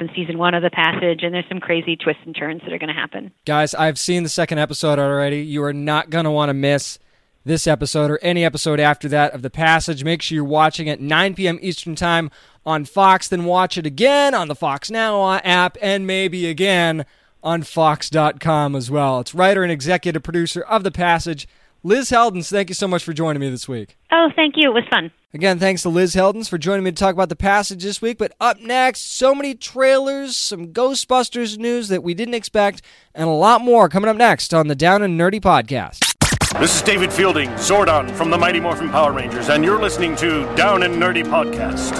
in 0.00 0.10
season 0.14 0.38
1 0.38 0.54
of 0.54 0.62
the 0.62 0.70
passage 0.70 1.22
and 1.22 1.34
there's 1.34 1.48
some 1.48 1.60
crazy 1.60 1.96
twists 1.96 2.22
and 2.26 2.34
turns 2.34 2.62
that 2.62 2.72
are 2.72 2.78
going 2.78 2.88
to 2.88 3.00
happen. 3.00 3.32
Guys, 3.44 3.74
I've 3.74 3.98
seen 3.98 4.22
the 4.22 4.28
second 4.28 4.58
episode 4.58 4.98
already. 4.98 5.42
You 5.42 5.62
are 5.64 5.72
not 5.72 6.10
going 6.10 6.24
to 6.24 6.30
want 6.30 6.50
to 6.50 6.54
miss 6.54 6.98
this 7.44 7.66
episode 7.66 8.10
or 8.10 8.18
any 8.22 8.44
episode 8.44 8.80
after 8.80 9.08
that 9.08 9.32
of 9.34 9.42
The 9.42 9.50
Passage. 9.50 10.02
Make 10.02 10.22
sure 10.22 10.36
you're 10.36 10.44
watching 10.44 10.88
at 10.88 11.00
9 11.00 11.34
p.m. 11.34 11.58
Eastern 11.60 11.94
Time 11.94 12.30
on 12.66 12.84
Fox, 12.84 13.28
then 13.28 13.44
watch 13.44 13.76
it 13.76 13.86
again 13.86 14.34
on 14.34 14.48
the 14.48 14.54
Fox 14.54 14.90
Now 14.90 15.34
app 15.44 15.76
and 15.82 16.06
maybe 16.06 16.46
again 16.46 17.04
on 17.42 17.62
Fox.com 17.62 18.74
as 18.74 18.90
well. 18.90 19.20
It's 19.20 19.34
writer 19.34 19.62
and 19.62 19.70
executive 19.70 20.22
producer 20.22 20.62
of 20.62 20.82
The 20.82 20.90
Passage, 20.90 21.46
Liz 21.86 22.10
Heldens. 22.10 22.50
Thank 22.50 22.70
you 22.70 22.74
so 22.74 22.88
much 22.88 23.04
for 23.04 23.12
joining 23.12 23.40
me 23.40 23.50
this 23.50 23.68
week. 23.68 23.98
Oh, 24.10 24.30
thank 24.34 24.54
you. 24.56 24.70
It 24.70 24.74
was 24.74 24.84
fun. 24.90 25.10
Again, 25.34 25.58
thanks 25.58 25.82
to 25.82 25.90
Liz 25.90 26.14
Heldens 26.14 26.48
for 26.48 26.56
joining 26.56 26.82
me 26.82 26.90
to 26.90 26.96
talk 26.96 27.12
about 27.12 27.28
The 27.28 27.36
Passage 27.36 27.82
this 27.82 28.00
week. 28.00 28.16
But 28.16 28.32
up 28.40 28.58
next, 28.58 29.12
so 29.12 29.34
many 29.34 29.54
trailers, 29.54 30.34
some 30.34 30.68
Ghostbusters 30.68 31.58
news 31.58 31.88
that 31.88 32.02
we 32.02 32.14
didn't 32.14 32.32
expect, 32.32 32.80
and 33.14 33.28
a 33.28 33.32
lot 33.32 33.60
more 33.60 33.90
coming 33.90 34.08
up 34.08 34.16
next 34.16 34.54
on 34.54 34.68
the 34.68 34.74
Down 34.74 35.02
and 35.02 35.20
Nerdy 35.20 35.42
podcast. 35.42 36.10
This 36.58 36.74
is 36.74 36.82
David 36.82 37.12
Fielding, 37.12 37.50
Zordon 37.50 38.10
from 38.12 38.30
the 38.30 38.38
Mighty 38.38 38.60
Morphin 38.60 38.88
Power 38.88 39.12
Rangers, 39.12 39.50
and 39.50 39.62
you're 39.62 39.80
listening 39.80 40.16
to 40.16 40.44
Down 40.54 40.84
and 40.84 40.94
Nerdy 40.94 41.24
Podcast. 41.24 41.90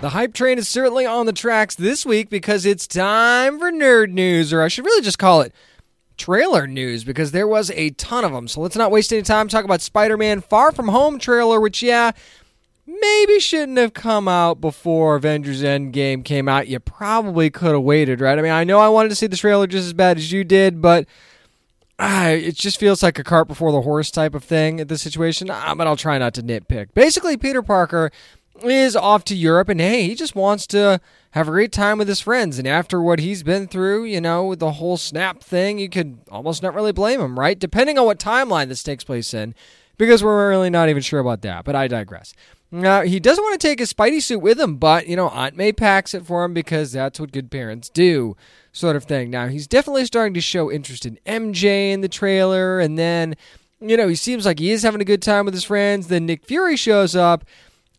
The 0.00 0.10
hype 0.10 0.34
train 0.34 0.58
is 0.58 0.68
certainly 0.68 1.06
on 1.06 1.26
the 1.26 1.32
tracks 1.32 1.74
this 1.74 2.06
week 2.06 2.28
because 2.28 2.66
it's 2.66 2.86
time 2.86 3.58
for 3.58 3.72
nerd 3.72 4.12
news, 4.12 4.52
or 4.52 4.62
I 4.62 4.68
should 4.68 4.84
really 4.84 5.02
just 5.02 5.18
call 5.18 5.40
it 5.40 5.52
trailer 6.16 6.66
news 6.66 7.04
because 7.04 7.32
there 7.32 7.46
was 7.48 7.70
a 7.72 7.90
ton 7.90 8.24
of 8.24 8.32
them. 8.32 8.48
So 8.48 8.60
let's 8.60 8.76
not 8.76 8.90
waste 8.90 9.12
any 9.12 9.22
time 9.22 9.48
talk 9.48 9.64
about 9.64 9.80
Spider-Man 9.80 10.40
Far 10.40 10.72
From 10.72 10.88
Home 10.88 11.18
trailer, 11.18 11.60
which 11.60 11.82
yeah, 11.82 12.12
maybe 12.86 13.40
shouldn't 13.40 13.78
have 13.78 13.94
come 13.94 14.28
out 14.28 14.60
before 14.60 15.16
Avengers 15.16 15.62
Endgame 15.62 16.24
came 16.24 16.48
out. 16.48 16.68
You 16.68 16.80
probably 16.80 17.50
could 17.50 17.72
have 17.72 17.82
waited, 17.82 18.20
right? 18.20 18.38
I 18.38 18.42
mean, 18.42 18.52
I 18.52 18.64
know 18.64 18.78
I 18.78 18.88
wanted 18.88 19.08
to 19.10 19.16
see 19.16 19.26
the 19.26 19.36
trailer 19.36 19.66
just 19.66 19.86
as 19.86 19.92
bad 19.92 20.16
as 20.16 20.32
you 20.32 20.44
did, 20.44 20.80
but 20.82 21.06
ah, 21.98 22.28
it 22.28 22.54
just 22.54 22.78
feels 22.78 23.02
like 23.02 23.18
a 23.18 23.24
cart 23.24 23.48
before 23.48 23.72
the 23.72 23.82
horse 23.82 24.10
type 24.10 24.34
of 24.34 24.44
thing 24.44 24.80
at 24.80 24.88
this 24.88 25.02
situation. 25.02 25.48
Ah, 25.50 25.74
but 25.74 25.86
I'll 25.86 25.96
try 25.96 26.18
not 26.18 26.34
to 26.34 26.42
nitpick. 26.42 26.88
Basically, 26.94 27.36
Peter 27.36 27.62
Parker 27.62 28.10
is 28.62 28.94
off 28.94 29.24
to 29.24 29.34
Europe, 29.34 29.68
and 29.68 29.80
hey, 29.80 30.06
he 30.06 30.14
just 30.14 30.34
wants 30.36 30.66
to 30.68 31.00
have 31.32 31.48
a 31.48 31.50
great 31.50 31.72
time 31.72 31.98
with 31.98 32.08
his 32.08 32.20
friends. 32.20 32.58
And 32.58 32.68
after 32.68 33.00
what 33.00 33.18
he's 33.18 33.42
been 33.42 33.66
through, 33.66 34.04
you 34.04 34.20
know, 34.20 34.44
with 34.46 34.60
the 34.60 34.72
whole 34.72 34.96
snap 34.96 35.42
thing, 35.42 35.78
you 35.78 35.88
could 35.88 36.18
almost 36.30 36.62
not 36.62 36.74
really 36.74 36.92
blame 36.92 37.20
him, 37.20 37.38
right? 37.38 37.58
Depending 37.58 37.98
on 37.98 38.06
what 38.06 38.18
timeline 38.18 38.68
this 38.68 38.82
takes 38.82 39.02
place 39.04 39.34
in, 39.34 39.54
because 39.98 40.22
we're 40.22 40.48
really 40.48 40.70
not 40.70 40.88
even 40.88 41.02
sure 41.02 41.20
about 41.20 41.42
that. 41.42 41.64
But 41.64 41.74
I 41.74 41.88
digress. 41.88 42.34
Now, 42.70 43.02
he 43.02 43.20
doesn't 43.20 43.42
want 43.42 43.60
to 43.60 43.66
take 43.68 43.78
his 43.78 43.92
Spidey 43.92 44.20
suit 44.20 44.40
with 44.40 44.58
him, 44.58 44.76
but, 44.76 45.06
you 45.06 45.14
know, 45.14 45.28
Aunt 45.28 45.56
May 45.56 45.72
packs 45.72 46.12
it 46.12 46.26
for 46.26 46.44
him 46.44 46.54
because 46.54 46.90
that's 46.90 47.20
what 47.20 47.30
good 47.30 47.48
parents 47.48 47.88
do, 47.88 48.36
sort 48.72 48.96
of 48.96 49.04
thing. 49.04 49.30
Now, 49.30 49.46
he's 49.46 49.68
definitely 49.68 50.04
starting 50.06 50.34
to 50.34 50.40
show 50.40 50.72
interest 50.72 51.06
in 51.06 51.18
MJ 51.24 51.92
in 51.92 52.00
the 52.00 52.08
trailer, 52.08 52.80
and 52.80 52.98
then, 52.98 53.36
you 53.80 53.96
know, 53.96 54.08
he 54.08 54.16
seems 54.16 54.44
like 54.44 54.58
he 54.58 54.72
is 54.72 54.82
having 54.82 55.00
a 55.00 55.04
good 55.04 55.22
time 55.22 55.44
with 55.44 55.54
his 55.54 55.62
friends. 55.62 56.08
Then 56.08 56.26
Nick 56.26 56.44
Fury 56.46 56.76
shows 56.76 57.14
up, 57.14 57.44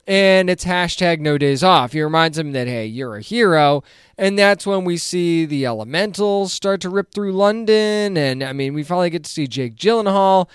and 0.08 0.50
it's 0.50 0.66
hashtag 0.66 1.20
no 1.20 1.38
days 1.38 1.64
off. 1.64 1.94
He 1.94 2.02
reminds 2.02 2.38
him 2.38 2.52
that, 2.52 2.68
hey, 2.68 2.86
you're 2.86 3.16
a 3.16 3.22
hero. 3.22 3.84
And 4.18 4.38
that's 4.38 4.66
when 4.66 4.86
we 4.86 4.98
see 4.98 5.46
the 5.46 5.66
elementals 5.66 6.54
start 6.54 6.82
to 6.82 6.90
rip 6.90 7.12
through 7.12 7.34
London. 7.34 8.16
And 8.16 8.44
I 8.44 8.54
mean, 8.54 8.74
we 8.74 8.84
finally 8.84 9.10
get 9.10 9.24
to 9.24 9.30
see 9.30 9.48
Jake 9.48 9.76
Gyllenhaal 9.76 10.48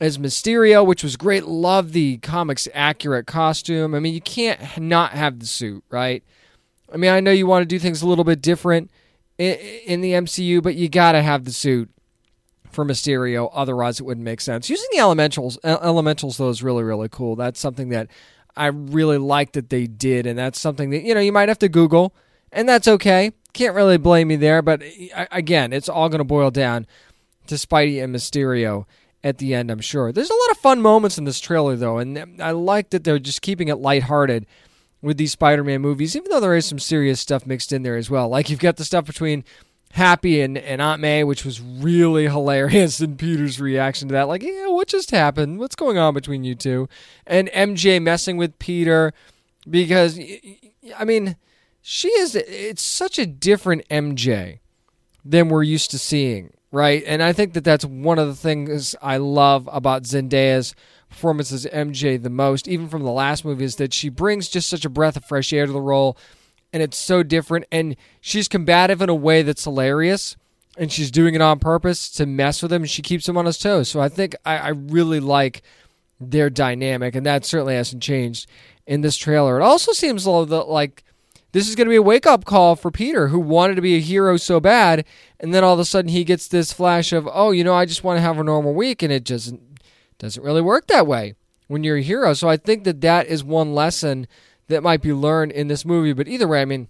as 0.00 0.18
Mysterio, 0.18 0.84
which 0.84 1.02
was 1.02 1.16
great. 1.16 1.44
Love 1.44 1.92
the 1.92 2.18
comics 2.18 2.68
accurate 2.72 3.26
costume. 3.26 3.94
I 3.94 4.00
mean, 4.00 4.14
you 4.14 4.20
can't 4.20 4.78
not 4.78 5.12
have 5.12 5.40
the 5.40 5.46
suit, 5.46 5.84
right? 5.90 6.22
I 6.92 6.96
mean, 6.96 7.10
I 7.10 7.20
know 7.20 7.32
you 7.32 7.46
want 7.46 7.62
to 7.62 7.66
do 7.66 7.78
things 7.78 8.00
a 8.00 8.06
little 8.06 8.24
bit 8.24 8.40
different 8.40 8.90
in, 9.38 10.00
the 10.00 10.12
MCU, 10.12 10.62
but 10.62 10.74
you 10.74 10.88
got 10.88 11.12
to 11.12 11.22
have 11.22 11.44
the 11.44 11.52
suit 11.52 11.90
for 12.70 12.84
Mysterio. 12.84 13.50
Otherwise, 13.52 14.00
it 14.00 14.04
wouldn't 14.04 14.24
make 14.24 14.40
sense. 14.40 14.70
Using 14.70 14.88
the 14.92 14.98
elementals, 14.98 15.58
elementals 15.64 16.38
though, 16.38 16.48
is 16.48 16.62
really 16.62 16.82
really 16.82 17.08
cool. 17.08 17.36
That's 17.36 17.60
something 17.60 17.88
that 17.90 18.08
I 18.56 18.66
really 18.66 19.18
like 19.18 19.52
that 19.52 19.70
they 19.70 19.86
did, 19.86 20.26
and 20.26 20.38
that's 20.38 20.60
something 20.60 20.90
that 20.90 21.02
you 21.02 21.14
know 21.14 21.20
you 21.20 21.32
might 21.32 21.48
have 21.48 21.58
to 21.60 21.68
Google, 21.68 22.14
and 22.52 22.68
that's 22.68 22.88
okay. 22.88 23.32
Can't 23.52 23.74
really 23.74 23.98
blame 23.98 24.28
me 24.28 24.36
there, 24.36 24.62
but 24.62 24.82
again, 25.30 25.72
it's 25.72 25.88
all 25.88 26.08
going 26.08 26.18
to 26.18 26.24
boil 26.24 26.50
down 26.50 26.86
to 27.46 27.54
Spidey 27.54 28.02
and 28.02 28.14
Mysterio 28.14 28.84
at 29.24 29.38
the 29.38 29.54
end, 29.54 29.70
I'm 29.70 29.80
sure. 29.80 30.12
There's 30.12 30.30
a 30.30 30.34
lot 30.34 30.50
of 30.50 30.58
fun 30.58 30.80
moments 30.80 31.18
in 31.18 31.24
this 31.24 31.40
trailer, 31.40 31.74
though, 31.74 31.98
and 31.98 32.40
I 32.40 32.52
like 32.52 32.90
that 32.90 33.04
they're 33.04 33.18
just 33.18 33.42
keeping 33.42 33.68
it 33.68 33.76
lighthearted 33.76 34.46
with 35.02 35.16
these 35.16 35.32
Spider 35.32 35.64
Man 35.64 35.80
movies, 35.80 36.16
even 36.16 36.30
though 36.30 36.40
there 36.40 36.54
is 36.54 36.66
some 36.66 36.78
serious 36.78 37.20
stuff 37.20 37.46
mixed 37.46 37.72
in 37.72 37.82
there 37.82 37.96
as 37.96 38.10
well. 38.10 38.28
Like 38.28 38.50
you've 38.50 38.60
got 38.60 38.76
the 38.76 38.84
stuff 38.84 39.04
between 39.04 39.44
Happy 39.92 40.40
and, 40.40 40.58
and 40.58 40.82
Aunt 40.82 41.00
May, 41.00 41.24
which 41.24 41.44
was 41.44 41.60
really 41.60 42.24
hilarious, 42.24 43.00
and 43.00 43.18
Peter's 43.18 43.60
reaction 43.60 44.08
to 44.08 44.12
that. 44.12 44.28
Like, 44.28 44.42
yeah, 44.42 44.68
what 44.68 44.88
just 44.88 45.10
happened? 45.10 45.58
What's 45.58 45.76
going 45.76 45.98
on 45.98 46.14
between 46.14 46.44
you 46.44 46.54
two? 46.54 46.88
And 47.26 47.48
MJ 47.48 48.00
messing 48.02 48.36
with 48.36 48.58
Peter 48.58 49.12
because, 49.68 50.18
I 50.96 51.04
mean, 51.04 51.36
she 51.80 52.08
is, 52.08 52.34
it's 52.34 52.82
such 52.82 53.18
a 53.18 53.26
different 53.26 53.88
MJ 53.88 54.58
than 55.24 55.48
we're 55.48 55.62
used 55.62 55.90
to 55.92 55.98
seeing 55.98 56.52
right? 56.76 57.02
And 57.06 57.22
I 57.22 57.32
think 57.32 57.54
that 57.54 57.64
that's 57.64 57.84
one 57.84 58.18
of 58.18 58.28
the 58.28 58.34
things 58.34 58.94
I 59.00 59.16
love 59.16 59.68
about 59.72 60.02
Zendaya's 60.02 60.74
performance 61.08 61.50
as 61.50 61.64
MJ 61.66 62.22
the 62.22 62.30
most, 62.30 62.68
even 62.68 62.88
from 62.88 63.02
the 63.02 63.10
last 63.10 63.44
movie, 63.44 63.64
is 63.64 63.76
that 63.76 63.94
she 63.94 64.08
brings 64.08 64.48
just 64.48 64.68
such 64.68 64.84
a 64.84 64.90
breath 64.90 65.16
of 65.16 65.24
fresh 65.24 65.52
air 65.52 65.66
to 65.66 65.72
the 65.72 65.80
role, 65.80 66.18
and 66.76 66.82
it's 66.82 66.98
so 66.98 67.22
different. 67.22 67.64
And 67.72 67.96
she's 68.20 68.48
combative 68.48 69.00
in 69.00 69.08
a 69.08 69.14
way 69.14 69.40
that's 69.40 69.64
hilarious, 69.64 70.36
and 70.76 70.92
she's 70.92 71.10
doing 71.10 71.34
it 71.34 71.40
on 71.40 71.58
purpose 71.58 72.10
to 72.10 72.26
mess 72.26 72.62
with 72.62 72.70
him, 72.70 72.82
and 72.82 72.90
she 72.90 73.00
keeps 73.00 73.26
him 73.26 73.38
on 73.38 73.46
his 73.46 73.58
toes. 73.58 73.88
So 73.88 73.98
I 73.98 74.10
think 74.10 74.36
I, 74.44 74.58
I 74.58 74.68
really 74.68 75.18
like 75.18 75.62
their 76.20 76.50
dynamic, 76.50 77.14
and 77.14 77.24
that 77.24 77.46
certainly 77.46 77.76
hasn't 77.76 78.02
changed 78.02 78.46
in 78.86 79.00
this 79.00 79.16
trailer. 79.16 79.58
It 79.58 79.62
also 79.62 79.92
seems 79.92 80.26
like 80.26 81.02
this 81.52 81.66
is 81.66 81.76
going 81.76 81.86
to 81.86 81.90
be 81.90 81.96
a 81.96 82.02
wake 82.02 82.26
up 82.26 82.44
call 82.44 82.76
for 82.76 82.90
Peter, 82.90 83.28
who 83.28 83.40
wanted 83.40 83.76
to 83.76 83.80
be 83.80 83.96
a 83.96 84.00
hero 84.00 84.36
so 84.36 84.60
bad, 84.60 85.06
and 85.40 85.54
then 85.54 85.64
all 85.64 85.72
of 85.72 85.80
a 85.80 85.86
sudden 85.86 86.10
he 86.10 86.24
gets 86.24 86.46
this 86.46 86.74
flash 86.74 87.10
of, 87.10 87.26
oh, 87.32 87.52
you 87.52 87.64
know, 87.64 87.72
I 87.72 87.86
just 87.86 88.04
want 88.04 88.18
to 88.18 88.22
have 88.22 88.38
a 88.38 88.44
normal 88.44 88.74
week, 88.74 89.02
and 89.02 89.10
it 89.10 89.24
just 89.24 89.54
doesn't 90.18 90.42
really 90.42 90.60
work 90.60 90.88
that 90.88 91.06
way 91.06 91.36
when 91.68 91.84
you're 91.84 91.96
a 91.96 92.02
hero. 92.02 92.34
So 92.34 92.50
I 92.50 92.58
think 92.58 92.84
that 92.84 93.00
that 93.00 93.28
is 93.28 93.42
one 93.42 93.74
lesson 93.74 94.26
that 94.68 94.82
might 94.82 95.02
be 95.02 95.12
learned 95.12 95.52
in 95.52 95.68
this 95.68 95.84
movie. 95.84 96.12
But 96.12 96.28
either 96.28 96.48
way, 96.48 96.62
I 96.62 96.64
mean, 96.64 96.88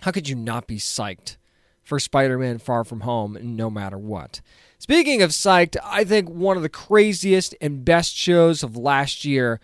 how 0.00 0.10
could 0.10 0.28
you 0.28 0.36
not 0.36 0.66
be 0.66 0.78
psyched 0.78 1.36
for 1.82 1.98
Spider-Man 1.98 2.58
Far 2.58 2.84
From 2.84 3.00
Home, 3.00 3.38
no 3.40 3.70
matter 3.70 3.98
what? 3.98 4.40
Speaking 4.78 5.22
of 5.22 5.30
psyched, 5.30 5.76
I 5.82 6.04
think 6.04 6.28
one 6.28 6.56
of 6.56 6.62
the 6.62 6.68
craziest 6.68 7.54
and 7.60 7.84
best 7.84 8.14
shows 8.14 8.62
of 8.62 8.76
last 8.76 9.24
year 9.24 9.60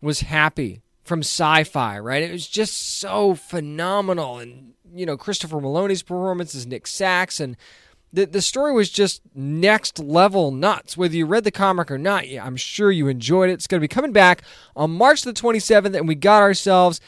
was 0.00 0.20
Happy 0.20 0.82
from 1.04 1.20
sci 1.20 1.64
fi, 1.64 1.98
right? 1.98 2.22
It 2.22 2.32
was 2.32 2.48
just 2.48 2.98
so 2.98 3.34
phenomenal. 3.34 4.38
And, 4.38 4.72
you 4.92 5.06
know, 5.06 5.16
Christopher 5.16 5.60
Meloni's 5.60 6.02
performance 6.02 6.54
as 6.54 6.66
Nick 6.66 6.86
Sax 6.88 7.38
and 7.38 7.56
the, 8.12 8.26
the 8.26 8.42
story 8.42 8.72
was 8.72 8.90
just 8.90 9.22
next 9.34 9.98
level 9.98 10.50
nuts. 10.50 10.96
Whether 10.96 11.16
you 11.16 11.26
read 11.26 11.44
the 11.44 11.50
comic 11.50 11.90
or 11.90 11.98
not, 11.98 12.28
yeah, 12.28 12.44
I'm 12.44 12.56
sure 12.56 12.90
you 12.90 13.08
enjoyed 13.08 13.50
it. 13.50 13.54
It's 13.54 13.66
going 13.66 13.80
to 13.80 13.84
be 13.84 13.92
coming 13.92 14.12
back 14.12 14.42
on 14.74 14.90
March 14.92 15.22
the 15.22 15.32
27th, 15.32 15.96
and 15.96 16.08
we 16.08 16.14
got 16.14 16.42
ourselves 16.42 17.00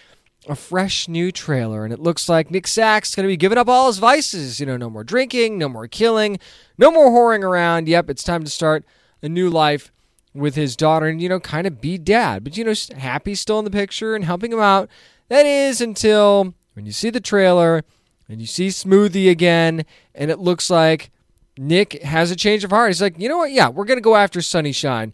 a 0.49 0.55
fresh 0.55 1.09
new 1.09 1.33
trailer. 1.33 1.85
And 1.85 1.93
it 1.93 2.01
looks 2.01 2.29
like 2.29 2.51
Nick 2.51 2.67
Sax's 2.67 3.15
going 3.15 3.25
to 3.25 3.33
be 3.33 3.37
giving 3.37 3.59
up 3.59 3.69
all 3.69 3.87
his 3.87 3.99
vices. 3.99 4.61
You 4.61 4.67
know, 4.67 4.77
no 4.77 4.91
more 4.91 5.05
drinking, 5.05 5.59
no 5.59 5.69
more 5.69 5.89
killing, 5.89 6.39
no 6.77 6.91
more 6.91 7.11
whoring 7.11 7.43
around. 7.43 7.89
Yep, 7.89 8.11
it's 8.11 8.25
time 8.25 8.45
to 8.45 8.51
start 8.51 8.85
a 9.23 9.29
new 9.29 9.51
life 9.51 9.93
with 10.35 10.55
his 10.55 10.77
daughter 10.77 11.07
and, 11.07 11.21
you 11.21 11.29
know, 11.29 11.41
kind 11.41 11.67
of 11.67 11.81
be 11.81 11.99
dad. 11.99 12.45
But, 12.45 12.57
you 12.57 12.65
know, 12.65 12.75
Happy's 12.97 13.41
still 13.41 13.59
in 13.59 13.65
the 13.65 13.71
picture 13.71 14.15
and 14.15 14.25
helping 14.25 14.53
him 14.53 14.61
out. 14.61 14.89
That 15.29 15.47
is 15.47 15.81
until 15.81 16.55
when 16.75 16.87
you 16.87 16.93
see 16.93 17.11
the 17.11 17.21
trailer 17.21 17.85
and 18.29 18.41
you 18.41 18.47
see 18.47 18.69
Smoothie 18.69 19.31
again 19.31 19.85
and 20.15 20.31
it 20.31 20.39
looks 20.39 20.71
like 20.71 21.11
Nick 21.57 22.03
has 22.03 22.31
a 22.31 22.37
change 22.37 22.63
of 22.65 22.71
heart. 22.71 22.91
He's 22.91 23.03
like, 23.03 23.19
you 23.19 23.29
know 23.29 23.39
what? 23.39 23.51
Yeah, 23.51 23.69
we're 23.69 23.85
going 23.85 23.99
to 23.99 24.03
go 24.03 24.17
after 24.17 24.41
Sonny 24.41 24.73
Shine 24.73 25.13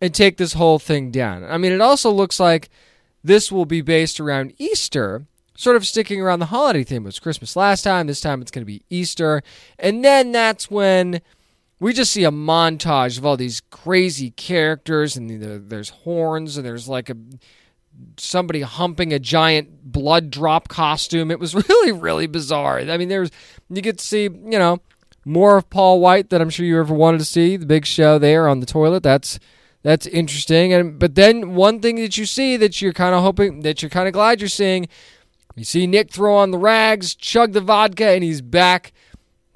and 0.00 0.14
take 0.14 0.36
this 0.36 0.52
whole 0.52 0.78
thing 0.78 1.10
down. 1.10 1.44
I 1.44 1.58
mean, 1.58 1.72
it 1.72 1.80
also 1.80 2.10
looks 2.10 2.38
like 2.38 2.68
this 3.24 3.50
will 3.50 3.66
be 3.66 3.80
based 3.80 4.20
around 4.20 4.54
Easter, 4.58 5.26
sort 5.56 5.76
of 5.76 5.86
sticking 5.86 6.20
around 6.20 6.38
the 6.38 6.46
holiday 6.46 6.84
theme. 6.84 7.02
It 7.02 7.06
was 7.06 7.18
Christmas 7.18 7.56
last 7.56 7.82
time. 7.82 8.06
This 8.06 8.20
time 8.20 8.40
it's 8.40 8.50
going 8.50 8.62
to 8.62 8.66
be 8.66 8.82
Easter. 8.88 9.42
And 9.78 10.04
then 10.04 10.32
that's 10.32 10.70
when 10.70 11.20
we 11.80 11.92
just 11.92 12.12
see 12.12 12.24
a 12.24 12.30
montage 12.30 13.18
of 13.18 13.26
all 13.26 13.36
these 13.36 13.60
crazy 13.70 14.30
characters, 14.30 15.16
and 15.16 15.70
there's 15.70 15.88
horns, 15.90 16.56
and 16.56 16.64
there's 16.64 16.88
like 16.88 17.10
a 17.10 17.16
somebody 18.16 18.60
humping 18.60 19.12
a 19.12 19.18
giant 19.18 19.92
blood 19.92 20.30
drop 20.30 20.68
costume. 20.68 21.30
It 21.30 21.40
was 21.40 21.54
really, 21.68 21.92
really 21.92 22.26
bizarre. 22.26 22.78
I 22.78 22.96
mean, 22.96 23.08
there's 23.08 23.30
you 23.68 23.82
get 23.82 23.98
to 23.98 24.04
see, 24.04 24.24
you 24.24 24.58
know, 24.58 24.80
more 25.24 25.56
of 25.56 25.68
Paul 25.70 26.00
Wight 26.00 26.30
that 26.30 26.40
I'm 26.40 26.50
sure 26.50 26.66
you 26.66 26.78
ever 26.78 26.94
wanted 26.94 27.18
to 27.18 27.24
see. 27.24 27.56
The 27.56 27.66
big 27.66 27.86
show 27.86 28.18
there 28.18 28.48
on 28.48 28.60
the 28.60 28.66
toilet. 28.66 29.02
That's 29.02 29.38
that's 29.82 30.06
interesting. 30.06 30.72
And 30.72 30.98
but 30.98 31.14
then 31.14 31.54
one 31.54 31.80
thing 31.80 31.96
that 31.96 32.16
you 32.16 32.26
see 32.26 32.56
that 32.56 32.80
you're 32.80 32.92
kind 32.92 33.14
of 33.14 33.22
hoping 33.22 33.60
that 33.60 33.82
you're 33.82 33.90
kind 33.90 34.08
of 34.08 34.12
glad 34.12 34.40
you're 34.40 34.48
seeing, 34.48 34.88
you 35.56 35.64
see 35.64 35.86
Nick 35.86 36.10
throw 36.10 36.36
on 36.36 36.50
the 36.50 36.58
rags, 36.58 37.14
chug 37.14 37.52
the 37.52 37.60
vodka, 37.60 38.08
and 38.08 38.24
he's 38.24 38.40
back 38.40 38.92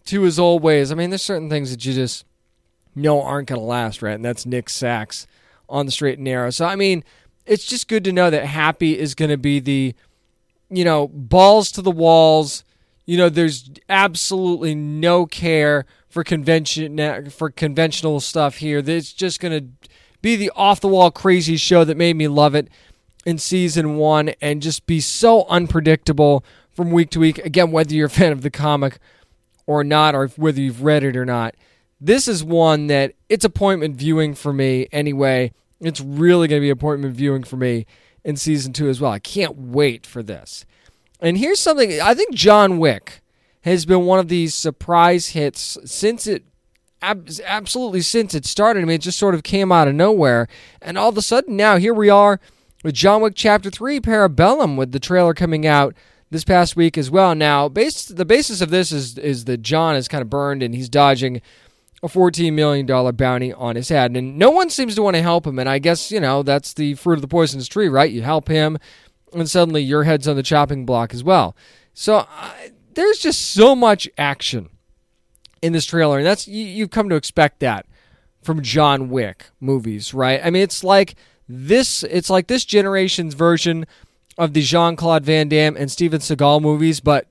to 0.06 0.22
his 0.22 0.38
old 0.38 0.62
ways. 0.62 0.92
I 0.92 0.94
mean, 0.94 1.10
there's 1.10 1.22
certain 1.22 1.48
things 1.48 1.70
that 1.70 1.84
you 1.84 1.92
just 1.92 2.24
know 2.94 3.22
aren't 3.22 3.48
going 3.48 3.60
to 3.60 3.66
last, 3.66 4.02
right? 4.02 4.14
And 4.14 4.24
that's 4.24 4.46
Nick 4.46 4.68
Sax 4.68 5.26
on 5.68 5.86
the 5.86 5.92
straight 5.92 6.18
and 6.18 6.24
narrow. 6.24 6.50
So 6.50 6.66
I 6.66 6.76
mean, 6.76 7.04
it's 7.46 7.64
just 7.64 7.88
good 7.88 8.04
to 8.04 8.12
know 8.12 8.30
that 8.30 8.46
Happy 8.46 8.98
is 8.98 9.14
going 9.14 9.30
to 9.30 9.36
be 9.36 9.60
the, 9.60 9.94
you 10.70 10.84
know, 10.84 11.08
balls 11.08 11.70
to 11.72 11.82
the 11.82 11.90
walls. 11.90 12.64
You 13.06 13.18
know, 13.18 13.28
there's 13.28 13.70
absolutely 13.88 14.74
no 14.74 15.26
care 15.26 15.84
for 16.08 16.24
convention 16.24 17.30
for 17.30 17.50
conventional 17.50 18.20
stuff 18.20 18.56
here. 18.56 18.78
It's 18.78 19.12
just 19.12 19.40
going 19.40 19.58
to 19.58 19.88
be 20.22 20.36
the 20.36 20.50
off 20.54 20.80
the 20.80 20.88
wall 20.88 21.10
crazy 21.10 21.56
show 21.56 21.84
that 21.84 21.96
made 21.96 22.16
me 22.16 22.28
love 22.28 22.54
it 22.54 22.68
in 23.26 23.38
season 23.38 23.96
one 23.96 24.30
and 24.40 24.62
just 24.62 24.86
be 24.86 25.00
so 25.00 25.44
unpredictable 25.48 26.44
from 26.70 26.90
week 26.90 27.10
to 27.10 27.20
week. 27.20 27.38
Again, 27.38 27.70
whether 27.70 27.94
you're 27.94 28.06
a 28.06 28.10
fan 28.10 28.32
of 28.32 28.42
the 28.42 28.50
comic 28.50 28.98
or 29.66 29.82
not, 29.84 30.14
or 30.14 30.28
whether 30.28 30.60
you've 30.60 30.82
read 30.82 31.04
it 31.04 31.16
or 31.16 31.24
not, 31.24 31.54
this 32.00 32.28
is 32.28 32.44
one 32.44 32.86
that 32.88 33.14
it's 33.28 33.44
appointment 33.44 33.96
viewing 33.96 34.34
for 34.34 34.52
me 34.52 34.88
anyway. 34.92 35.52
It's 35.86 36.00
really 36.00 36.48
going 36.48 36.60
to 36.60 36.64
be 36.64 36.70
appointment 36.70 37.14
viewing 37.14 37.44
for 37.44 37.56
me 37.56 37.86
in 38.24 38.36
season 38.36 38.72
two 38.72 38.88
as 38.88 39.00
well. 39.00 39.12
I 39.12 39.18
can't 39.18 39.56
wait 39.56 40.06
for 40.06 40.22
this. 40.22 40.64
And 41.20 41.38
here's 41.38 41.60
something 41.60 42.00
I 42.00 42.14
think 42.14 42.34
John 42.34 42.78
Wick 42.78 43.22
has 43.62 43.86
been 43.86 44.04
one 44.04 44.18
of 44.18 44.28
these 44.28 44.54
surprise 44.54 45.28
hits 45.28 45.78
since 45.84 46.26
it 46.26 46.44
absolutely 47.00 48.00
since 48.00 48.34
it 48.34 48.46
started. 48.46 48.80
I 48.80 48.84
mean, 48.84 48.96
it 48.96 49.02
just 49.02 49.18
sort 49.18 49.34
of 49.34 49.42
came 49.42 49.70
out 49.70 49.88
of 49.88 49.94
nowhere. 49.94 50.48
And 50.80 50.96
all 50.96 51.10
of 51.10 51.18
a 51.18 51.22
sudden, 51.22 51.56
now 51.56 51.76
here 51.76 51.94
we 51.94 52.08
are 52.08 52.40
with 52.82 52.94
John 52.94 53.20
Wick 53.22 53.34
Chapter 53.36 53.70
3 53.70 54.00
Parabellum 54.00 54.76
with 54.76 54.92
the 54.92 55.00
trailer 55.00 55.34
coming 55.34 55.66
out 55.66 55.94
this 56.30 56.44
past 56.44 56.76
week 56.76 56.96
as 56.98 57.10
well. 57.10 57.34
Now, 57.34 57.68
base, 57.68 58.06
the 58.06 58.24
basis 58.24 58.60
of 58.60 58.70
this 58.70 58.90
is, 58.90 59.18
is 59.18 59.44
that 59.44 59.62
John 59.62 59.96
is 59.96 60.08
kind 60.08 60.22
of 60.22 60.30
burned 60.30 60.62
and 60.62 60.74
he's 60.74 60.88
dodging 60.88 61.40
a 62.04 62.06
$14 62.06 62.52
million 62.52 62.86
bounty 63.16 63.50
on 63.54 63.76
his 63.76 63.88
head. 63.88 64.14
And 64.14 64.38
no 64.38 64.50
one 64.50 64.68
seems 64.68 64.94
to 64.94 65.02
want 65.02 65.16
to 65.16 65.22
help 65.22 65.46
him. 65.46 65.58
And 65.58 65.70
I 65.70 65.78
guess, 65.78 66.12
you 66.12 66.20
know, 66.20 66.42
that's 66.42 66.74
the 66.74 66.94
fruit 66.94 67.14
of 67.14 67.22
the 67.22 67.28
poisonous 67.28 67.66
tree, 67.66 67.88
right? 67.88 68.10
You 68.10 68.20
help 68.20 68.46
him, 68.46 68.76
and 69.32 69.48
suddenly 69.48 69.82
your 69.82 70.04
head's 70.04 70.28
on 70.28 70.36
the 70.36 70.42
chopping 70.42 70.84
block 70.84 71.14
as 71.14 71.24
well. 71.24 71.56
So 71.94 72.26
uh, 72.30 72.52
there's 72.92 73.20
just 73.20 73.40
so 73.52 73.74
much 73.74 74.06
action 74.18 74.68
in 75.62 75.72
this 75.72 75.86
trailer. 75.86 76.18
And 76.18 76.26
that's, 76.26 76.46
you, 76.46 76.62
you've 76.62 76.90
come 76.90 77.08
to 77.08 77.16
expect 77.16 77.60
that 77.60 77.86
from 78.42 78.60
John 78.60 79.08
Wick 79.08 79.46
movies, 79.58 80.12
right? 80.12 80.42
I 80.44 80.50
mean, 80.50 80.62
it's 80.62 80.84
like 80.84 81.14
this, 81.48 82.02
it's 82.02 82.28
like 82.28 82.48
this 82.48 82.66
generation's 82.66 83.32
version 83.32 83.86
of 84.36 84.52
the 84.52 84.60
Jean 84.60 84.94
Claude 84.94 85.24
Van 85.24 85.48
Damme 85.48 85.74
and 85.74 85.90
Steven 85.90 86.20
Seagal 86.20 86.60
movies, 86.60 87.00
but 87.00 87.28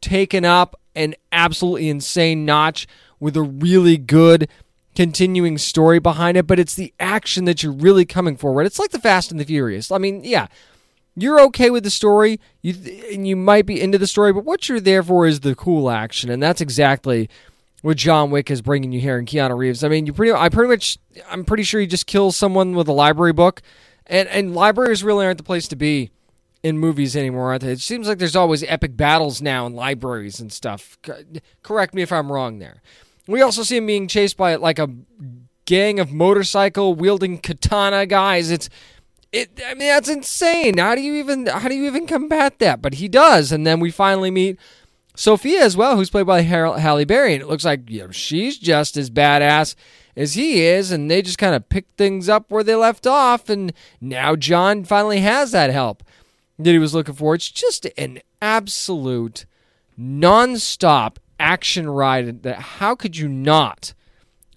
taken 0.00 0.44
up 0.44 0.80
an 0.96 1.14
absolutely 1.30 1.88
insane 1.88 2.44
notch 2.44 2.88
with 3.20 3.36
a 3.36 3.42
really 3.42 3.96
good 3.96 4.48
continuing 4.96 5.58
story 5.58 6.00
behind 6.00 6.36
it, 6.36 6.46
but 6.46 6.58
it's 6.58 6.74
the 6.74 6.92
action 6.98 7.44
that 7.44 7.62
you're 7.62 7.72
really 7.72 8.04
coming 8.04 8.36
for. 8.36 8.60
It's 8.62 8.78
like 8.78 8.90
the 8.90 8.98
Fast 8.98 9.30
and 9.30 9.38
the 9.38 9.44
Furious. 9.44 9.92
I 9.92 9.98
mean, 9.98 10.24
yeah, 10.24 10.48
you're 11.14 11.40
okay 11.42 11.70
with 11.70 11.84
the 11.84 11.90
story, 11.90 12.40
you 12.62 12.74
and 13.12 13.26
you 13.26 13.36
might 13.36 13.66
be 13.66 13.80
into 13.80 13.98
the 13.98 14.06
story, 14.06 14.32
but 14.32 14.44
what 14.44 14.68
you're 14.68 14.80
there 14.80 15.02
for 15.02 15.26
is 15.26 15.40
the 15.40 15.54
cool 15.54 15.90
action, 15.90 16.30
and 16.30 16.42
that's 16.42 16.60
exactly 16.60 17.28
what 17.82 17.96
John 17.96 18.30
Wick 18.30 18.50
is 18.50 18.62
bringing 18.62 18.92
you 18.92 19.00
here 19.00 19.18
in 19.18 19.26
Keanu 19.26 19.56
Reeves. 19.56 19.84
I 19.84 19.88
mean, 19.88 20.06
you 20.06 20.12
pretty, 20.12 20.32
I 20.32 20.48
pretty 20.48 20.68
much, 20.68 20.98
I'm 21.30 21.44
pretty 21.44 21.62
sure 21.62 21.80
he 21.80 21.86
just 21.86 22.06
kills 22.06 22.36
someone 22.36 22.74
with 22.74 22.88
a 22.88 22.92
library 22.92 23.32
book, 23.32 23.62
and 24.06 24.28
and 24.28 24.54
libraries 24.54 25.04
really 25.04 25.24
aren't 25.24 25.38
the 25.38 25.44
place 25.44 25.68
to 25.68 25.76
be 25.76 26.10
in 26.62 26.78
movies 26.78 27.16
anymore, 27.16 27.50
aren't 27.50 27.62
they? 27.62 27.72
It 27.72 27.80
seems 27.80 28.06
like 28.06 28.18
there's 28.18 28.36
always 28.36 28.62
epic 28.64 28.96
battles 28.96 29.40
now 29.40 29.66
in 29.66 29.74
libraries 29.74 30.40
and 30.40 30.52
stuff. 30.52 30.98
Correct 31.62 31.94
me 31.94 32.02
if 32.02 32.12
I'm 32.12 32.30
wrong 32.30 32.58
there. 32.58 32.82
We 33.30 33.42
also 33.42 33.62
see 33.62 33.76
him 33.76 33.86
being 33.86 34.08
chased 34.08 34.36
by 34.36 34.56
like 34.56 34.78
a 34.78 34.88
gang 35.64 36.00
of 36.00 36.12
motorcycle 36.12 36.94
wielding 36.94 37.38
katana 37.38 38.06
guys. 38.06 38.50
It's 38.50 38.68
it. 39.32 39.60
I 39.64 39.74
mean, 39.74 39.88
that's 39.88 40.08
insane. 40.08 40.78
How 40.78 40.94
do 40.94 41.00
you 41.00 41.14
even 41.14 41.46
how 41.46 41.68
do 41.68 41.74
you 41.74 41.86
even 41.86 42.06
combat 42.06 42.58
that? 42.58 42.82
But 42.82 42.94
he 42.94 43.08
does, 43.08 43.52
and 43.52 43.66
then 43.66 43.78
we 43.78 43.90
finally 43.90 44.30
meet 44.30 44.58
Sophia 45.14 45.62
as 45.62 45.76
well, 45.76 45.96
who's 45.96 46.10
played 46.10 46.26
by 46.26 46.42
Halle 46.42 47.04
Berry, 47.04 47.34
and 47.34 47.42
it 47.42 47.48
looks 47.48 47.64
like 47.64 47.88
you 47.88 48.00
know, 48.00 48.10
she's 48.10 48.58
just 48.58 48.96
as 48.96 49.10
badass 49.10 49.74
as 50.16 50.34
he 50.34 50.62
is, 50.62 50.90
and 50.90 51.10
they 51.10 51.22
just 51.22 51.38
kind 51.38 51.54
of 51.54 51.68
pick 51.68 51.86
things 51.96 52.28
up 52.28 52.50
where 52.50 52.64
they 52.64 52.74
left 52.74 53.06
off, 53.06 53.48
and 53.48 53.72
now 54.00 54.34
John 54.34 54.84
finally 54.84 55.20
has 55.20 55.52
that 55.52 55.70
help 55.70 56.02
that 56.58 56.72
he 56.72 56.78
was 56.78 56.94
looking 56.94 57.14
for. 57.14 57.34
It's 57.34 57.50
just 57.50 57.86
an 57.96 58.20
absolute 58.42 59.46
nonstop 59.98 61.16
action 61.40 61.88
ride 61.88 62.42
that 62.42 62.58
how 62.58 62.94
could 62.94 63.16
you 63.16 63.28
not 63.28 63.94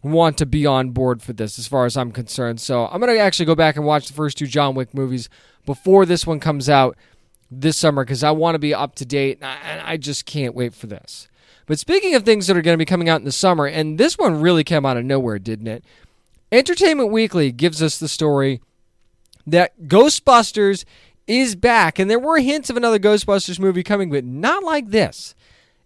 want 0.04 0.38
to 0.38 0.46
be 0.46 0.66
on 0.66 0.90
board 0.90 1.22
for 1.22 1.34
this 1.34 1.58
as 1.58 1.66
far 1.66 1.86
as 1.86 1.96
I'm 1.96 2.12
concerned. 2.12 2.60
So 2.60 2.86
I'm 2.88 3.00
going 3.00 3.14
to 3.14 3.20
actually 3.20 3.46
go 3.46 3.56
back 3.56 3.78
and 3.78 3.86
watch 3.86 4.08
the 4.08 4.14
first 4.14 4.38
two 4.38 4.48
John 4.48 4.76
Wick 4.76 4.94
movies 4.94 5.30
before 5.66 6.06
this 6.06 6.28
one 6.28 6.42
comes 6.42 6.70
out 6.70 6.98
this 7.50 7.78
summer 7.78 8.04
because 8.04 8.24
I 8.24 8.32
want 8.32 8.56
to 8.56 8.60
be 8.60 8.74
up 8.74 8.96
to 8.96 9.06
date 9.06 9.40
and 9.42 9.82
I 9.82 9.98
just 9.98 10.26
can't 10.26 10.54
wait 10.54 10.74
for 10.74 10.88
this. 10.88 11.30
But 11.66 11.80
speaking 11.80 12.14
of 12.16 12.24
things 12.24 12.48
that 12.48 12.58
are 12.58 12.62
going 12.62 12.74
to 12.74 12.82
be 12.82 12.86
coming 12.86 13.08
out 13.08 13.22
in 13.22 13.26
the 13.26 13.32
summer, 13.32 13.66
and 13.66 13.98
this 13.98 14.18
one 14.18 14.42
really 14.42 14.66
came 14.66 14.86
out 14.86 14.98
of 14.98 15.06
nowhere, 15.06 15.40
didn't 15.40 15.68
it? 15.68 15.86
Entertainment 16.52 17.12
Weekly 17.12 17.54
gives 17.54 17.82
us 17.82 17.98
the 17.98 18.10
story 18.10 18.62
that 19.48 19.88
Ghostbusters 19.88 20.84
is 21.26 21.56
back, 21.56 22.00
and 22.00 22.12
there 22.12 22.20
were 22.20 22.40
hints 22.40 22.70
of 22.70 22.76
another 22.76 23.00
Ghostbusters 23.00 23.60
movie 23.60 23.84
coming, 23.84 24.12
but 24.12 24.26
not 24.26 24.64
like 24.64 24.90
this. 24.90 25.34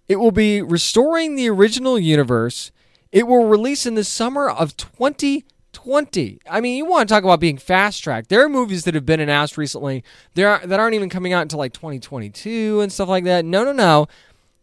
It 0.08 0.18
will 0.18 0.32
be 0.32 0.62
restoring 0.62 1.36
the 1.36 1.50
original 1.50 2.00
universe. 2.00 2.72
It 3.12 3.28
will 3.28 3.48
release 3.48 3.86
in 3.86 3.96
the 3.96 4.04
summer 4.04 4.50
of 4.50 4.78
2020. 4.78 6.40
I 6.50 6.62
mean, 6.62 6.78
you 6.78 6.86
want 6.86 7.08
to 7.08 7.14
talk 7.14 7.24
about 7.24 7.40
being 7.40 7.58
fast 7.58 8.04
tracked. 8.04 8.30
There 8.30 8.44
are 8.44 8.50
movies 8.50 8.84
that 8.86 8.94
have 8.94 9.06
been 9.06 9.20
announced 9.20 9.58
recently 9.58 10.04
that 10.36 10.72
aren't 10.72 10.96
even 10.96 11.10
coming 11.10 11.34
out 11.34 11.42
until 11.42 11.60
like 11.60 11.74
2022 11.74 12.82
and 12.82 12.92
stuff 12.92 13.10
like 13.10 13.24
that. 13.26 13.46
No, 13.46 13.64
no, 13.64 13.72
no. 13.72 14.08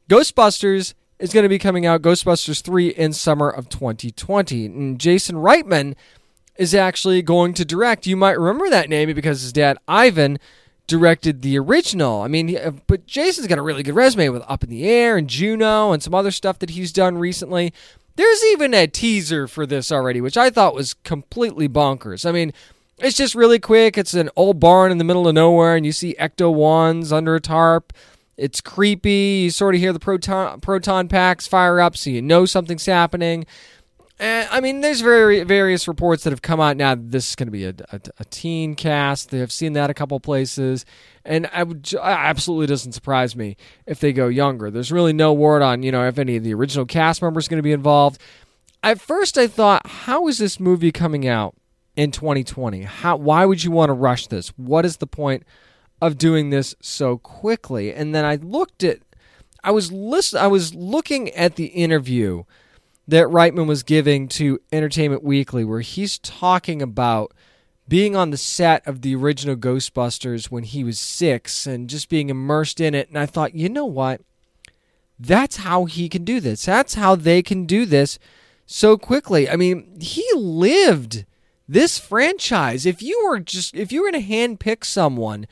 Ghostbusters 0.09 0.95
is 1.19 1.33
going 1.33 1.45
to 1.45 1.49
be 1.49 1.59
coming 1.59 1.87
out 1.87 2.03
Ghostbusters 2.03 2.63
3 2.63 2.89
in 2.89 3.13
summer 3.13 3.49
of 3.49 3.69
2020. 3.69 4.67
And 4.67 4.99
Jason 4.99 5.37
Reitman 5.37 5.95
is 6.57 6.75
actually 6.75 7.23
going 7.23 7.55
to 7.55 7.65
direct. 7.65 8.07
You 8.07 8.17
might 8.17 8.39
remember 8.39 8.69
that 8.71 8.89
name 8.89 9.13
because 9.15 9.43
his 9.43 9.53
dad 9.53 9.79
Ivan 9.89 10.39
directed 10.87 11.43
the 11.43 11.59
original. 11.59 12.23
I 12.23 12.29
mean, 12.29 12.57
uh, 12.57 12.73
but 12.87 13.07
Jason's 13.07 13.47
got 13.47 13.59
a 13.59 13.63
really 13.63 13.83
good 13.83 13.95
resume 13.95 14.29
with 14.29 14.43
Up 14.47 14.63
in 14.63 14.71
the 14.71 14.87
Air 14.89 15.17
and 15.17 15.29
Juno 15.29 15.93
and 15.93 16.03
some 16.03 16.15
other 16.15 16.31
stuff 16.31 16.59
that 16.59 16.71
he's 16.71 16.93
done 16.93 17.19
recently. 17.19 17.73
There's 18.17 18.45
even 18.47 18.75
a 18.75 18.87
teaser 18.87 19.49
for 19.49 19.67
this 19.67 19.91
already, 19.91 20.21
which 20.21 20.37
I 20.37 20.51
thought 20.51 20.75
was 20.75 20.95
completely 20.95 21.69
bonkers. 21.69 22.25
I 22.27 22.33
mean, 22.33 22.53
it's 22.99 23.17
just 23.17 23.35
really 23.35 23.59
quick. 23.59 23.99
It's 23.99 24.15
an 24.15 24.31
old 24.37 24.61
barn 24.61 24.93
in 24.93 24.99
the 24.99 25.05
middle 25.05 25.27
of 25.27 25.35
nowhere, 25.35 25.75
and 25.75 25.85
you 25.85 25.93
see 25.93 26.15
Ecto 26.21 26.53
ones 26.53 27.13
under 27.13 27.35
a 27.35 27.41
tarp. 27.41 27.93
It's 28.37 28.61
creepy. 28.61 29.43
You 29.45 29.51
sort 29.51 29.75
of 29.75 29.81
hear 29.81 29.93
the 29.93 30.01
proton 30.01 30.61
proton 30.61 31.09
packs 31.09 31.47
fire 31.47 31.81
up, 31.81 31.97
so 31.97 32.11
you 32.11 32.23
know 32.23 32.47
something's 32.47 32.87
happening. 32.87 33.47
Uh, 34.25 34.47
I 34.51 34.61
mean, 34.61 34.81
there's 34.81 35.03
very 35.03 35.45
various 35.45 35.87
reports 35.87 36.25
that 36.25 36.31
have 36.31 36.41
come 36.41 36.59
out 36.59 36.79
now. 36.79 36.95
This 36.95 37.29
is 37.29 37.37
going 37.37 37.49
to 37.49 37.53
be 37.53 37.67
a, 37.67 37.75
a, 37.93 38.01
a, 38.21 38.25
teen 38.25 38.75
cast. 38.75 39.29
They 39.29 39.39
have 39.39 39.53
seen 39.53 39.75
that 39.75 39.91
a 39.91 39.95
couple 39.95 40.19
places, 40.19 40.87
and 41.27 41.47
I 41.53 41.63
would 41.63 41.95
absolutely 42.01 42.67
doesn't 42.67 42.93
surprise 42.93 43.37
me 43.37 43.59
if 43.85 44.01
they 44.01 44.15
go 44.15 44.29
younger. 44.29 44.71
There's 44.71 44.91
really 44.91 45.13
no 45.13 45.35
word 45.35 45.61
on 45.61 45.83
you 45.83 45.93
know 45.93 46.09
if 46.09 46.19
any 46.19 46.37
of 46.37 46.43
the 46.43 46.55
original 46.55 46.87
cast 46.87 47.21
members 47.21 47.49
going 47.49 47.59
to 47.59 47.63
be 47.63 47.73
involved. 47.73 48.19
At 48.83 48.99
first, 48.99 49.37
I 49.37 49.47
thought, 49.47 49.87
how 49.87 50.27
is 50.27 50.39
this 50.39 50.59
movie 50.59 50.91
coming 50.91 51.29
out 51.29 51.55
in 51.95 52.11
2020? 52.11 52.81
How? 52.85 53.17
Why 53.17 53.45
would 53.45 53.63
you 53.63 53.73
want 53.73 53.91
to 53.91 53.95
rush 53.95 54.29
this? 54.29 54.49
What 54.57 54.87
is 54.87 54.97
the 54.97 55.07
point 55.07 55.43
of 56.01 56.17
doing 56.17 56.49
this 56.49 56.75
so 56.81 57.19
quickly? 57.19 57.93
And 57.93 58.15
then 58.15 58.25
I 58.25 58.37
looked 58.37 58.85
at, 58.85 59.01
I 59.63 59.71
was 59.71 59.93
list, 59.93 60.35
I 60.35 60.47
was 60.47 60.75
looking 60.75 61.29
at 61.33 61.57
the 61.57 61.67
interview 61.67 62.45
that 63.07 63.27
Reitman 63.27 63.67
was 63.67 63.83
giving 63.83 64.29
to 64.29 64.61
Entertainment 64.73 65.23
Weekly, 65.23 65.65
where 65.65 65.81
he's 65.81 66.19
talking 66.19 66.81
about 66.81 67.33
being 67.87 68.17
on 68.17 68.31
the 68.31 68.37
set 68.37 68.87
of 68.87 69.03
the 69.03 69.15
original 69.15 69.57
Ghostbusters 69.57 70.47
when 70.47 70.65
he 70.65 70.83
was 70.83 70.99
six 70.99 71.67
and 71.67 71.91
just 71.91 72.09
being 72.09 72.31
immersed 72.31 72.81
in 72.81 72.95
it. 72.95 73.09
And 73.09 73.19
I 73.19 73.27
thought, 73.27 73.55
you 73.55 73.69
know 73.69 73.85
what? 73.85 74.23
That's 75.19 75.57
how 75.59 75.85
he 75.85 76.09
can 76.09 76.25
do 76.25 76.41
this. 76.41 76.65
That's 76.65 76.95
how 76.95 77.15
they 77.15 77.43
can 77.43 77.67
do 77.67 77.85
this 77.85 78.19
so 78.67 78.97
quickly. 78.97 79.49
I 79.49 79.57
mean, 79.57 80.01
he 80.01 80.27
lived 80.35 81.27
this 81.69 81.99
franchise. 81.99 82.87
If 82.87 83.03
you 83.03 83.27
were 83.29 83.41
just, 83.41 83.75
if 83.75 83.93
you 83.93 84.03
were 84.03 84.11
going 84.11 84.23
to 84.25 84.29
handpick 84.29 84.85
someone 84.85 85.47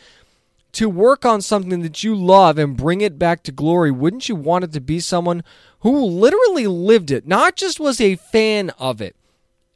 to 0.73 0.89
work 0.89 1.25
on 1.25 1.43
something 1.43 1.83
that 1.83 2.03
you 2.03 2.14
love 2.14 2.59
and 2.59 2.77
bring 2.77 3.01
it 3.01 3.18
back 3.18 3.43
to 3.43 3.53
glory, 3.53 3.91
wouldn't 3.91 4.29
you 4.29 4.35
want 4.35 4.64
it 4.64 4.73
to 4.73 4.81
be 4.81 5.01
someone 5.01 5.45
who 5.81 6.05
literally 6.05 6.66
lived 6.66 7.11
it, 7.11 7.27
not 7.27 7.57
just 7.57 7.79
was 7.79 8.01
a 8.01 8.16
fan 8.16 8.70
of 8.79 9.01
it, 9.01 9.14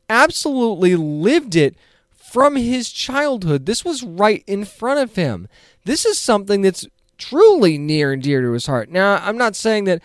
absolutely 0.08 0.96
lived 0.96 1.54
it 1.54 1.76
from 2.10 2.56
his 2.56 2.90
childhood. 2.90 3.66
This 3.66 3.84
was 3.84 4.02
right 4.02 4.42
in 4.46 4.64
front 4.64 5.00
of 5.00 5.16
him. 5.16 5.48
This 5.84 6.04
is 6.04 6.18
something 6.18 6.62
that's 6.62 6.86
truly 7.18 7.78
near 7.78 8.12
and 8.12 8.22
dear 8.22 8.42
to 8.42 8.52
his 8.52 8.66
heart. 8.66 8.90
Now, 8.90 9.16
I'm 9.16 9.38
not 9.38 9.56
saying 9.56 9.84
that 9.84 10.02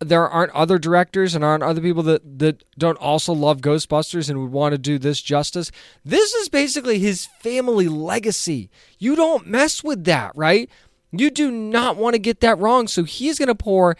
there 0.00 0.28
aren't 0.28 0.52
other 0.52 0.78
directors 0.78 1.34
and 1.34 1.44
aren't 1.44 1.64
other 1.64 1.80
people 1.80 2.02
that, 2.04 2.38
that 2.38 2.62
don't 2.78 2.98
also 2.98 3.32
love 3.32 3.60
Ghostbusters 3.60 4.30
and 4.30 4.40
would 4.40 4.52
want 4.52 4.72
to 4.72 4.78
do 4.78 4.98
this 4.98 5.20
justice. 5.20 5.70
This 6.04 6.34
is 6.34 6.48
basically 6.48 6.98
his 6.98 7.26
family 7.40 7.88
legacy. 7.88 8.70
You 8.98 9.16
don't 9.16 9.46
mess 9.46 9.82
with 9.82 10.04
that, 10.04 10.32
right? 10.36 10.70
You 11.10 11.30
do 11.30 11.50
not 11.50 11.96
want 11.96 12.14
to 12.14 12.20
get 12.20 12.40
that 12.40 12.58
wrong. 12.58 12.86
So 12.86 13.04
he's 13.04 13.38
going 13.38 13.48
to 13.48 13.54
pour 13.54 13.96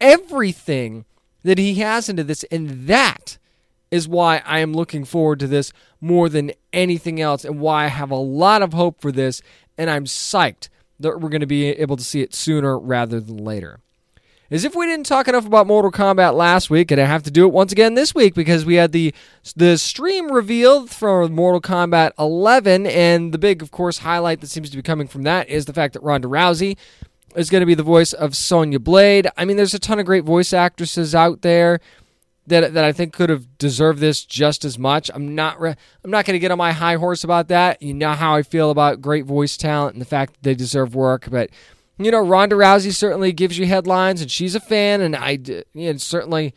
everything 0.00 1.04
that 1.42 1.58
he 1.58 1.74
has 1.76 2.08
into 2.08 2.22
this. 2.22 2.44
And 2.44 2.86
that 2.86 3.38
is 3.90 4.06
why 4.06 4.42
I 4.44 4.60
am 4.60 4.72
looking 4.72 5.04
forward 5.04 5.40
to 5.40 5.48
this 5.48 5.72
more 6.00 6.28
than 6.28 6.52
anything 6.72 7.20
else 7.20 7.44
and 7.44 7.58
why 7.58 7.84
I 7.84 7.88
have 7.88 8.10
a 8.10 8.16
lot 8.16 8.62
of 8.62 8.72
hope 8.72 9.00
for 9.00 9.10
this. 9.10 9.42
And 9.76 9.90
I'm 9.90 10.04
psyched 10.04 10.68
that 11.00 11.20
we're 11.20 11.28
going 11.28 11.40
to 11.40 11.46
be 11.46 11.68
able 11.70 11.96
to 11.96 12.04
see 12.04 12.20
it 12.20 12.34
sooner 12.34 12.78
rather 12.78 13.20
than 13.20 13.38
later. 13.38 13.80
As 14.52 14.64
if 14.64 14.74
we 14.74 14.86
didn't 14.86 15.06
talk 15.06 15.28
enough 15.28 15.46
about 15.46 15.68
Mortal 15.68 15.92
Kombat 15.92 16.34
last 16.34 16.70
week, 16.70 16.90
and 16.90 17.00
I 17.00 17.04
have 17.04 17.22
to 17.22 17.30
do 17.30 17.46
it 17.46 17.52
once 17.52 17.70
again 17.70 17.94
this 17.94 18.16
week 18.16 18.34
because 18.34 18.64
we 18.64 18.74
had 18.74 18.90
the 18.90 19.14
the 19.54 19.78
stream 19.78 20.32
revealed 20.32 20.90
for 20.90 21.28
Mortal 21.28 21.60
Kombat 21.60 22.10
11, 22.18 22.84
and 22.86 23.32
the 23.32 23.38
big, 23.38 23.62
of 23.62 23.70
course, 23.70 23.98
highlight 23.98 24.40
that 24.40 24.48
seems 24.48 24.68
to 24.70 24.76
be 24.76 24.82
coming 24.82 25.06
from 25.06 25.22
that 25.22 25.48
is 25.48 25.66
the 25.66 25.72
fact 25.72 25.94
that 25.94 26.02
Ronda 26.02 26.26
Rousey 26.26 26.76
is 27.36 27.48
going 27.48 27.60
to 27.60 27.66
be 27.66 27.76
the 27.76 27.84
voice 27.84 28.12
of 28.12 28.36
Sonya 28.36 28.80
Blade. 28.80 29.28
I 29.36 29.44
mean, 29.44 29.56
there's 29.56 29.74
a 29.74 29.78
ton 29.78 30.00
of 30.00 30.06
great 30.06 30.24
voice 30.24 30.52
actresses 30.52 31.14
out 31.14 31.42
there 31.42 31.78
that 32.48 32.74
that 32.74 32.84
I 32.84 32.90
think 32.90 33.12
could 33.12 33.30
have 33.30 33.56
deserved 33.56 34.00
this 34.00 34.24
just 34.24 34.64
as 34.64 34.76
much. 34.80 35.12
I'm 35.14 35.32
not 35.32 35.60
re- 35.60 35.76
I'm 36.02 36.10
not 36.10 36.24
going 36.24 36.34
to 36.34 36.40
get 36.40 36.50
on 36.50 36.58
my 36.58 36.72
high 36.72 36.96
horse 36.96 37.22
about 37.22 37.46
that. 37.48 37.80
You 37.80 37.94
know 37.94 38.14
how 38.14 38.34
I 38.34 38.42
feel 38.42 38.72
about 38.72 39.00
great 39.00 39.26
voice 39.26 39.56
talent 39.56 39.94
and 39.94 40.00
the 40.00 40.06
fact 40.06 40.32
that 40.32 40.42
they 40.42 40.56
deserve 40.56 40.96
work, 40.96 41.28
but 41.30 41.50
you 42.04 42.10
know, 42.10 42.24
Ronda 42.24 42.56
Rousey 42.56 42.94
certainly 42.94 43.32
gives 43.32 43.58
you 43.58 43.66
headlines, 43.66 44.20
and 44.20 44.30
she's 44.30 44.54
a 44.54 44.60
fan, 44.60 45.00
and 45.00 45.16
I, 45.16 45.38
know, 45.74 45.96
certainly, 45.96 46.54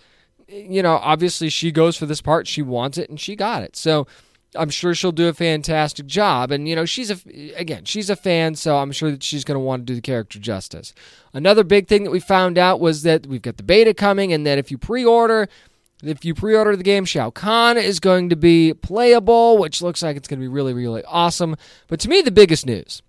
you 0.48 0.84
know, 0.84 0.96
obviously 0.96 1.50
she 1.50 1.72
goes 1.72 1.98
for 1.98 2.06
this 2.06 2.22
part, 2.22 2.48
she 2.48 2.62
wants 2.62 2.98
it, 2.98 3.10
and 3.10 3.20
she 3.20 3.36
got 3.36 3.64
it. 3.64 3.76
So 3.76 4.08
I'm 4.56 4.70
sure 4.70 4.94
she'll 4.94 5.12
do 5.12 5.28
a 5.28 5.34
fantastic 5.34 6.06
job. 6.06 6.52
And 6.52 6.68
you 6.68 6.76
know, 6.76 6.86
she's 6.86 7.12
a 7.12 7.18
again, 7.56 7.86
she's 7.86 8.10
a 8.10 8.16
fan, 8.16 8.56
so 8.56 8.78
I'm 8.78 8.92
sure 8.92 9.12
that 9.12 9.24
she's 9.24 9.44
going 9.44 9.56
to 9.56 9.60
want 9.60 9.82
to 9.82 9.86
do 9.86 9.96
the 9.96 10.02
character 10.02 10.40
justice. 10.40 10.94
Another 11.34 11.64
big 11.64 11.88
thing 11.88 12.04
that 12.04 12.12
we 12.12 12.20
found 12.20 12.58
out 12.58 12.80
was 12.80 13.04
that 13.04 13.26
we've 13.26 13.42
got 13.42 13.58
the 13.58 13.64
beta 13.64 13.94
coming, 13.94 14.34
and 14.34 14.46
that 14.46 14.58
if 14.58 14.72
you 14.72 14.78
pre-order. 14.78 15.48
If 16.06 16.26
you 16.26 16.34
pre-order 16.34 16.76
the 16.76 16.84
game, 16.84 17.06
Shao 17.06 17.30
Kahn 17.30 17.78
is 17.78 18.02
going 18.02 18.28
to 18.28 18.36
be 18.36 18.74
playable, 18.74 19.58
which 19.58 19.82
looks 19.82 20.04
like 20.04 20.18
it's 20.18 20.28
going 20.28 20.38
to 20.38 20.44
be 20.44 20.50
really, 20.50 20.74
really 20.74 21.02
awesome. 21.06 21.56
But 21.88 22.02
to 22.02 22.10
me, 22.10 22.22
the 22.22 22.30
biggest 22.30 22.66
news 22.66 23.02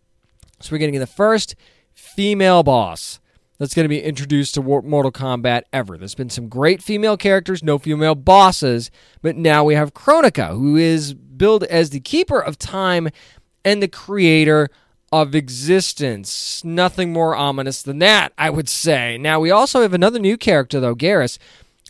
so 0.64 0.72
we're 0.72 0.78
getting 0.78 0.98
the 0.98 1.06
first 1.06 1.54
female 1.94 2.62
boss 2.62 3.20
that's 3.58 3.74
going 3.74 3.84
to 3.84 3.88
be 3.88 4.02
introduced 4.02 4.54
to 4.54 4.62
Mortal 4.62 5.12
Kombat 5.12 5.62
ever. 5.72 5.96
There's 5.96 6.14
been 6.14 6.30
some 6.30 6.48
great 6.48 6.82
female 6.82 7.16
characters, 7.16 7.62
no 7.62 7.78
female 7.78 8.14
bosses, 8.14 8.90
but 9.22 9.36
now 9.36 9.64
we 9.64 9.74
have 9.74 9.94
Kronika, 9.94 10.48
who 10.48 10.76
is 10.76 11.14
billed 11.14 11.64
as 11.64 11.90
the 11.90 12.00
keeper 12.00 12.40
of 12.40 12.58
time 12.58 13.08
and 13.64 13.82
the 13.82 13.88
creator 13.88 14.68
of 15.12 15.34
existence. 15.34 16.64
Nothing 16.64 17.12
more 17.12 17.36
ominous 17.36 17.82
than 17.82 18.00
that, 18.00 18.32
I 18.36 18.50
would 18.50 18.68
say. 18.68 19.16
Now, 19.16 19.38
we 19.38 19.50
also 19.50 19.82
have 19.82 19.94
another 19.94 20.18
new 20.18 20.36
character, 20.36 20.80
though, 20.80 20.96
Geras, 20.96 21.38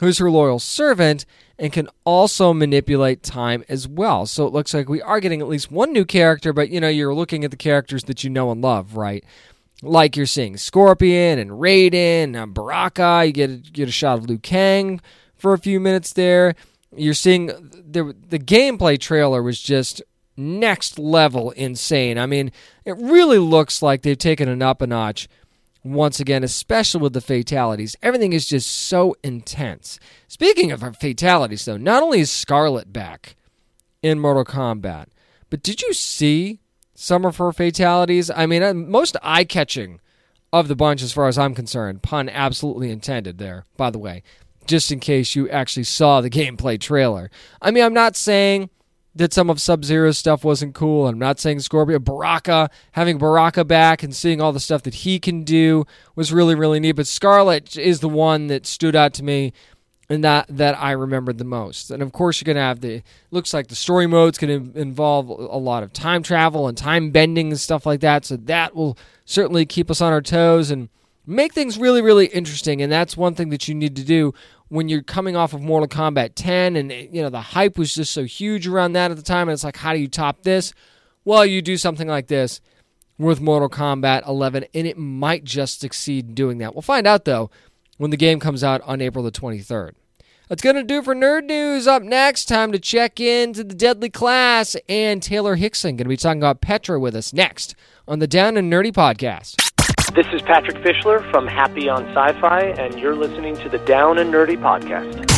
who's 0.01 0.19
her 0.19 0.31
loyal 0.31 0.59
servant 0.59 1.25
and 1.59 1.73
can 1.73 1.89
also 2.05 2.53
manipulate 2.53 3.23
time 3.23 3.65
as 3.69 3.89
well. 3.89 4.27
So 4.27 4.47
it 4.47 4.53
looks 4.53 4.75
like 4.75 4.89
we 4.89 5.01
are 5.01 5.21
getting 5.21 5.41
at 5.41 5.49
least 5.49 5.71
one 5.71 5.93
new 5.93 6.05
character, 6.05 6.53
but 6.53 6.69
you 6.69 6.81
know, 6.81 6.89
you're 6.89 7.15
looking 7.15 7.45
at 7.45 7.51
the 7.51 7.57
characters 7.57 8.05
that 8.05 8.25
you 8.25 8.31
know 8.31 8.51
and 8.51 8.61
love, 8.61 8.97
right? 8.97 9.25
Like 9.83 10.17
you're 10.17 10.27
seeing 10.27 10.57
Scorpion 10.57 11.39
and 11.39 11.51
Raiden 11.51 12.41
and 12.41 12.55
Baraka. 12.55 13.25
You 13.27 13.33
get 13.33 13.51
a, 13.51 13.57
get 13.57 13.89
a 13.89 13.93
shot 13.93 14.19
of 14.19 14.29
Liu 14.29 14.39
Kang 14.39 15.01
for 15.35 15.53
a 15.53 15.59
few 15.59 15.81
minutes 15.81 16.13
there. 16.13 16.55
You're 16.97 17.15
seeing 17.15 17.47
the 17.47 18.15
the 18.29 18.39
gameplay 18.39 18.99
trailer 18.99 19.43
was 19.43 19.61
just 19.61 20.03
next 20.37 20.99
level 20.99 21.51
insane. 21.53 22.19
I 22.19 22.27
mean, 22.27 22.53
it 22.85 22.97
really 22.97 23.39
looks 23.39 23.83
like 23.83 24.03
they've 24.03 24.19
taken 24.19 24.49
it 24.49 24.63
up 24.63 24.81
a 24.81 24.87
notch 24.87 25.29
once 25.85 26.19
again, 26.19 26.43
especially 26.43 27.03
with 27.03 27.13
the 27.13 27.21
fatalities. 27.21 27.95
Everything 28.03 28.33
is 28.33 28.47
just 28.47 28.71
so 28.71 29.15
intense. 29.23 30.01
Speaking 30.29 30.73
of 30.73 30.81
fatalities, 30.99 31.65
though, 31.65 31.77
not 31.77 32.03
only 32.03 32.21
is 32.21 32.31
Skarlet 32.31 32.93
back 32.93 33.37
in 34.03 34.19
Mortal 34.19 34.45
Kombat, 34.45 35.07
but 35.51 35.63
did 35.63 35.83
you 35.83 35.93
see 35.93 36.61
some 36.95 37.25
of 37.25 37.37
her 37.37 37.53
fatalities. 37.53 38.31
I 38.31 38.47
mean, 38.47 38.63
uh, 38.63 38.75
most 38.75 39.17
eye 39.23 39.45
catching 39.45 40.01
of 40.53 40.69
the 40.69 40.77
bunch, 40.77 41.03
as 41.03 41.13
far 41.13 41.27
as 41.27 41.37
I'm 41.37 41.55
concerned. 41.55 42.03
Pun 42.03 42.29
absolutely 42.29 42.91
intended 42.91 43.39
there, 43.39 43.65
by 43.77 43.91
the 43.91 43.99
way, 43.99 44.23
just 44.67 44.93
in 44.93 45.01
case 45.01 45.35
you 45.35 45.49
actually 45.51 45.85
saw 45.85 46.21
the 46.21 46.31
gameplay 46.31 46.81
trailer. 46.81 47.31
I 47.61 47.71
mean, 47.71 47.85
I'm 47.85 47.95
not 47.95 48.17
saying 48.17 48.71
that 49.17 49.33
some 49.33 49.49
of 49.49 49.61
Sub 49.61 49.85
Zero's 49.85 50.19
stuff 50.19 50.45
wasn't 50.45 50.75
cool. 50.75 51.07
I'm 51.07 51.19
not 51.19 51.39
saying 51.39 51.61
Scorpio 51.61 51.99
Baraka, 51.99 52.69
having 52.93 53.19
Baraka 53.19 53.65
back 53.65 54.03
and 54.03 54.15
seeing 54.15 54.41
all 54.41 54.53
the 54.53 54.61
stuff 54.61 54.83
that 54.83 54.95
he 54.95 55.21
can 55.21 55.45
do 55.45 55.85
was 56.17 56.33
really, 56.33 56.55
really 56.55 56.81
neat. 56.81 56.93
But 56.93 57.07
Skarlet 57.07 57.79
is 57.79 58.01
the 58.01 58.09
one 58.09 58.49
that 58.49 58.67
stood 58.67 58.97
out 58.97 59.15
to 59.15 59.23
me 59.23 59.53
and 60.09 60.23
that 60.25 60.47
that 60.49 60.79
I 60.79 60.93
remembered 60.93 61.39
the 61.39 61.45
most. 61.45 61.91
And 61.91 62.03
of 62.03 62.13
course, 62.13 62.41
you're 62.41 62.47
going 62.47 62.57
to 62.57 62.63
have 62.63 62.81
the 62.81 63.03
looks 63.31 63.55
like 63.55 63.69
the 63.69 63.75
story 63.75 64.07
mode's 64.07 64.39
going 64.39 64.73
to 64.73 64.79
involve 64.81 65.29
a 65.29 65.59
lot 65.59 65.83
of 65.83 65.93
time 65.93 66.23
travel 66.23 66.69
and 66.69 66.77
time 66.77 67.11
bending 67.11 67.49
and 67.49 67.61
stuff 67.61 67.87
like 67.87 68.01
that. 68.01 68.25
So 68.25 68.37
that 68.37 68.75
will 68.75 68.99
certainly 69.25 69.67
keep 69.67 69.91
us 69.91 70.01
on 70.01 70.13
our 70.13 70.21
toes 70.21 70.71
and 70.71 70.89
make 71.27 71.55
things 71.55 71.79
really 71.79 72.03
really 72.03 72.27
interesting. 72.27 72.83
And 72.83 72.93
that's 72.93 73.17
one 73.17 73.35
thing 73.35 73.49
that 73.51 73.69
you 73.69 73.75
need 73.75 73.97
to 73.97 74.05
do 74.05 74.35
when 74.69 74.89
you're 74.89 75.03
coming 75.03 75.37
off 75.37 75.53
of 75.55 75.63
Mortal 75.63 75.89
Kombat 75.89 76.33
10 76.35 76.77
and 76.77 76.93
you 76.93 77.23
know 77.23 77.31
the 77.31 77.41
hype 77.41 77.79
was 77.79 77.95
just 77.95 78.13
so 78.13 78.25
huge 78.25 78.67
around 78.67 78.93
that 78.95 79.11
at 79.11 79.17
the 79.17 79.23
time 79.23 79.49
and 79.49 79.55
it's 79.55 79.65
like 79.65 79.77
how 79.77 79.93
do 79.93 79.99
you 79.99 80.09
top 80.09 80.43
this? 80.43 80.75
Well, 81.25 81.47
you 81.47 81.63
do 81.63 81.79
something 81.79 82.09
like 82.09 82.27
this 82.27 82.61
with 83.17 83.41
Mortal 83.41 83.71
Kombat 83.71 84.27
11 84.29 84.67
and 84.75 84.87
it 84.87 84.99
might 84.99 85.45
just 85.45 85.81
succeed 85.81 86.35
doing 86.35 86.59
that. 86.59 86.75
We'll 86.75 86.83
find 86.83 87.07
out 87.07 87.25
though 87.25 87.51
when 87.99 88.11
the 88.11 88.17
game 88.17 88.41
comes 88.41 88.65
out 88.65 88.81
on 88.83 89.01
April 89.01 89.25
the 89.25 89.31
23rd. 89.31 89.93
That's 90.49 90.63
going 90.63 90.77
to 90.77 90.83
do 90.83 91.03
for 91.03 91.15
Nerd 91.15 91.45
News. 91.45 91.87
Up 91.87 92.03
next, 92.03 92.45
time 92.47 92.71
to 92.73 92.79
check 92.79 93.19
into 93.19 93.65
the 93.65 93.75
Deadly 93.75 94.11
Class 94.11 94.77
and 94.89 95.23
Taylor 95.23 95.57
Hickson. 95.57 95.97
Going 95.97 96.05
to 96.05 96.09
be 96.11 96.17
talking 96.17 96.41
about 96.41 96.61
Petra 96.61 97.01
with 97.01 97.17
us 97.17 97.33
next 97.33 97.75
on 98.07 98.19
the 98.19 98.27
Down 98.27 98.57
and 98.57 98.71
Nerdy 98.71 98.93
podcast. 98.93 99.57
This 100.15 100.27
is 100.33 100.43
Patrick 100.43 100.77
Fischler 100.77 101.29
from 101.31 101.47
Happy 101.47 101.89
on 101.89 102.07
Sci-Fi, 102.09 102.61
and 102.79 103.01
you're 103.01 103.17
listening 103.17 103.57
to 103.57 103.69
the 103.69 103.79
Down 103.79 104.19
and 104.19 104.33
Nerdy 104.33 104.59
podcast. 104.59 105.34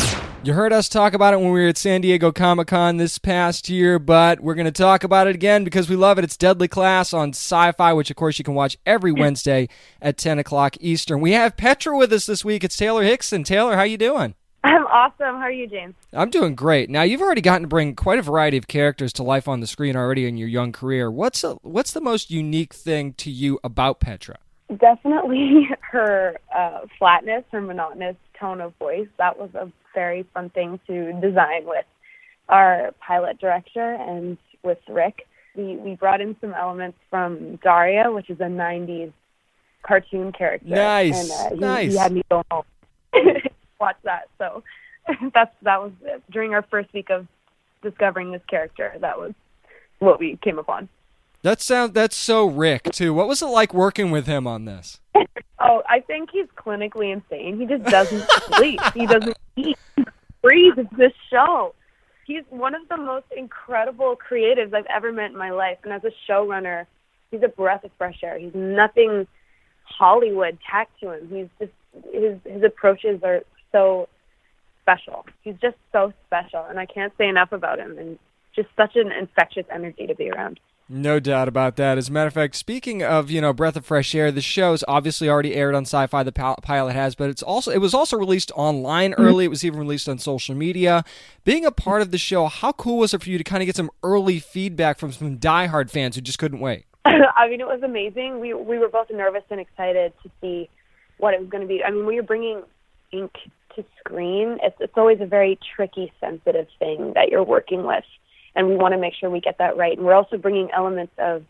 You 0.47 0.53
heard 0.53 0.73
us 0.73 0.89
talk 0.89 1.13
about 1.13 1.35
it 1.35 1.41
when 1.41 1.51
we 1.51 1.61
were 1.61 1.71
at 1.71 1.77
San 1.77 2.03
Diego 2.03 2.31
Comic 2.31 2.69
Con 2.69 2.99
this 2.99 3.19
past 3.19 3.69
year, 3.69 3.99
but 3.99 4.39
we're 4.39 4.55
going 4.55 4.67
to 4.67 4.71
talk 4.71 5.03
about 5.03 5.27
it 5.27 5.35
again 5.35 5.65
because 5.65 5.91
we 5.91 5.97
love 5.97 6.19
it. 6.19 6.25
It's 6.25 6.37
Deadly 6.37 6.69
Class 6.69 7.13
on 7.13 7.31
Sci 7.31 7.73
Fi, 7.73 7.93
which 7.93 8.11
of 8.11 8.17
course 8.17 8.39
you 8.39 8.45
can 8.45 8.55
watch 8.55 8.77
every 8.87 9.11
Wednesday 9.11 9.69
at 10.01 10.17
10 10.17 10.39
o'clock 10.39 10.77
Eastern. 10.79 11.21
We 11.21 11.33
have 11.33 11.57
Petra 11.57 11.99
with 11.99 12.13
us 12.13 12.27
this 12.27 12.45
week. 12.45 12.63
It's 12.63 12.77
Taylor 12.77 13.03
Hickson. 13.03 13.43
Taylor, 13.43 13.75
how 13.75 13.83
you 13.83 13.99
doing? 13.99 14.37
I'm 14.63 14.87
awesome. 14.87 15.35
How 15.35 15.47
are 15.47 15.51
you, 15.51 15.67
James? 15.67 15.97
I'm 16.13 16.31
doing 16.31 16.55
great. 16.55 16.91
Now 16.91 17.03
you've 17.03 17.23
already 17.23 17.41
gotten 17.41 17.63
to 17.63 17.69
bring 17.69 17.97
quite 17.97 18.21
a 18.21 18.23
variety 18.23 18.57
of 18.57 18.69
characters 18.69 19.13
to 19.15 19.25
life 19.25 19.49
on 19.49 19.59
the 19.59 19.67
screen 19.67 19.97
already 19.97 20.29
in 20.29 20.37
your 20.37 20.47
young 20.47 20.71
career. 20.71 21.11
What's 21.11 21.43
a, 21.43 21.55
what's 21.63 21.91
the 21.91 22.01
most 22.01 22.31
unique 22.31 22.73
thing 22.73 23.15
to 23.15 23.33
you 23.33 23.59
about 23.65 23.99
Petra? 23.99 24.39
Definitely 24.75 25.69
her 25.93 26.37
uh, 26.55 26.81
flatness, 26.99 27.45
her 27.53 27.61
monotonous 27.61 28.17
tone 28.39 28.61
of 28.61 28.75
voice. 28.77 29.09
That 29.19 29.39
was 29.39 29.51
a 29.55 29.71
very 29.95 30.25
fun 30.35 30.51
thing 30.51 30.81
to 30.87 31.13
design 31.21 31.67
with 31.67 31.85
our 32.49 32.93
pilot 33.01 33.39
director 33.39 33.95
and 33.95 34.39
with 34.63 34.79
Rick. 34.89 35.27
We 35.55 35.77
we 35.77 35.95
brought 35.95 36.21
in 36.21 36.37
some 36.41 36.53
elements 36.53 36.99
from 37.09 37.57
Daria, 37.57 38.11
which 38.11 38.29
is 38.29 38.41
a 38.41 38.45
'90s 38.45 39.13
cartoon 39.83 40.33
character. 40.33 40.69
Nice, 40.69 41.15
and, 41.15 41.31
uh, 41.31 41.55
he, 41.55 41.61
nice. 41.61 41.93
He 41.93 41.99
had 41.99 42.13
me 42.13 42.23
go 42.31 42.43
home 42.51 42.65
watch 43.81 43.97
that. 44.05 44.29
So 44.39 44.63
that's 45.35 45.55
that 45.63 45.81
was 45.81 45.93
during 46.31 46.55
our 46.55 46.63
first 46.63 46.93
week 46.93 47.11
of 47.11 47.27
discovering 47.83 48.33
this 48.33 48.43
character. 48.49 48.95
That 49.01 49.19
was 49.19 49.33
what 49.99 50.19
we 50.19 50.39
came 50.43 50.59
upon. 50.59 50.89
That 51.43 51.61
sounds 51.61 51.93
that's 51.93 52.17
so 52.17 52.47
Rick 52.47 52.85
too. 52.93 53.15
What 53.15 53.29
was 53.29 53.43
it 53.43 53.47
like 53.47 53.73
working 53.73 54.11
with 54.11 54.27
him 54.27 54.47
on 54.47 54.65
this? 54.65 55.01
oh, 55.61 55.83
I 55.89 56.01
think 56.01 56.31
he's 56.33 56.47
clinically 56.57 57.13
insane. 57.13 57.59
He 57.59 57.67
just 57.67 57.85
doesn't 57.85 58.29
sleep. 58.57 58.81
He 58.95 59.07
doesn't 59.07 59.37
eat. 59.57 59.79
This 60.97 61.13
show. 61.29 61.75
He's 62.25 62.45
one 62.51 62.75
of 62.77 62.89
the 62.89 62.97
most 62.97 63.27
incredible 63.37 64.17
creatives 64.17 64.73
I've 64.75 64.87
ever 64.87 65.13
met 65.13 65.33
in 65.33 65.37
my 65.37 65.51
life. 65.51 65.79
And 65.83 65.93
as 65.93 66.03
a 66.05 66.13
showrunner, 66.31 66.87
he's 67.31 67.43
a 67.43 67.49
breath 67.49 67.83
of 67.83 67.91
fresh 67.99 68.21
air. 68.23 68.39
He's 68.39 68.55
nothing 68.55 69.27
Hollywood 69.85 70.59
tacked 70.69 71.01
to 71.01 71.13
him. 71.13 71.29
He's 71.29 71.49
just 71.59 71.73
his 72.13 72.39
his 72.45 72.63
approaches 72.63 73.21
are 73.25 73.43
so 73.73 74.09
special. 74.83 75.27
He's 75.43 75.57
just 75.61 75.77
so 75.93 76.13
special, 76.27 76.65
and 76.69 76.79
I 76.79 76.87
can't 76.87 77.13
say 77.19 77.29
enough 77.29 77.53
about 77.53 77.79
him. 77.79 77.99
And 77.99 78.19
just 78.55 78.69
such 78.77 78.97
an 78.97 79.13
infectious 79.13 79.67
energy 79.73 80.07
to 80.07 80.15
be 80.15 80.31
around. 80.31 80.59
No 80.89 81.19
doubt 81.19 81.49
about 81.49 81.75
that. 81.77 81.99
As 81.99 82.09
a 82.09 82.13
matter 82.13 82.29
of 82.29 82.35
fact, 82.35 82.55
speaking 82.55 83.03
of 83.03 83.29
you 83.29 83.41
know 83.41 83.53
breath 83.53 83.75
of 83.75 83.85
fresh 83.85 84.15
air, 84.15 84.31
the 84.31 84.41
show's 84.41 84.85
obviously 84.87 85.29
already 85.29 85.55
aired 85.55 85.75
on 85.75 85.83
Sci-Fi. 85.83 86.23
The 86.23 86.33
pilot 86.33 86.93
has, 86.93 87.17
but 87.17 87.29
it's 87.29 87.43
also 87.43 87.73
it 87.73 87.79
was 87.79 87.93
also 87.93 88.17
released 88.17 88.53
online 88.55 89.13
mm-hmm. 89.13 89.23
early. 89.23 89.45
It 89.47 89.49
was 89.49 89.65
even 89.65 89.81
released 89.81 90.09
on 90.09 90.19
social 90.19 90.55
media. 90.55 91.05
Being 91.45 91.65
a 91.65 91.73
part 91.73 92.03
of 92.03 92.13
the 92.13 92.19
show, 92.19 92.47
how 92.47 92.71
cool 92.73 92.99
was 92.99 93.13
it 93.13 93.23
for 93.23 93.31
you 93.31 93.39
to 93.39 93.45
kind 93.45 93.63
of 93.63 93.67
get 93.67 93.75
some 93.75 93.91
early 94.05 94.39
feedback 94.39 94.99
from 94.99 95.11
some 95.11 95.39
diehard 95.39 95.91
fans 95.91 96.15
who 96.15 96.21
just 96.21 96.39
couldn't 96.39 96.61
wait? 96.61 96.87
I 97.05 97.49
mean, 97.49 97.61
it 97.61 97.67
was 97.67 97.83
amazing. 97.83 98.39
We 98.39 98.55
we 98.55 98.79
were 98.79 98.89
both 98.89 99.11
nervous 99.11 99.45
and 99.51 99.61
excited 99.61 100.13
to 100.23 100.31
see 100.41 100.71
what 101.19 101.35
it 101.35 101.41
was 101.41 101.49
going 101.49 101.63
to 101.63 101.69
be. 101.69 101.83
I 101.83 101.91
mean, 101.91 102.07
when 102.07 102.15
you're 102.15 102.23
bringing 102.23 102.63
ink 103.11 103.33
to 103.75 103.85
screen, 103.99 104.59
it's 104.63 104.77
it's 104.81 104.97
always 104.97 105.21
a 105.21 105.27
very 105.27 105.59
tricky, 105.75 106.13
sensitive 106.21 106.69
thing 106.79 107.13
that 107.15 107.29
you're 107.29 107.45
working 107.45 107.85
with, 107.85 108.05
and 108.57 108.69
we 108.69 108.75
want 108.75 108.93
to 108.93 108.99
make 108.99 109.15
sure 109.15 109.31
we 109.31 109.41
get 109.41 109.59
that 109.59 109.77
right. 109.77 109.97
And 109.97 110.05
we're 110.05 110.15
also 110.15 110.39
bringing 110.39 110.71
elements 110.73 111.13
of 111.19 111.45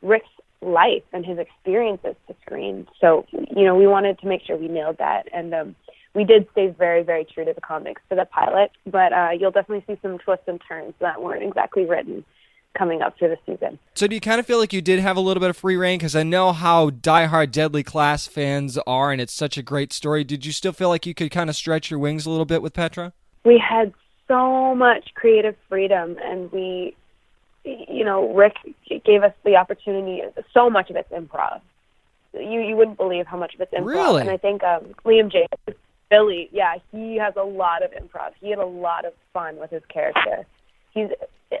Rick's 0.00 0.28
life 0.62 1.02
and 1.12 1.26
his 1.26 1.38
experiences 1.38 2.14
to 2.28 2.34
screen. 2.42 2.86
So, 3.00 3.26
you 3.32 3.64
know, 3.64 3.74
we 3.74 3.86
wanted 3.86 4.18
to 4.20 4.26
make 4.26 4.42
sure 4.46 4.56
we 4.56 4.68
nailed 4.68 4.98
that, 4.98 5.28
and 5.32 5.52
um, 5.52 5.76
we 6.14 6.24
did 6.24 6.46
stay 6.52 6.68
very, 6.68 7.02
very 7.02 7.24
true 7.24 7.44
to 7.44 7.52
the 7.52 7.60
comics 7.60 8.00
for 8.08 8.14
the 8.14 8.24
pilot. 8.24 8.70
But 8.86 9.12
uh, 9.12 9.30
you'll 9.38 9.50
definitely 9.50 9.84
see 9.92 10.00
some 10.00 10.18
twists 10.18 10.44
and 10.46 10.60
turns 10.66 10.94
that 11.00 11.20
weren't 11.20 11.42
exactly 11.42 11.84
written 11.84 12.24
coming 12.78 13.02
up 13.02 13.16
through 13.16 13.28
the 13.28 13.38
season. 13.46 13.78
So 13.94 14.06
do 14.06 14.14
you 14.14 14.20
kind 14.20 14.40
of 14.40 14.46
feel 14.46 14.58
like 14.58 14.72
you 14.72 14.82
did 14.82 14.98
have 14.98 15.16
a 15.16 15.20
little 15.20 15.40
bit 15.40 15.50
of 15.50 15.56
free 15.56 15.76
reign? 15.76 15.98
Because 15.98 16.16
I 16.16 16.24
know 16.24 16.52
how 16.52 16.90
diehard 16.90 17.52
Deadly 17.52 17.82
Class 17.82 18.26
fans 18.26 18.78
are, 18.78 19.12
and 19.12 19.20
it's 19.20 19.32
such 19.32 19.56
a 19.56 19.62
great 19.62 19.92
story. 19.92 20.24
Did 20.24 20.44
you 20.44 20.52
still 20.52 20.72
feel 20.72 20.88
like 20.88 21.06
you 21.06 21.14
could 21.14 21.30
kind 21.30 21.50
of 21.50 21.56
stretch 21.56 21.90
your 21.90 22.00
wings 22.00 22.26
a 22.26 22.30
little 22.30 22.44
bit 22.44 22.62
with 22.62 22.72
Petra? 22.72 23.12
We 23.44 23.58
had 23.58 23.92
so 24.28 24.74
much 24.74 25.10
creative 25.14 25.56
freedom, 25.68 26.16
and 26.22 26.50
we, 26.52 26.96
you 27.64 28.04
know, 28.04 28.32
Rick 28.34 28.56
gave 29.04 29.22
us 29.22 29.34
the 29.44 29.56
opportunity. 29.56 30.22
So 30.52 30.70
much 30.70 30.90
of 30.90 30.96
it's 30.96 31.10
improv. 31.10 31.60
You 32.32 32.60
you 32.60 32.76
wouldn't 32.76 32.96
believe 32.96 33.26
how 33.26 33.36
much 33.36 33.54
of 33.54 33.60
it's 33.60 33.72
improv. 33.72 33.86
Really? 33.86 34.20
And 34.22 34.30
I 34.30 34.36
think 34.36 34.62
um, 34.64 34.94
Liam 35.04 35.30
James, 35.30 35.78
Billy, 36.10 36.48
yeah, 36.52 36.76
he 36.90 37.16
has 37.16 37.34
a 37.36 37.44
lot 37.44 37.82
of 37.84 37.90
improv. 37.92 38.32
He 38.40 38.50
had 38.50 38.58
a 38.58 38.66
lot 38.66 39.04
of 39.04 39.12
fun 39.32 39.56
with 39.56 39.70
his 39.70 39.82
character. 39.88 40.46
He's 40.92 41.08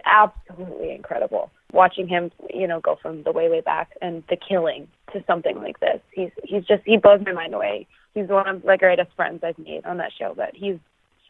absolutely 0.04 0.92
incredible. 0.92 1.50
Watching 1.72 2.06
him, 2.08 2.30
you 2.52 2.66
know, 2.66 2.80
go 2.80 2.96
from 3.00 3.22
the 3.22 3.32
way 3.32 3.48
way 3.48 3.60
back 3.60 3.90
and 4.00 4.22
the 4.28 4.36
killing 4.36 4.88
to 5.12 5.24
something 5.26 5.56
like 5.56 5.80
this. 5.80 6.00
He's 6.12 6.30
he's 6.42 6.64
just 6.64 6.82
he 6.84 6.96
blows 6.96 7.20
my 7.24 7.32
mind 7.32 7.54
away. 7.54 7.86
He's 8.14 8.28
one 8.28 8.48
of 8.48 8.62
the 8.62 8.76
greatest 8.78 9.10
friends 9.16 9.42
I've 9.42 9.58
made 9.58 9.84
on 9.84 9.98
that 9.98 10.12
show. 10.16 10.34
But 10.36 10.54
he's 10.54 10.78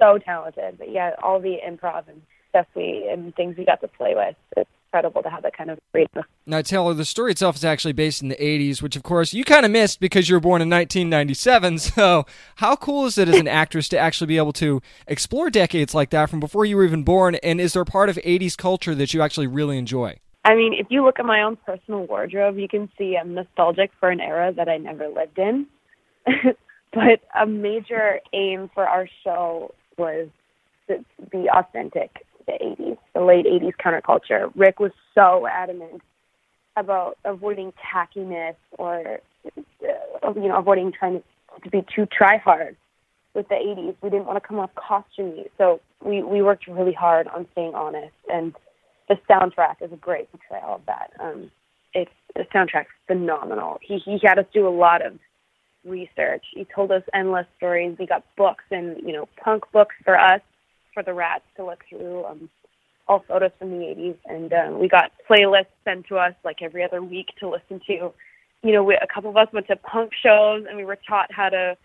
so 0.05 0.19
talented. 0.19 0.79
But 0.79 0.93
yeah, 0.93 1.13
all 1.23 1.41
the 1.41 1.57
improv 1.67 2.09
and 2.09 2.21
stuff 2.51 2.67
we 2.75 3.09
and 3.11 3.35
things 3.35 3.57
we 3.57 3.65
got 3.65 3.81
to 3.81 3.89
play 3.89 4.15
with. 4.15 4.37
It's 4.57 4.71
incredible 4.89 5.23
to 5.25 5.31
have 5.31 5.43
that 5.43 5.57
kind 5.57 5.71
of 5.71 5.79
freedom. 5.91 6.23
Now, 6.47 6.63
Taylor, 6.63 6.95
the 6.95 7.05
story 7.05 7.33
itself 7.33 7.57
is 7.57 7.65
actually 7.65 7.95
based 7.95 8.23
in 8.23 8.29
the 8.29 8.37
80s, 8.37 8.81
which, 8.81 8.95
of 8.95 9.03
course, 9.03 9.35
you 9.35 9.43
kind 9.45 9.67
of 9.67 9.73
missed 9.73 9.99
because 9.99 10.29
you 10.29 10.37
were 10.37 10.41
born 10.41 10.63
in 10.63 10.71
1997. 10.71 11.79
So, 11.95 12.27
how 12.57 12.77
cool 12.77 13.07
is 13.07 13.19
it 13.19 13.29
as 13.29 13.39
an 13.39 13.49
actress 13.49 13.89
to 13.91 13.99
actually 13.99 14.27
be 14.27 14.37
able 14.37 14.53
to 14.55 14.81
explore 15.07 15.49
decades 15.49 15.95
like 15.95 16.11
that 16.11 16.29
from 16.29 16.41
before 16.41 16.65
you 16.65 16.77
were 16.77 16.85
even 16.85 17.05
born? 17.05 17.37
And 17.37 17.61
is 17.61 17.73
there 17.73 17.83
a 17.83 17.87
part 17.87 18.09
of 18.09 18.17
80s 18.17 18.57
culture 18.57 18.95
that 18.95 19.15
you 19.15 19.23
actually 19.23 19.47
really 19.47 19.79
enjoy? 19.79 20.19
I 20.45 20.55
mean, 20.55 20.75
if 20.75 20.89
you 20.91 21.05
look 21.05 21.19
at 21.19 21.25
my 21.25 21.43
own 21.43 21.57
personal 21.57 22.07
wardrobe, 22.07 22.59
you 22.59 22.69
can 22.69 22.91
see 22.99 23.17
I'm 23.17 23.35
nostalgic 23.35 23.91
for 24.01 24.11
an 24.11 24.21
era 24.21 24.53
that 24.53 24.69
I 24.69 24.77
never 24.77 25.09
lived 25.09 25.39
in. 25.39 25.67
but 26.93 27.21
a 27.39 27.47
major 27.47 28.21
aim 28.33 28.71
for 28.75 28.87
our 28.87 29.09
show 29.23 29.73
was 29.99 30.29
to 30.89 31.05
be 31.31 31.49
authentic 31.49 32.25
the 32.47 32.53
80s, 32.53 32.99
the 33.15 33.21
late 33.21 33.47
80s 33.47 33.73
counterculture. 33.83 34.53
Rick 34.55 34.81
was 34.81 34.93
so 35.15 35.47
adamant 35.47 36.03
about 36.77 37.17
avoiding 37.25 37.73
tackiness 37.73 38.57
or, 38.79 39.21
uh, 39.57 40.35
you 40.35 40.49
know, 40.49 40.59
avoiding 40.59 40.93
trying 40.93 41.15
to, 41.21 41.61
to 41.63 41.71
be 41.71 41.85
too 41.95 42.07
try 42.07 42.37
hard 42.37 42.77
with 43.33 43.49
the 43.49 43.55
80s. 43.55 43.95
We 44.03 44.11
didn't 44.11 44.27
want 44.27 44.43
to 44.43 44.47
come 44.47 44.59
off 44.59 44.71
costumey. 44.75 45.49
So 45.57 45.81
we, 46.05 46.23
we 46.23 46.43
worked 46.43 46.67
really 46.67 46.93
hard 46.93 47.29
on 47.29 47.47
staying 47.53 47.75
honest. 47.75 48.15
And 48.33 48.55
the 49.09 49.17
soundtrack 49.29 49.77
is 49.81 49.93
a 49.93 49.97
great 49.97 50.31
portrayal 50.31 50.77
of 50.77 50.87
that. 50.87 51.13
Um, 51.21 51.51
it's 51.93 52.11
the 52.35 52.45
soundtrack's 52.55 52.89
phenomenal. 53.07 53.79
He 53.81 53.99
he 53.99 54.19
had 54.23 54.39
us 54.39 54.47
do 54.53 54.67
a 54.67 54.71
lot 54.71 55.05
of 55.05 55.15
research. 55.85 56.45
He 56.53 56.65
told 56.75 56.91
us 56.91 57.03
endless 57.13 57.47
stories. 57.57 57.97
We 57.99 58.07
got 58.07 58.25
books 58.37 58.65
and 58.71 58.97
you 59.07 59.13
know 59.13 59.29
punk 59.43 59.65
books 59.73 59.95
for 60.05 60.19
us 60.19 60.41
for 60.93 61.03
the 61.03 61.13
rats 61.15 61.45
to 61.57 61.65
look 61.65 61.85
through. 61.89 62.25
Um, 62.25 62.49
all 63.07 63.23
photos 63.29 63.51
from 63.59 63.69
the 63.69 63.85
80s, 63.85 64.17
and 64.25 64.51
um, 64.55 64.79
we 64.79 64.89
got 64.89 65.13
playlists 65.29 65.67
sent 65.85 66.07
to 66.07 66.17
us 66.17 66.33
like 66.43 66.63
every 66.63 66.83
other 66.83 67.03
week 67.03 67.27
to 67.39 67.51
listen 67.51 67.79
to. 67.87 68.13
You 68.63 68.73
know, 68.73 68.83
we, 68.83 68.95
a 68.95 69.07
couple 69.13 69.29
of 69.29 69.37
us 69.37 69.49
went 69.53 69.67
to 69.67 69.77
punk 69.77 70.13
shows, 70.23 70.65
and 70.67 70.79
we 70.79 70.87
were 70.87 70.97
taught 71.07 71.31
how 71.31 71.51
to 71.51 71.77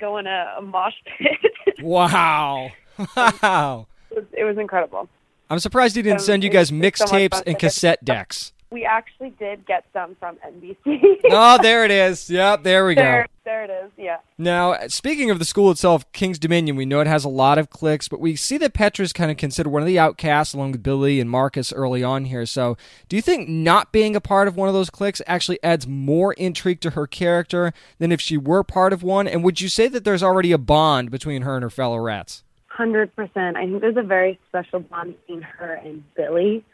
go 0.00 0.16
in 0.16 0.26
a, 0.26 0.54
a 0.56 0.62
mosh 0.62 0.94
pit. 1.18 1.82
wow! 1.82 2.70
Wow! 3.16 3.86
it, 4.10 4.16
was, 4.16 4.24
it 4.32 4.44
was 4.44 4.56
incredible. 4.56 5.10
I'm 5.50 5.58
surprised 5.58 5.94
he 5.96 6.00
didn't 6.00 6.20
Um, 6.20 6.24
send 6.24 6.42
you 6.44 6.48
guys 6.48 6.72
was 6.72 6.80
so 6.98 7.06
mixtapes 7.06 7.42
and 7.46 7.58
cassette 7.58 8.02
decks. 8.02 8.54
We 8.72 8.86
actually 8.86 9.30
did 9.38 9.66
get 9.66 9.84
some 9.92 10.16
from 10.18 10.36
NBC. 10.36 11.20
oh, 11.30 11.58
there 11.60 11.84
it 11.84 11.90
is. 11.90 12.30
Yep, 12.30 12.62
there 12.62 12.86
we 12.86 12.94
go. 12.94 13.02
there, 13.02 13.26
there 13.44 13.64
it 13.64 13.70
is. 13.70 13.90
Yeah. 13.98 14.16
Now, 14.38 14.78
speaking 14.88 15.30
of 15.30 15.38
the 15.38 15.44
school 15.44 15.70
itself, 15.70 16.10
King's 16.12 16.38
Dominion, 16.38 16.74
we 16.74 16.86
know 16.86 17.00
it 17.00 17.06
has 17.06 17.26
a 17.26 17.28
lot 17.28 17.58
of 17.58 17.68
cliques, 17.68 18.08
but 18.08 18.18
we 18.18 18.34
see 18.34 18.56
that 18.56 18.72
Petra's 18.72 19.12
kind 19.12 19.30
of 19.30 19.36
considered 19.36 19.68
one 19.68 19.82
of 19.82 19.86
the 19.86 19.98
outcasts 19.98 20.54
along 20.54 20.72
with 20.72 20.82
Billy 20.82 21.20
and 21.20 21.28
Marcus 21.28 21.70
early 21.70 22.02
on 22.02 22.24
here. 22.24 22.46
So, 22.46 22.78
do 23.10 23.16
you 23.16 23.20
think 23.20 23.46
not 23.46 23.92
being 23.92 24.16
a 24.16 24.22
part 24.22 24.48
of 24.48 24.56
one 24.56 24.68
of 24.68 24.74
those 24.74 24.88
cliques 24.88 25.20
actually 25.26 25.62
adds 25.62 25.86
more 25.86 26.32
intrigue 26.32 26.80
to 26.80 26.90
her 26.90 27.06
character 27.06 27.74
than 27.98 28.10
if 28.10 28.22
she 28.22 28.38
were 28.38 28.62
part 28.64 28.94
of 28.94 29.02
one? 29.02 29.28
And 29.28 29.44
would 29.44 29.60
you 29.60 29.68
say 29.68 29.86
that 29.88 30.04
there's 30.04 30.22
already 30.22 30.50
a 30.50 30.58
bond 30.58 31.10
between 31.10 31.42
her 31.42 31.56
and 31.56 31.62
her 31.62 31.70
fellow 31.70 31.98
rats? 31.98 32.42
Hundred 32.68 33.14
percent. 33.14 33.58
I 33.58 33.66
think 33.66 33.82
there's 33.82 33.98
a 33.98 34.02
very 34.02 34.40
special 34.48 34.80
bond 34.80 35.14
between 35.20 35.42
her 35.42 35.74
and 35.74 36.02
Billy. 36.16 36.64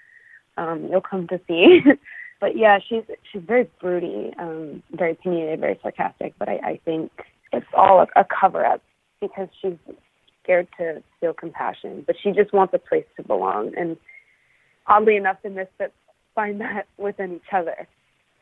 Um, 0.59 0.89
you'll 0.91 1.01
come 1.01 1.27
to 1.29 1.41
see. 1.47 1.81
but 2.41 2.57
yeah, 2.57 2.79
she's 2.87 3.05
she's 3.31 3.43
very 3.43 3.69
broody, 3.81 4.33
um, 4.39 4.83
very 4.93 5.13
opinionated, 5.13 5.61
very 5.61 5.79
sarcastic. 5.83 6.35
But 6.39 6.49
I, 6.49 6.61
I 6.65 6.81
think 6.85 7.11
it's 7.53 7.67
all 7.75 8.01
a, 8.01 8.21
a 8.21 8.25
cover 8.25 8.65
up 8.65 8.83
because 9.21 9.49
she's 9.63 9.79
scared 10.43 10.69
to 10.79 11.03
feel 11.21 11.33
compassion, 11.33 12.05
but 12.07 12.17
she 12.23 12.33
just 12.33 12.53
wants 12.53 12.75
a 12.75 12.79
place 12.79 13.05
to 13.17 13.23
belong. 13.23 13.73
And 13.77 13.97
oddly 14.87 15.17
enough, 15.17 15.39
the 15.43 15.51
misfits 15.51 15.95
find 16.35 16.61
that 16.61 16.87
within 16.99 17.37
each 17.37 17.53
other. 17.53 17.87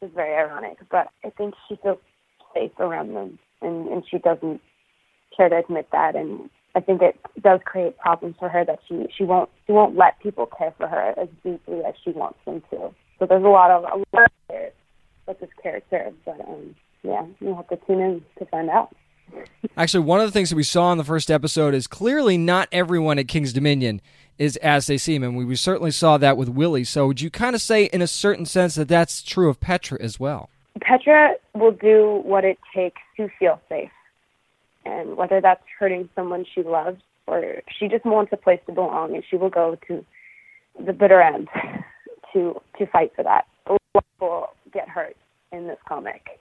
It's 0.02 0.14
very 0.14 0.34
ironic, 0.34 0.78
but 0.90 1.08
I 1.24 1.30
think 1.30 1.54
she 1.68 1.76
feels 1.82 1.98
safe 2.54 2.72
around 2.78 3.14
them, 3.14 3.38
and 3.62 3.88
and 3.88 4.02
she 4.10 4.18
doesn't 4.18 4.60
care 5.36 5.48
to 5.48 5.58
admit 5.58 5.88
that. 5.92 6.16
And 6.16 6.50
I 6.76 6.80
think 6.80 7.00
it 7.00 7.18
does 7.40 7.60
create 7.64 7.96
problems 7.98 8.36
for 8.38 8.48
her 8.50 8.64
that 8.64 8.80
she 8.86 9.06
she 9.16 9.24
won't 9.24 9.48
she 9.66 9.72
won't 9.72 9.96
let 9.96 10.20
people 10.20 10.46
care 10.46 10.74
for 10.76 10.86
her 10.86 11.14
as 11.18 11.28
deeply 11.42 11.82
as 11.84 11.94
she 12.04 12.10
wants 12.10 12.38
them 12.44 12.62
to. 12.70 12.94
So 13.18 13.26
there's 13.26 13.42
a 13.42 13.48
lot 13.48 13.70
of 13.70 13.84
a 13.84 14.16
lot 14.16 14.30
of 14.50 14.72
with 15.26 15.40
this 15.40 15.50
character, 15.62 16.12
but 16.24 16.40
um, 16.40 16.74
yeah, 17.02 17.24
you 17.40 17.54
have 17.54 17.68
to 17.68 17.76
tune 17.86 18.00
in 18.00 18.24
to 18.38 18.46
find 18.46 18.70
out. 18.70 18.94
Actually, 19.76 20.04
one 20.04 20.20
of 20.20 20.26
the 20.26 20.32
things 20.32 20.50
that 20.50 20.56
we 20.56 20.62
saw 20.62 20.92
in 20.92 20.98
the 20.98 21.04
first 21.04 21.30
episode 21.30 21.74
is 21.74 21.86
clearly 21.86 22.38
not 22.38 22.68
everyone 22.70 23.18
at 23.18 23.26
King's 23.26 23.52
Dominion 23.52 24.00
is 24.38 24.56
as 24.58 24.86
they 24.86 24.98
seem, 24.98 25.22
and 25.22 25.36
we, 25.36 25.44
we 25.44 25.56
certainly 25.56 25.90
saw 25.90 26.18
that 26.18 26.36
with 26.36 26.48
Willie. 26.48 26.84
So, 26.84 27.06
would 27.06 27.20
you 27.20 27.30
kind 27.30 27.56
of 27.56 27.62
say, 27.62 27.86
in 27.86 28.02
a 28.02 28.06
certain 28.06 28.44
sense, 28.44 28.74
that 28.74 28.88
that's 28.88 29.22
true 29.22 29.48
of 29.48 29.60
Petra 29.60 29.98
as 30.00 30.20
well? 30.20 30.50
Petra 30.80 31.34
will 31.54 31.72
do 31.72 32.20
what 32.24 32.44
it 32.44 32.58
takes 32.74 33.00
to 33.16 33.28
feel 33.38 33.60
safe, 33.68 33.90
and 34.86 35.16
whether 35.16 35.40
that's 35.40 35.62
hurting 35.78 36.08
someone 36.14 36.44
she 36.54 36.62
loves 36.62 37.00
or 37.26 37.62
she 37.78 37.88
just 37.88 38.04
wants 38.04 38.32
a 38.32 38.36
place 38.36 38.60
to 38.66 38.72
belong, 38.72 39.14
and 39.14 39.24
she 39.28 39.36
will 39.36 39.50
go 39.50 39.76
to 39.88 40.04
the 40.84 40.92
bitter 40.92 41.20
end 41.20 41.48
to 42.32 42.60
to 42.78 42.86
fight 42.86 43.12
for 43.16 43.24
that. 43.24 43.46
A 43.66 43.76
lot 44.20 44.54
get 44.72 44.88
hurt 44.88 45.16
in 45.52 45.66
this 45.66 45.78
comic, 45.88 46.38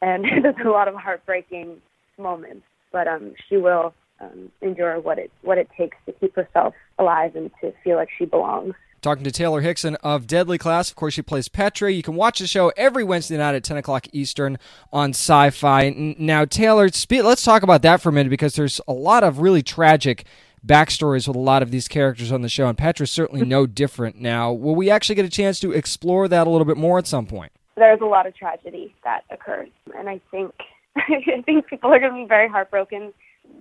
and 0.00 0.24
there's 0.42 0.54
a 0.64 0.68
lot 0.68 0.88
of 0.88 0.94
heartbreaking 0.94 1.80
moments, 2.16 2.64
but 2.92 3.08
um, 3.08 3.34
she 3.48 3.56
will 3.56 3.92
um, 4.20 4.52
endure 4.62 5.00
what 5.00 5.18
it 5.18 5.32
what 5.42 5.58
it 5.58 5.68
takes 5.76 5.96
to 6.06 6.12
keep 6.12 6.36
herself 6.36 6.74
alive 6.98 7.34
and 7.34 7.50
to 7.60 7.72
feel 7.82 7.96
like 7.96 8.08
she 8.16 8.24
belongs. 8.24 8.74
Talking 9.04 9.24
to 9.24 9.30
Taylor 9.30 9.60
Hickson 9.60 9.96
of 9.96 10.26
Deadly 10.26 10.56
Class. 10.56 10.88
Of 10.88 10.96
course, 10.96 11.12
she 11.12 11.20
plays 11.20 11.46
Petra. 11.46 11.92
You 11.92 12.02
can 12.02 12.14
watch 12.14 12.38
the 12.38 12.46
show 12.46 12.72
every 12.74 13.04
Wednesday 13.04 13.36
night 13.36 13.54
at 13.54 13.62
10 13.62 13.76
o'clock 13.76 14.06
Eastern 14.12 14.56
on 14.94 15.10
Sci 15.10 15.50
Fi. 15.50 15.90
Now, 16.18 16.46
Taylor, 16.46 16.88
let's 17.10 17.44
talk 17.44 17.62
about 17.62 17.82
that 17.82 18.00
for 18.00 18.08
a 18.08 18.12
minute 18.12 18.30
because 18.30 18.54
there's 18.54 18.80
a 18.88 18.94
lot 18.94 19.22
of 19.22 19.40
really 19.40 19.62
tragic 19.62 20.24
backstories 20.66 21.28
with 21.28 21.36
a 21.36 21.38
lot 21.38 21.62
of 21.62 21.70
these 21.70 21.86
characters 21.86 22.32
on 22.32 22.40
the 22.40 22.48
show, 22.48 22.66
and 22.66 22.78
Petra's 22.78 23.10
certainly 23.10 23.44
no 23.44 23.66
different 23.82 24.22
now. 24.22 24.50
Will 24.50 24.74
we 24.74 24.88
actually 24.88 25.16
get 25.16 25.26
a 25.26 25.30
chance 25.30 25.60
to 25.60 25.72
explore 25.72 26.26
that 26.26 26.46
a 26.46 26.50
little 26.50 26.64
bit 26.64 26.78
more 26.78 26.98
at 26.98 27.06
some 27.06 27.26
point? 27.26 27.52
There's 27.76 28.00
a 28.00 28.06
lot 28.06 28.26
of 28.26 28.34
tragedy 28.34 28.94
that 29.04 29.24
occurs, 29.30 29.68
and 29.94 30.08
I 30.08 30.18
think 30.30 30.54
I 30.96 31.42
think 31.44 31.66
people 31.66 31.92
are 31.92 32.00
going 32.00 32.12
to 32.12 32.22
be 32.22 32.26
very 32.26 32.48
heartbroken 32.48 33.12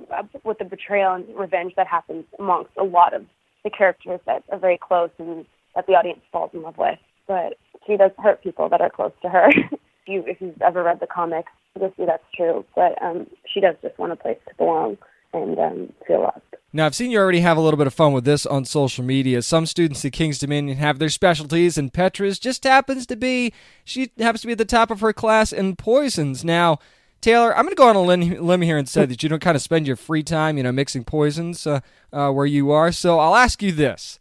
uh, 0.09 0.23
with 0.45 0.59
the 0.59 0.63
betrayal 0.63 1.15
and 1.15 1.25
revenge 1.35 1.73
that 1.75 1.87
happens 1.87 2.23
amongst 2.39 2.71
a 2.77 2.83
lot 2.85 3.13
of 3.13 3.25
the 3.64 3.70
characters 3.70 4.20
that 4.26 4.43
are 4.51 4.59
very 4.59 4.78
close 4.78 5.09
and 5.18 5.45
that 5.76 5.88
the 5.88 5.93
audience 5.93 6.20
falls 6.32 6.51
in 6.53 6.61
love 6.61 6.78
with. 6.78 6.99
But 7.28 7.57
she 7.86 7.97
does 7.97 8.11
hurt 8.18 8.43
people 8.43 8.70
that 8.70 8.82
are 8.82 8.89
close 8.89 9.14
to 9.22 9.30
her. 9.30 9.47
if 9.49 9.70
you 10.07 10.24
if 10.28 10.41
you've 10.41 10.61
ever 10.61 10.84
read 10.84 10.99
the 10.99 11.07
comics, 11.07 11.51
you'll 11.80 11.93
see 11.97 12.05
that's 12.05 12.24
true. 12.36 12.66
But 12.76 13.01
um, 13.01 13.28
she 13.51 13.59
does 13.59 13.76
just 13.82 13.97
want 13.97 14.11
a 14.11 14.16
place 14.16 14.38
to 14.47 14.55
belong 14.55 14.97
and 15.34 15.57
um, 15.59 15.93
feel 16.07 16.22
loved. 16.22 16.41
Now, 16.76 16.88
I've 16.88 16.95
seen 16.95 17.11
you 17.11 17.20
already 17.20 17.41
have 17.41 17.57
a 17.57 17.61
little 17.61 17.78
bit 17.78 17.86
of 17.86 17.93
fun 17.93 18.14
with 18.14 18.26
this 18.26 18.45
on 18.45 18.66
social 18.66 19.03
media. 19.03 19.41
Some 19.43 19.68
students 19.68 20.03
at 20.03 20.14
King's 20.14 20.39
Dominion 20.39 20.78
have 20.78 20.97
their 20.97 21.09
specialties, 21.09 21.78
and 21.78 21.93
Petra's 21.93 22.39
just 22.39 22.64
happens 22.64 23.05
to 23.07 23.16
be, 23.16 23.53
she 23.84 24.11
happens 24.18 24.41
to 24.41 24.47
be 24.47 24.53
at 24.53 24.57
the 24.57 24.66
top 24.66 24.89
of 24.89 24.99
her 24.99 25.14
class 25.14 25.53
in 25.53 25.76
poisons. 25.76 26.43
Now, 26.43 26.80
Taylor, 27.24 27.55
I'm 27.55 27.63
going 27.63 27.71
to 27.71 27.76
go 27.76 27.88
on 27.88 27.95
a 27.95 28.01
limb, 28.01 28.61
here 28.61 28.78
and 28.78 28.88
say 28.88 29.05
that 29.05 29.24
you 29.24 29.30
don't 29.30 29.41
kind 29.41 29.55
of 29.55 29.61
spend 29.61 29.88
your 29.88 29.95
free 29.95 30.24
time, 30.24 30.57
you 30.57 30.63
know, 30.63 30.74
mixing 30.74 31.05
poisons 31.05 31.65
uh, 31.65 31.80
uh, 32.11 32.30
where 32.32 32.45
you 32.45 32.71
are. 32.71 32.91
So 32.91 33.17
I'll 33.17 33.36
ask 33.36 33.63
you 33.63 33.71
this 33.71 34.19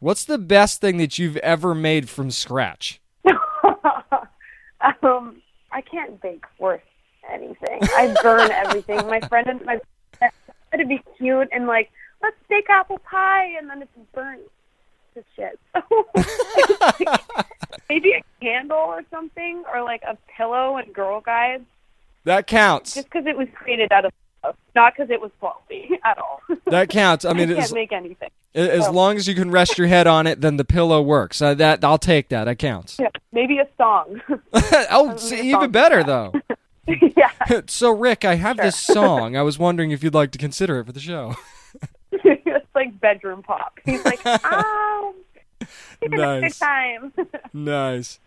What's 0.00 0.24
the 0.24 0.38
best 0.38 0.80
thing 0.80 0.96
that 0.96 1.18
you've 1.18 1.36
ever 1.38 1.74
made 1.74 2.08
from 2.08 2.30
scratch? 2.30 3.00
um, 5.02 5.42
I 5.70 5.82
can't 5.82 6.20
bake 6.22 6.44
worth 6.58 6.80
anything. 7.30 7.80
I 7.82 8.16
burn 8.22 8.50
everything. 8.50 9.06
My 9.06 9.20
friend 9.20 9.48
and 9.48 9.64
my 9.64 9.78
to 10.76 10.86
be 10.86 11.02
cute 11.16 11.48
and 11.50 11.66
like 11.66 11.90
let's 12.22 12.36
bake 12.48 12.70
apple 12.70 12.98
pie, 12.98 13.46
and 13.58 13.68
then 13.68 13.82
it's 13.82 13.90
burnt 14.14 14.42
to 15.14 15.24
shit. 15.36 15.58
Maybe 17.88 18.12
a 18.12 18.22
candle 18.40 18.78
or 18.78 19.02
something, 19.10 19.64
or 19.72 19.82
like 19.82 20.02
a 20.06 20.16
pillow 20.36 20.76
and 20.76 20.94
Girl 20.94 21.20
Guides. 21.20 21.64
That 22.28 22.46
counts. 22.46 22.94
Just 22.94 23.06
because 23.10 23.26
it 23.26 23.36
was 23.36 23.48
created 23.54 23.90
out 23.90 24.04
of 24.04 24.12
love, 24.44 24.54
not 24.74 24.94
because 24.94 25.10
it 25.10 25.20
was 25.20 25.30
faulty 25.40 25.90
at 26.04 26.18
all. 26.18 26.40
That 26.66 26.88
counts. 26.90 27.24
I 27.24 27.32
mean, 27.32 27.50
I 27.50 27.54
can't 27.54 27.64
as, 27.64 27.72
make 27.72 27.90
anything. 27.92 28.28
as 28.54 28.84
So, 28.84 28.92
long 28.92 29.16
as 29.16 29.26
you 29.26 29.34
can 29.34 29.50
rest 29.50 29.78
your 29.78 29.86
head 29.86 30.06
on 30.06 30.26
it, 30.26 30.40
then 30.42 30.56
the 30.58 30.64
pillow 30.64 31.00
works. 31.02 31.40
Uh, 31.40 31.54
that 31.54 31.82
I'll 31.84 31.98
take 31.98 32.28
that. 32.28 32.44
That 32.44 32.58
counts. 32.58 32.98
yeah, 33.00 33.08
maybe 33.32 33.58
a 33.58 33.66
song. 33.78 34.20
oh, 34.52 35.16
see, 35.16 35.50
even 35.50 35.70
better 35.70 36.04
though. 36.04 36.32
yeah, 36.86 37.30
so, 37.66 37.90
Rick, 37.90 38.24
I 38.24 38.34
have 38.36 38.56
this 38.58 38.76
song. 38.78 39.36
I 39.36 39.42
was 39.42 39.58
wondering 39.58 39.90
if 39.90 40.02
you'd 40.04 40.14
like 40.14 40.30
to 40.32 40.38
consider 40.38 40.80
it 40.80 40.84
for 40.86 40.92
the 40.92 41.00
show. 41.00 41.34
it's 42.12 42.66
like 42.74 42.98
bedroom 43.00 43.42
pop. 43.42 43.78
He's 43.84 44.04
like, 44.04 44.20
oh, 44.24 45.14
a 45.60 46.08
good 46.08 46.10
Nice. 46.18 46.58
time. 46.58 47.12
Nice. 47.52 48.20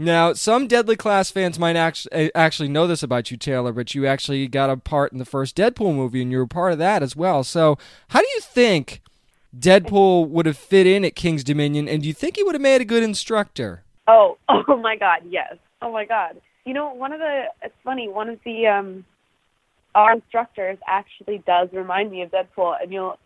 Now, 0.00 0.32
some 0.32 0.66
Deadly 0.66 0.96
Class 0.96 1.30
fans 1.30 1.58
might 1.58 1.76
actually 1.76 2.34
actually 2.34 2.70
know 2.70 2.86
this 2.86 3.02
about 3.02 3.30
you, 3.30 3.36
Taylor, 3.36 3.70
but 3.70 3.94
you 3.94 4.06
actually 4.06 4.48
got 4.48 4.70
a 4.70 4.78
part 4.78 5.12
in 5.12 5.18
the 5.18 5.26
first 5.26 5.54
Deadpool 5.54 5.94
movie, 5.94 6.22
and 6.22 6.32
you 6.32 6.38
were 6.38 6.46
part 6.46 6.72
of 6.72 6.78
that 6.78 7.02
as 7.02 7.14
well. 7.14 7.44
So, 7.44 7.76
how 8.08 8.20
do 8.20 8.26
you 8.34 8.40
think 8.40 9.02
Deadpool 9.54 10.28
would 10.30 10.46
have 10.46 10.56
fit 10.56 10.86
in 10.86 11.04
at 11.04 11.14
King's 11.14 11.44
Dominion, 11.44 11.86
and 11.86 12.00
do 12.00 12.08
you 12.08 12.14
think 12.14 12.36
he 12.36 12.42
would 12.42 12.54
have 12.54 12.62
made 12.62 12.80
a 12.80 12.86
good 12.86 13.02
instructor? 13.02 13.82
Oh, 14.08 14.38
oh 14.48 14.76
my 14.78 14.96
God, 14.96 15.20
yes. 15.28 15.56
Oh 15.82 15.92
my 15.92 16.06
God. 16.06 16.40
You 16.64 16.72
know, 16.72 16.94
one 16.94 17.12
of 17.12 17.18
the 17.18 17.48
it's 17.62 17.74
funny. 17.84 18.08
One 18.08 18.30
of 18.30 18.38
the 18.42 18.68
um, 18.68 19.04
our 19.94 20.14
instructors 20.14 20.78
actually 20.86 21.42
does 21.46 21.68
remind 21.74 22.10
me 22.10 22.22
of 22.22 22.30
Deadpool, 22.30 22.82
and 22.82 22.90
you'll, 22.90 23.18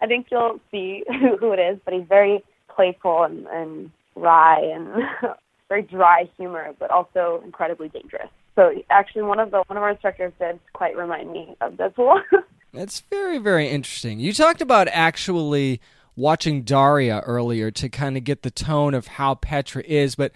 I 0.00 0.06
think 0.06 0.28
you'll 0.30 0.60
see 0.70 1.02
who, 1.08 1.36
who 1.40 1.52
it 1.52 1.58
is. 1.58 1.80
But 1.84 1.94
he's 1.94 2.06
very 2.08 2.44
playful 2.68 3.24
and, 3.24 3.48
and 3.48 3.90
wry 4.14 4.60
and 4.60 4.86
very 5.70 5.82
dry 5.82 6.28
humor, 6.36 6.74
but 6.78 6.90
also 6.90 7.40
incredibly 7.42 7.88
dangerous. 7.88 8.28
So 8.56 8.74
actually, 8.90 9.22
one 9.22 9.40
of 9.40 9.50
the 9.50 9.62
one 9.68 9.78
of 9.78 9.82
our 9.82 9.90
instructors 9.90 10.34
did 10.38 10.60
quite 10.74 10.94
remind 10.94 11.32
me 11.32 11.56
of 11.62 11.74
Deadpool. 11.74 12.20
That's 12.74 13.00
very, 13.00 13.38
very 13.38 13.68
interesting. 13.68 14.20
You 14.20 14.34
talked 14.34 14.60
about 14.60 14.86
actually 14.88 15.80
watching 16.14 16.62
Daria 16.62 17.20
earlier 17.20 17.70
to 17.70 17.88
kind 17.88 18.18
of 18.18 18.24
get 18.24 18.42
the 18.42 18.50
tone 18.50 18.92
of 18.92 19.06
how 19.06 19.36
Petra 19.36 19.82
is, 19.86 20.14
but 20.14 20.32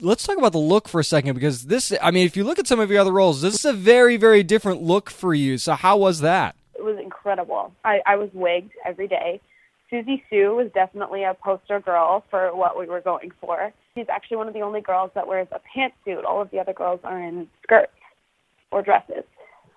let's 0.00 0.26
talk 0.26 0.36
about 0.36 0.52
the 0.52 0.58
look 0.58 0.88
for 0.88 1.00
a 1.00 1.04
second 1.04 1.34
because 1.34 1.66
this, 1.66 1.92
I 2.02 2.10
mean, 2.10 2.26
if 2.26 2.36
you 2.36 2.44
look 2.44 2.58
at 2.58 2.66
some 2.66 2.80
of 2.80 2.90
your 2.90 3.00
other 3.00 3.12
roles, 3.12 3.40
this 3.42 3.54
is 3.54 3.64
a 3.64 3.72
very, 3.72 4.16
very 4.16 4.42
different 4.42 4.82
look 4.82 5.08
for 5.08 5.32
you. 5.32 5.56
So, 5.56 5.74
how 5.74 5.96
was 5.96 6.20
that? 6.20 6.56
it 6.78 6.84
was 6.84 6.96
incredible. 6.98 7.74
I, 7.84 8.00
I 8.06 8.16
was 8.16 8.30
wigged 8.32 8.70
every 8.84 9.08
day. 9.08 9.40
Siouxsie 9.90 10.22
Sioux 10.28 10.54
was 10.54 10.70
definitely 10.74 11.24
a 11.24 11.34
poster 11.34 11.80
girl 11.80 12.24
for 12.30 12.54
what 12.54 12.78
we 12.78 12.86
were 12.86 13.00
going 13.00 13.30
for. 13.40 13.72
She's 13.94 14.08
actually 14.10 14.36
one 14.36 14.48
of 14.48 14.54
the 14.54 14.60
only 14.60 14.80
girls 14.80 15.10
that 15.14 15.26
wears 15.26 15.48
a 15.50 15.60
pantsuit. 15.60 16.24
All 16.24 16.42
of 16.42 16.50
the 16.50 16.58
other 16.58 16.74
girls 16.74 17.00
are 17.04 17.20
in 17.20 17.48
skirts 17.62 17.92
or 18.70 18.82
dresses. 18.82 19.24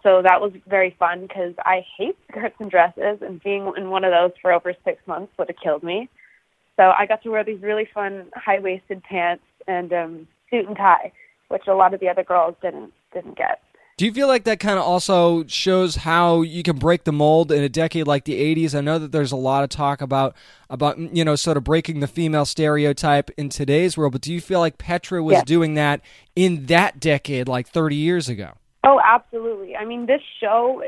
So 0.04 0.22
that 0.24 0.42
was 0.42 0.52
very 0.68 0.96
fun 1.00 1.22
because 1.22 1.54
I 1.60 1.86
hate 1.98 2.18
skirts 2.32 2.56
and 2.60 2.70
dresses, 2.70 3.20
and 3.22 3.42
being 3.44 3.72
in 3.78 3.90
one 3.90 4.04
of 4.04 4.12
those 4.12 4.32
for 4.42 4.52
over 4.52 4.74
six 4.84 5.06
months 5.08 5.32
would 5.38 5.48
have 5.50 5.58
killed 5.64 5.84
me. 5.84 6.10
So 6.76 6.92
I 6.92 7.06
got 7.06 7.22
to 7.24 7.30
wear 7.30 7.44
these 7.44 7.62
really 7.62 7.88
fun 7.94 8.28
high 8.36 8.60
waisted 8.60 9.04
pants 9.04 9.44
and 9.68 9.94
um, 9.94 10.28
suit 10.50 10.68
and 10.68 10.76
tie, 10.76 11.12
which 11.50 11.68
a 11.68 11.74
lot 11.74 11.94
of 11.94 12.00
the 12.00 12.10
other 12.10 12.24
girls 12.24 12.56
didn't 12.62 12.92
didn't 13.14 13.38
get. 13.38 13.62
Do 14.02 14.08
you 14.08 14.14
feel 14.14 14.28
like 14.28 14.46
that 14.46 14.60
kind 14.60 14.80
of 14.80 14.84
also 14.84 15.46
shows 15.46 15.98
how 15.98 16.42
you 16.42 16.64
can 16.64 16.80
break 16.80 17.04
the 17.04 17.12
mold 17.12 17.52
in 17.52 17.62
a 17.62 17.70
decade 17.70 18.08
like 18.08 18.26
the 18.26 18.34
80s? 18.34 18.74
I 18.74 18.82
know 18.82 18.98
that 18.98 19.12
there's 19.12 19.32
a 19.32 19.36
lot 19.36 19.64
of 19.64 19.70
talk 19.70 20.02
about 20.02 20.36
about 20.72 20.98
mm, 20.98 21.16
you 21.16 21.24
know 21.24 21.36
sort 21.36 21.56
of 21.56 21.64
breaking 21.64 22.00
the 22.00 22.08
female 22.08 22.46
stereotype 22.46 23.30
in 23.38 23.50
today's 23.50 24.00
world, 24.00 24.14
but 24.14 24.22
do 24.22 24.34
you 24.34 24.42
feel 24.42 24.60
like 24.60 24.80
Petra 24.80 25.22
was 25.22 25.34
Yes. 25.34 25.44
doing 25.44 25.76
that 25.76 26.02
in 26.36 26.66
that 26.66 27.00
decade 27.00 27.48
like 27.48 27.68
30 27.68 27.96
years 27.96 28.28
ago? 28.28 28.54
Oh, 28.84 29.00
absolutely. 29.06 29.76
I 29.76 29.86
mean, 29.86 30.08
this 30.08 30.24
show, 30.40 30.84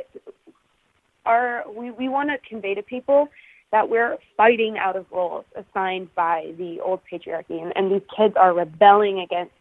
our 1.24 1.66
we 1.72 1.92
we 1.92 2.10
want 2.10 2.32
to 2.32 2.40
convey 2.50 2.74
to 2.74 2.82
people 2.82 3.30
that 3.72 3.90
we're 3.90 4.18
fighting 4.36 4.80
out 4.80 4.96
of 4.96 5.06
roles 5.12 5.46
assigned 5.56 6.12
by 6.16 6.52
the 6.58 6.80
old 6.80 7.02
patriarchy, 7.12 7.62
and, 7.62 7.74
and 7.76 7.92
these 7.92 8.08
kids 8.18 8.34
are 8.36 8.56
rebelling 8.56 9.20
against 9.20 9.54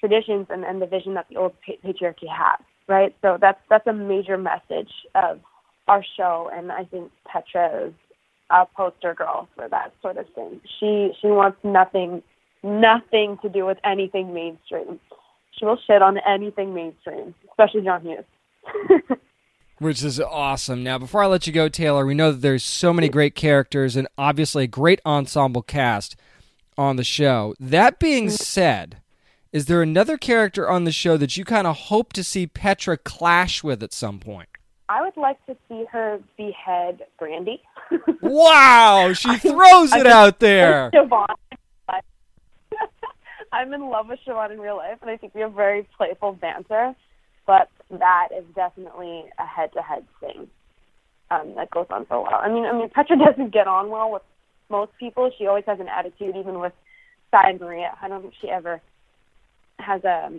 traditions 0.00 0.46
and, 0.50 0.64
and 0.64 0.80
the 0.80 0.86
vision 0.86 1.14
that 1.14 1.26
the 1.28 1.36
old 1.36 1.54
patriarchy 1.66 2.28
has. 2.28 2.60
Right. 2.86 3.14
So 3.20 3.36
that's 3.40 3.60
that's 3.68 3.86
a 3.86 3.92
major 3.92 4.38
message 4.38 4.90
of 5.14 5.40
our 5.88 6.04
show, 6.16 6.50
and 6.52 6.72
I 6.72 6.84
think 6.84 7.10
Petra 7.26 7.88
is 7.88 7.94
a 8.50 8.66
poster 8.66 9.14
girl 9.14 9.48
for 9.54 9.68
that 9.68 9.92
sort 10.00 10.16
of 10.16 10.26
thing. 10.34 10.60
She 10.80 11.12
she 11.20 11.28
wants 11.28 11.58
nothing 11.62 12.22
nothing 12.62 13.38
to 13.42 13.48
do 13.48 13.66
with 13.66 13.78
anything 13.84 14.32
mainstream. 14.32 15.00
She 15.58 15.64
will 15.64 15.78
shit 15.86 16.02
on 16.02 16.18
anything 16.18 16.74
mainstream, 16.74 17.34
especially 17.50 17.82
John 17.82 18.02
Hughes. 18.02 19.18
Which 19.78 20.02
is 20.02 20.18
awesome. 20.20 20.82
Now, 20.82 20.98
before 20.98 21.22
I 21.22 21.26
let 21.26 21.46
you 21.46 21.52
go, 21.52 21.68
Taylor, 21.68 22.04
we 22.04 22.14
know 22.14 22.32
that 22.32 22.40
there's 22.40 22.64
so 22.64 22.92
many 22.92 23.08
great 23.08 23.36
characters 23.36 23.94
and 23.94 24.08
obviously 24.16 24.64
a 24.64 24.68
great 24.68 25.00
ensemble 25.06 25.62
cast 25.62 26.16
on 26.76 26.96
the 26.96 27.04
show. 27.04 27.54
That 27.60 28.00
being 28.00 28.28
said, 28.28 28.98
is 29.52 29.66
there 29.66 29.82
another 29.82 30.16
character 30.16 30.68
on 30.68 30.84
the 30.84 30.92
show 30.92 31.16
that 31.16 31.36
you 31.36 31.44
kind 31.44 31.66
of 31.66 31.76
hope 31.76 32.12
to 32.14 32.24
see 32.24 32.46
Petra 32.46 32.96
clash 32.96 33.62
with 33.62 33.82
at 33.82 33.92
some 33.92 34.18
point? 34.18 34.48
I 34.88 35.02
would 35.02 35.16
like 35.16 35.44
to 35.46 35.56
see 35.68 35.84
her 35.90 36.20
behead 36.36 37.02
Brandy. 37.18 37.62
Wow, 38.20 39.12
she 39.14 39.36
throws 39.38 39.94
it 39.94 40.06
out 40.06 40.40
there. 40.40 40.90
Siobhan. 40.92 41.26
I'm 43.52 43.72
in 43.72 43.88
love 43.88 44.08
with 44.08 44.18
Siobhan 44.26 44.52
in 44.52 44.60
real 44.60 44.76
life, 44.76 44.98
and 45.00 45.10
I 45.10 45.16
think 45.16 45.34
we 45.34 45.40
have 45.40 45.52
very 45.52 45.88
playful 45.96 46.32
banter. 46.32 46.94
But 47.46 47.70
that 47.90 48.28
is 48.36 48.44
definitely 48.54 49.24
a 49.38 49.46
head-to-head 49.46 50.04
thing 50.20 50.48
um, 51.30 51.54
that 51.56 51.70
goes 51.70 51.86
on 51.90 52.04
for 52.04 52.16
a 52.16 52.22
while. 52.22 52.40
I 52.42 52.48
mean, 52.50 52.66
I 52.66 52.72
mean, 52.72 52.90
Petra 52.90 53.16
doesn't 53.26 53.52
get 53.52 53.66
on 53.66 53.88
well 53.88 54.10
with 54.10 54.22
most 54.68 54.92
people. 54.98 55.30
She 55.38 55.46
always 55.46 55.64
has 55.66 55.80
an 55.80 55.88
attitude, 55.88 56.36
even 56.36 56.58
with 56.58 56.74
Saya 57.30 57.50
and 57.50 57.60
Maria. 57.60 57.96
I 58.02 58.08
don't 58.08 58.20
think 58.22 58.34
she 58.40 58.50
ever 58.50 58.82
has 59.78 60.04
a 60.04 60.30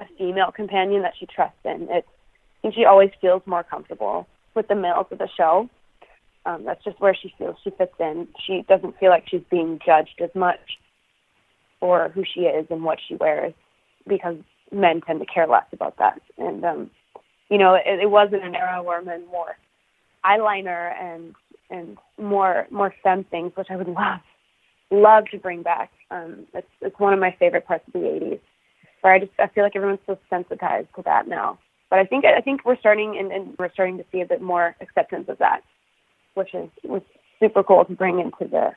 a 0.00 0.04
female 0.18 0.50
companion 0.50 1.02
that 1.02 1.14
she 1.18 1.26
trusts 1.26 1.58
in. 1.64 1.88
It's 1.90 2.08
I 2.08 2.62
think 2.62 2.74
she 2.74 2.84
always 2.84 3.10
feels 3.20 3.42
more 3.46 3.62
comfortable 3.62 4.26
with 4.54 4.68
the 4.68 4.74
males 4.74 5.06
of 5.10 5.18
the 5.18 5.28
show. 5.36 5.68
Um, 6.44 6.64
that's 6.64 6.82
just 6.84 7.00
where 7.00 7.14
she 7.14 7.32
feels 7.38 7.56
she 7.62 7.70
fits 7.70 7.94
in. 7.98 8.28
She 8.46 8.64
doesn't 8.68 8.98
feel 8.98 9.10
like 9.10 9.24
she's 9.28 9.42
being 9.50 9.80
judged 9.84 10.20
as 10.22 10.30
much 10.34 10.78
for 11.80 12.10
who 12.14 12.24
she 12.24 12.42
is 12.42 12.66
and 12.70 12.84
what 12.84 12.98
she 13.06 13.16
wears 13.16 13.54
because 14.08 14.36
men 14.70 15.00
tend 15.00 15.20
to 15.20 15.26
care 15.26 15.46
less 15.46 15.66
about 15.72 15.96
that. 15.98 16.20
And 16.38 16.64
um, 16.64 16.90
you 17.48 17.58
know, 17.58 17.74
it, 17.74 18.00
it 18.00 18.10
was 18.10 18.28
in 18.32 18.40
an 18.40 18.54
era 18.54 18.82
where 18.82 19.02
men 19.02 19.24
wore 19.30 19.56
eyeliner 20.24 20.92
and 21.00 21.34
and 21.70 21.98
more 22.18 22.66
more 22.70 22.94
femme 23.02 23.24
things, 23.24 23.52
which 23.54 23.68
I 23.70 23.76
would 23.76 23.88
love 24.02 24.20
love 24.90 25.24
to 25.32 25.38
bring 25.38 25.62
back. 25.62 25.90
Um, 26.10 26.46
it's 26.54 26.68
it's 26.80 26.98
one 26.98 27.12
of 27.12 27.20
my 27.20 27.34
favorite 27.38 27.66
parts 27.66 27.84
of 27.86 27.92
the 27.94 28.00
'80s, 28.00 28.40
I 29.10 29.18
just 29.18 29.32
I 29.38 29.48
feel 29.48 29.64
like 29.64 29.76
everyone's 29.76 30.00
so 30.06 30.18
sensitized 30.30 30.88
to 30.96 31.02
that 31.02 31.28
now. 31.28 31.58
But 31.90 31.98
I 31.98 32.04
think 32.04 32.24
I 32.24 32.40
think 32.40 32.64
we're 32.64 32.78
starting 32.78 33.16
and, 33.18 33.32
and 33.32 33.54
we're 33.58 33.72
starting 33.72 33.98
to 33.98 34.04
see 34.12 34.20
a 34.20 34.26
bit 34.26 34.40
more 34.40 34.74
acceptance 34.80 35.28
of 35.28 35.38
that, 35.38 35.60
which 36.34 36.54
is 36.54 36.68
was 36.84 37.02
super 37.40 37.62
cool 37.62 37.84
to 37.84 37.92
bring 37.94 38.20
into 38.20 38.50
the 38.50 38.70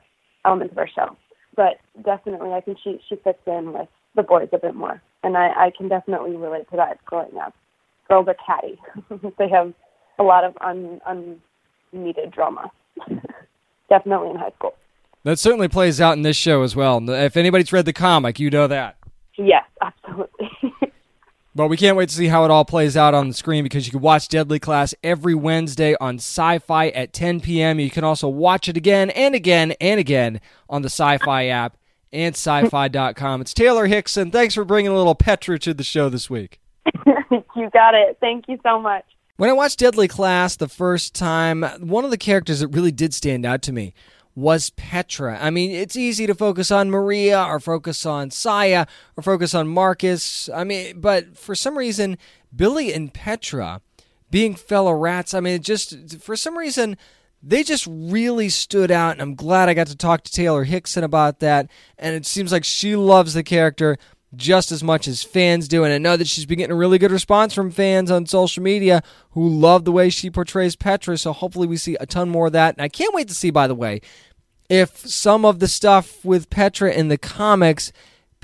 elements 0.46 0.74
of 0.74 0.78
our 0.78 0.90
show. 0.90 1.16
But 1.56 1.78
definitely, 2.04 2.52
I 2.52 2.62
think 2.62 2.78
she 2.84 3.00
she 3.08 3.16
fits 3.18 3.40
in 3.48 3.74
with 3.74 3.88
the 4.16 4.24
boys 4.24 4.50
a 4.52 4.58
bit 4.58 4.76
more, 4.76 5.02
and 5.24 5.38
I 5.38 5.48
I 5.50 5.72
can 5.78 5.88
definitely 5.88 6.36
relate 6.36 6.70
to 6.72 6.78
that 6.78 7.04
growing 7.06 7.38
up. 7.38 7.54
Girls 8.08 8.28
are 8.28 8.36
catty; 8.46 8.80
they 9.38 9.50
have 9.50 9.74
a 10.20 10.24
lot 10.24 10.44
of 10.44 10.58
un 10.62 11.00
unneeded 11.94 12.32
drama. 12.32 12.72
definitely 13.90 14.30
in 14.30 14.36
high 14.36 14.52
school. 14.58 14.74
That 15.24 15.40
certainly 15.40 15.68
plays 15.68 16.00
out 16.00 16.18
in 16.18 16.22
this 16.22 16.38
show 16.38 16.62
as 16.62 16.76
well. 16.76 17.08
If 17.10 17.36
anybody's 17.36 17.74
read 17.74 17.86
the 17.86 17.94
comic, 17.94 18.40
you 18.40 18.50
know 18.50 18.68
that. 18.68 18.98
Yes, 19.38 19.64
absolutely. 19.82 20.52
But 21.58 21.70
we 21.70 21.78
can't 21.78 21.96
wait 21.96 22.10
to 22.10 22.16
see 22.16 22.28
how 22.28 22.44
it 22.44 22.52
all 22.52 22.66
plays 22.66 22.98
out 22.98 23.14
on 23.14 23.30
the 23.30 23.34
screen 23.34 23.64
because 23.64 23.86
you 23.86 23.92
can 23.94 24.02
watch 24.02 24.28
Deadly 24.28 24.60
Class 24.60 24.94
every 25.02 25.34
Wednesday 25.34 25.96
on 26.02 26.16
Sci 26.16 26.60
Fi 26.60 26.90
at 26.90 27.14
10 27.14 27.40
p.m. 27.40 27.80
You 27.80 27.90
can 27.90 28.04
also 28.04 28.28
watch 28.28 28.68
it 28.68 28.76
again 28.76 29.10
and 29.12 29.34
again 29.34 29.72
and 29.80 29.98
again 29.98 30.42
on 30.70 30.82
the 30.82 30.90
Sci 30.90 31.18
Fi 31.20 31.48
app 31.48 31.78
and 32.12 32.36
sci 32.36 32.68
fi.com. 32.68 33.42
It's 33.42 33.54
Taylor 33.54 33.88
Hickson. 33.88 34.32
Thanks 34.32 34.54
for 34.54 34.66
bringing 34.66 34.92
a 34.92 34.96
little 34.96 35.16
Petra 35.16 35.58
to 35.60 35.74
the 35.74 35.84
show 35.84 36.10
this 36.10 36.30
week. 36.30 36.60
you 37.56 37.70
got 37.72 37.96
it. 37.96 38.18
Thank 38.20 38.50
you 38.50 38.60
so 38.62 38.80
much. 38.80 39.06
When 39.38 39.50
I 39.50 39.54
watched 39.54 39.80
Deadly 39.80 40.08
Class 40.08 40.56
the 40.58 40.70
first 40.70 41.14
time, 41.14 41.64
one 41.80 42.06
of 42.06 42.12
the 42.12 42.18
characters 42.18 42.62
that 42.62 42.70
really 42.70 42.92
did 42.92 43.14
stand 43.14 43.46
out 43.46 43.62
to 43.64 43.74
me 43.74 43.94
was 44.36 44.70
Petra. 44.72 45.40
I 45.42 45.50
mean, 45.50 45.72
it's 45.72 45.96
easy 45.96 46.28
to 46.28 46.36
focus 46.36 46.70
on 46.70 46.90
Maria 46.90 47.42
or 47.42 47.60
focus 47.60 48.06
on 48.06 48.32
Saya 48.32 48.86
or 49.16 49.24
focus 49.24 49.56
on 49.56 49.68
Marcus. 49.68 50.50
I 50.54 50.66
mean, 50.66 51.00
but 51.00 51.38
for 51.38 51.56
some 51.56 51.78
reason, 51.78 52.18
Billy 52.54 52.94
and 52.94 53.14
Petra 53.14 53.82
being 54.30 54.54
fellow 54.54 54.92
rats, 54.92 55.34
I 55.34 55.40
mean, 55.40 55.56
it 55.56 55.62
just 55.62 56.20
for 56.22 56.36
some 56.36 56.58
reason, 56.58 56.98
they 57.42 57.64
just 57.64 57.88
really 57.90 58.50
stood 58.50 58.92
out. 58.92 59.14
And 59.14 59.22
I'm 59.22 59.36
glad 59.36 59.70
I 59.70 59.74
got 59.74 59.88
to 59.88 59.96
talk 59.96 60.24
to 60.24 60.32
Taylor 60.32 60.66
Hickson 60.66 61.04
about 61.04 61.40
that. 61.40 61.70
And 61.98 62.16
it 62.16 62.26
seems 62.26 62.52
like 62.52 62.66
she 62.66 62.96
loves 62.96 63.34
the 63.34 63.44
character 63.44 63.98
just 64.36 64.72
as 64.72 64.84
much 64.84 65.08
as 65.08 65.24
fans 65.24 65.68
do. 65.68 65.84
And 65.84 65.94
I 65.94 65.98
know 65.98 66.18
that 66.18 66.28
she's 66.28 66.46
been 66.46 66.58
getting 66.60 66.74
a 66.74 66.78
really 66.78 66.98
good 66.98 67.12
response 67.12 67.54
from 67.54 67.72
fans 67.72 68.12
on 68.12 68.26
social 68.26 68.64
media 68.64 69.02
who 69.32 69.48
love 69.48 69.86
the 69.86 69.92
way 69.92 70.10
she 70.10 70.30
portrays 70.30 70.76
Petra. 70.76 71.18
So 71.18 71.34
hopefully 71.34 71.68
we 71.68 71.78
see 71.78 71.96
a 72.00 72.06
ton 72.06 72.30
more 72.30 72.48
of 72.48 72.54
that. 72.54 72.76
And 72.76 72.84
I 72.84 72.90
can't 72.90 73.14
wait 73.14 73.28
to 73.28 73.36
see, 73.36 73.50
by 73.50 73.68
the 73.68 73.76
way, 73.76 74.02
if 74.70 74.98
some 74.98 75.46
of 75.46 75.60
the 75.60 75.68
stuff 75.68 76.24
with 76.26 76.50
Petra 76.50 76.92
in 76.92 77.08
the 77.08 77.18
comics 77.18 77.92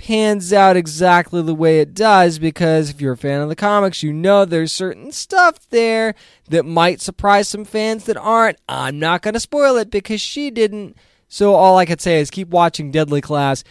pans 0.02 0.52
out 0.52 0.76
exactly 0.76 1.44
the 1.44 1.54
way 1.54 1.80
it 1.80 1.94
does 1.94 2.40
because 2.40 2.90
if 2.90 3.00
you're 3.00 3.14
a 3.14 3.18
fan 3.18 3.42
of 3.42 3.50
the 3.50 3.56
comics, 3.56 4.02
you 4.02 4.12
know 4.12 4.46
there's 4.46 4.72
certain 4.72 5.12
stuff 5.12 5.70
there 5.70 6.16
that 6.50 6.66
might 6.66 7.00
surprise 7.00 7.48
some 7.48 7.64
fans 7.64 8.06
that 8.06 8.18
aren't. 8.18 8.58
I'm 8.68 8.98
not 8.98 9.22
going 9.22 9.36
to 9.36 9.40
spoil 9.40 9.78
it 9.78 9.92
because 9.92 10.20
she 10.20 10.50
didn't. 10.50 10.98
So 11.28 11.54
all 11.54 11.78
I 11.78 11.86
could 11.86 12.02
say 12.02 12.20
is 12.20 12.32
keep 12.32 12.50
watching 12.50 12.92
Deadly 12.92 13.22
Class 13.22 13.64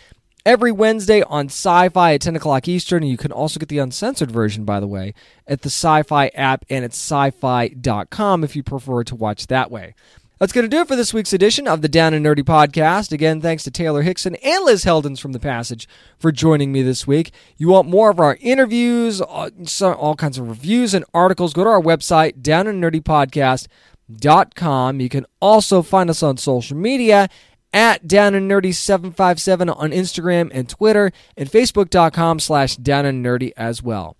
every 0.51 0.73
Wednesday 0.73 1.23
on 1.23 1.47
Sci 1.47 1.89
Fi 1.91 2.15
at 2.15 2.21
10 2.21 2.35
o'clock 2.35 2.67
Eastern. 2.67 3.05
And 3.05 3.11
you 3.11 3.17
can 3.17 3.31
also 3.31 3.61
get 3.61 3.69
the 3.69 3.79
uncensored 3.79 4.33
version, 4.33 4.65
by 4.65 4.81
the 4.81 4.89
way, 4.89 5.15
at 5.47 5.63
the 5.63 5.69
Sci 5.69 6.03
Fi 6.03 6.27
app 6.35 6.65
and 6.69 6.85
at 6.85 6.91
sci 6.91 7.31
fi.com 7.31 8.43
if 8.43 8.57
you 8.57 8.65
prefer 8.65 9.05
to 9.05 9.15
watch 9.15 9.47
that 9.47 9.71
way. 9.71 9.95
That's 10.41 10.53
going 10.53 10.65
to 10.65 10.69
do 10.69 10.81
it 10.81 10.89
for 10.89 10.97
this 10.97 11.15
week's 11.15 11.33
edition 11.33 11.69
of 11.69 11.83
the 11.83 11.89
Down 11.89 12.15
and 12.15 12.27
Nerdy 12.27 12.43
podcast. 12.43 13.13
Again, 13.13 13.41
thanks 13.41 13.63
to 13.63 13.71
Taylor 13.71 14.03
Hickson 14.03 14.35
and 14.37 14.65
Liz 14.65 14.85
Heldens 14.85 15.21
from 15.21 15.31
The 15.31 15.39
Passage 15.39 15.87
for 16.19 16.33
joining 16.33 16.73
me 16.73 16.83
this 16.83 17.07
week. 17.07 17.31
You 17.57 17.69
want 17.69 17.87
more 17.87 18.11
of 18.11 18.19
our 18.19 18.37
interviews, 18.41 19.21
uh, 19.21 19.51
all, 19.83 20.17
kinds 20.17 20.39
of 20.39 20.49
reviews 20.49 20.95
and 20.95 21.05
articles, 21.15 21.53
go 21.53 21.63
to 21.63 21.71
our 21.71 21.81
website, 21.81 22.41
downandnerdypodcast.com. 22.41 25.01
You 25.01 25.09
can 25.11 25.27
also 25.41 25.83
find 25.83 26.11
us 26.11 26.25
on 26.25 26.39
social 26.39 26.77
media 26.77 27.29
at 27.73 28.09
Down 28.09 28.35
and 28.35 28.51
Nerdy 28.51 28.75
757 28.75 29.69
on 29.69 29.91
Instagram 29.91 30.51
and 30.53 30.69
Twitter, 30.69 31.13
and 31.37 31.51
Facebook.com 31.51 32.41
slash 32.41 32.77
Down 32.77 33.07
and 33.07 33.25
Nerdy 33.25 33.53
as 33.57 33.83
well. 33.83 34.17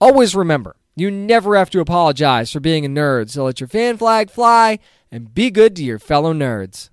Always 0.00 0.34
remember, 0.34 0.76
you 0.96 1.10
never 1.10 1.56
have 1.56 1.70
to 1.70 1.80
apologize 1.80 2.52
for 2.52 2.60
being 2.60 2.84
a 2.84 2.88
nerd, 2.88 3.30
so 3.30 3.44
let 3.44 3.60
your 3.60 3.68
fan 3.68 3.96
flag 3.96 4.30
fly 4.30 4.78
and 5.10 5.34
be 5.34 5.50
good 5.50 5.74
to 5.76 5.84
your 5.84 5.98
fellow 5.98 6.32
nerds. 6.32 6.90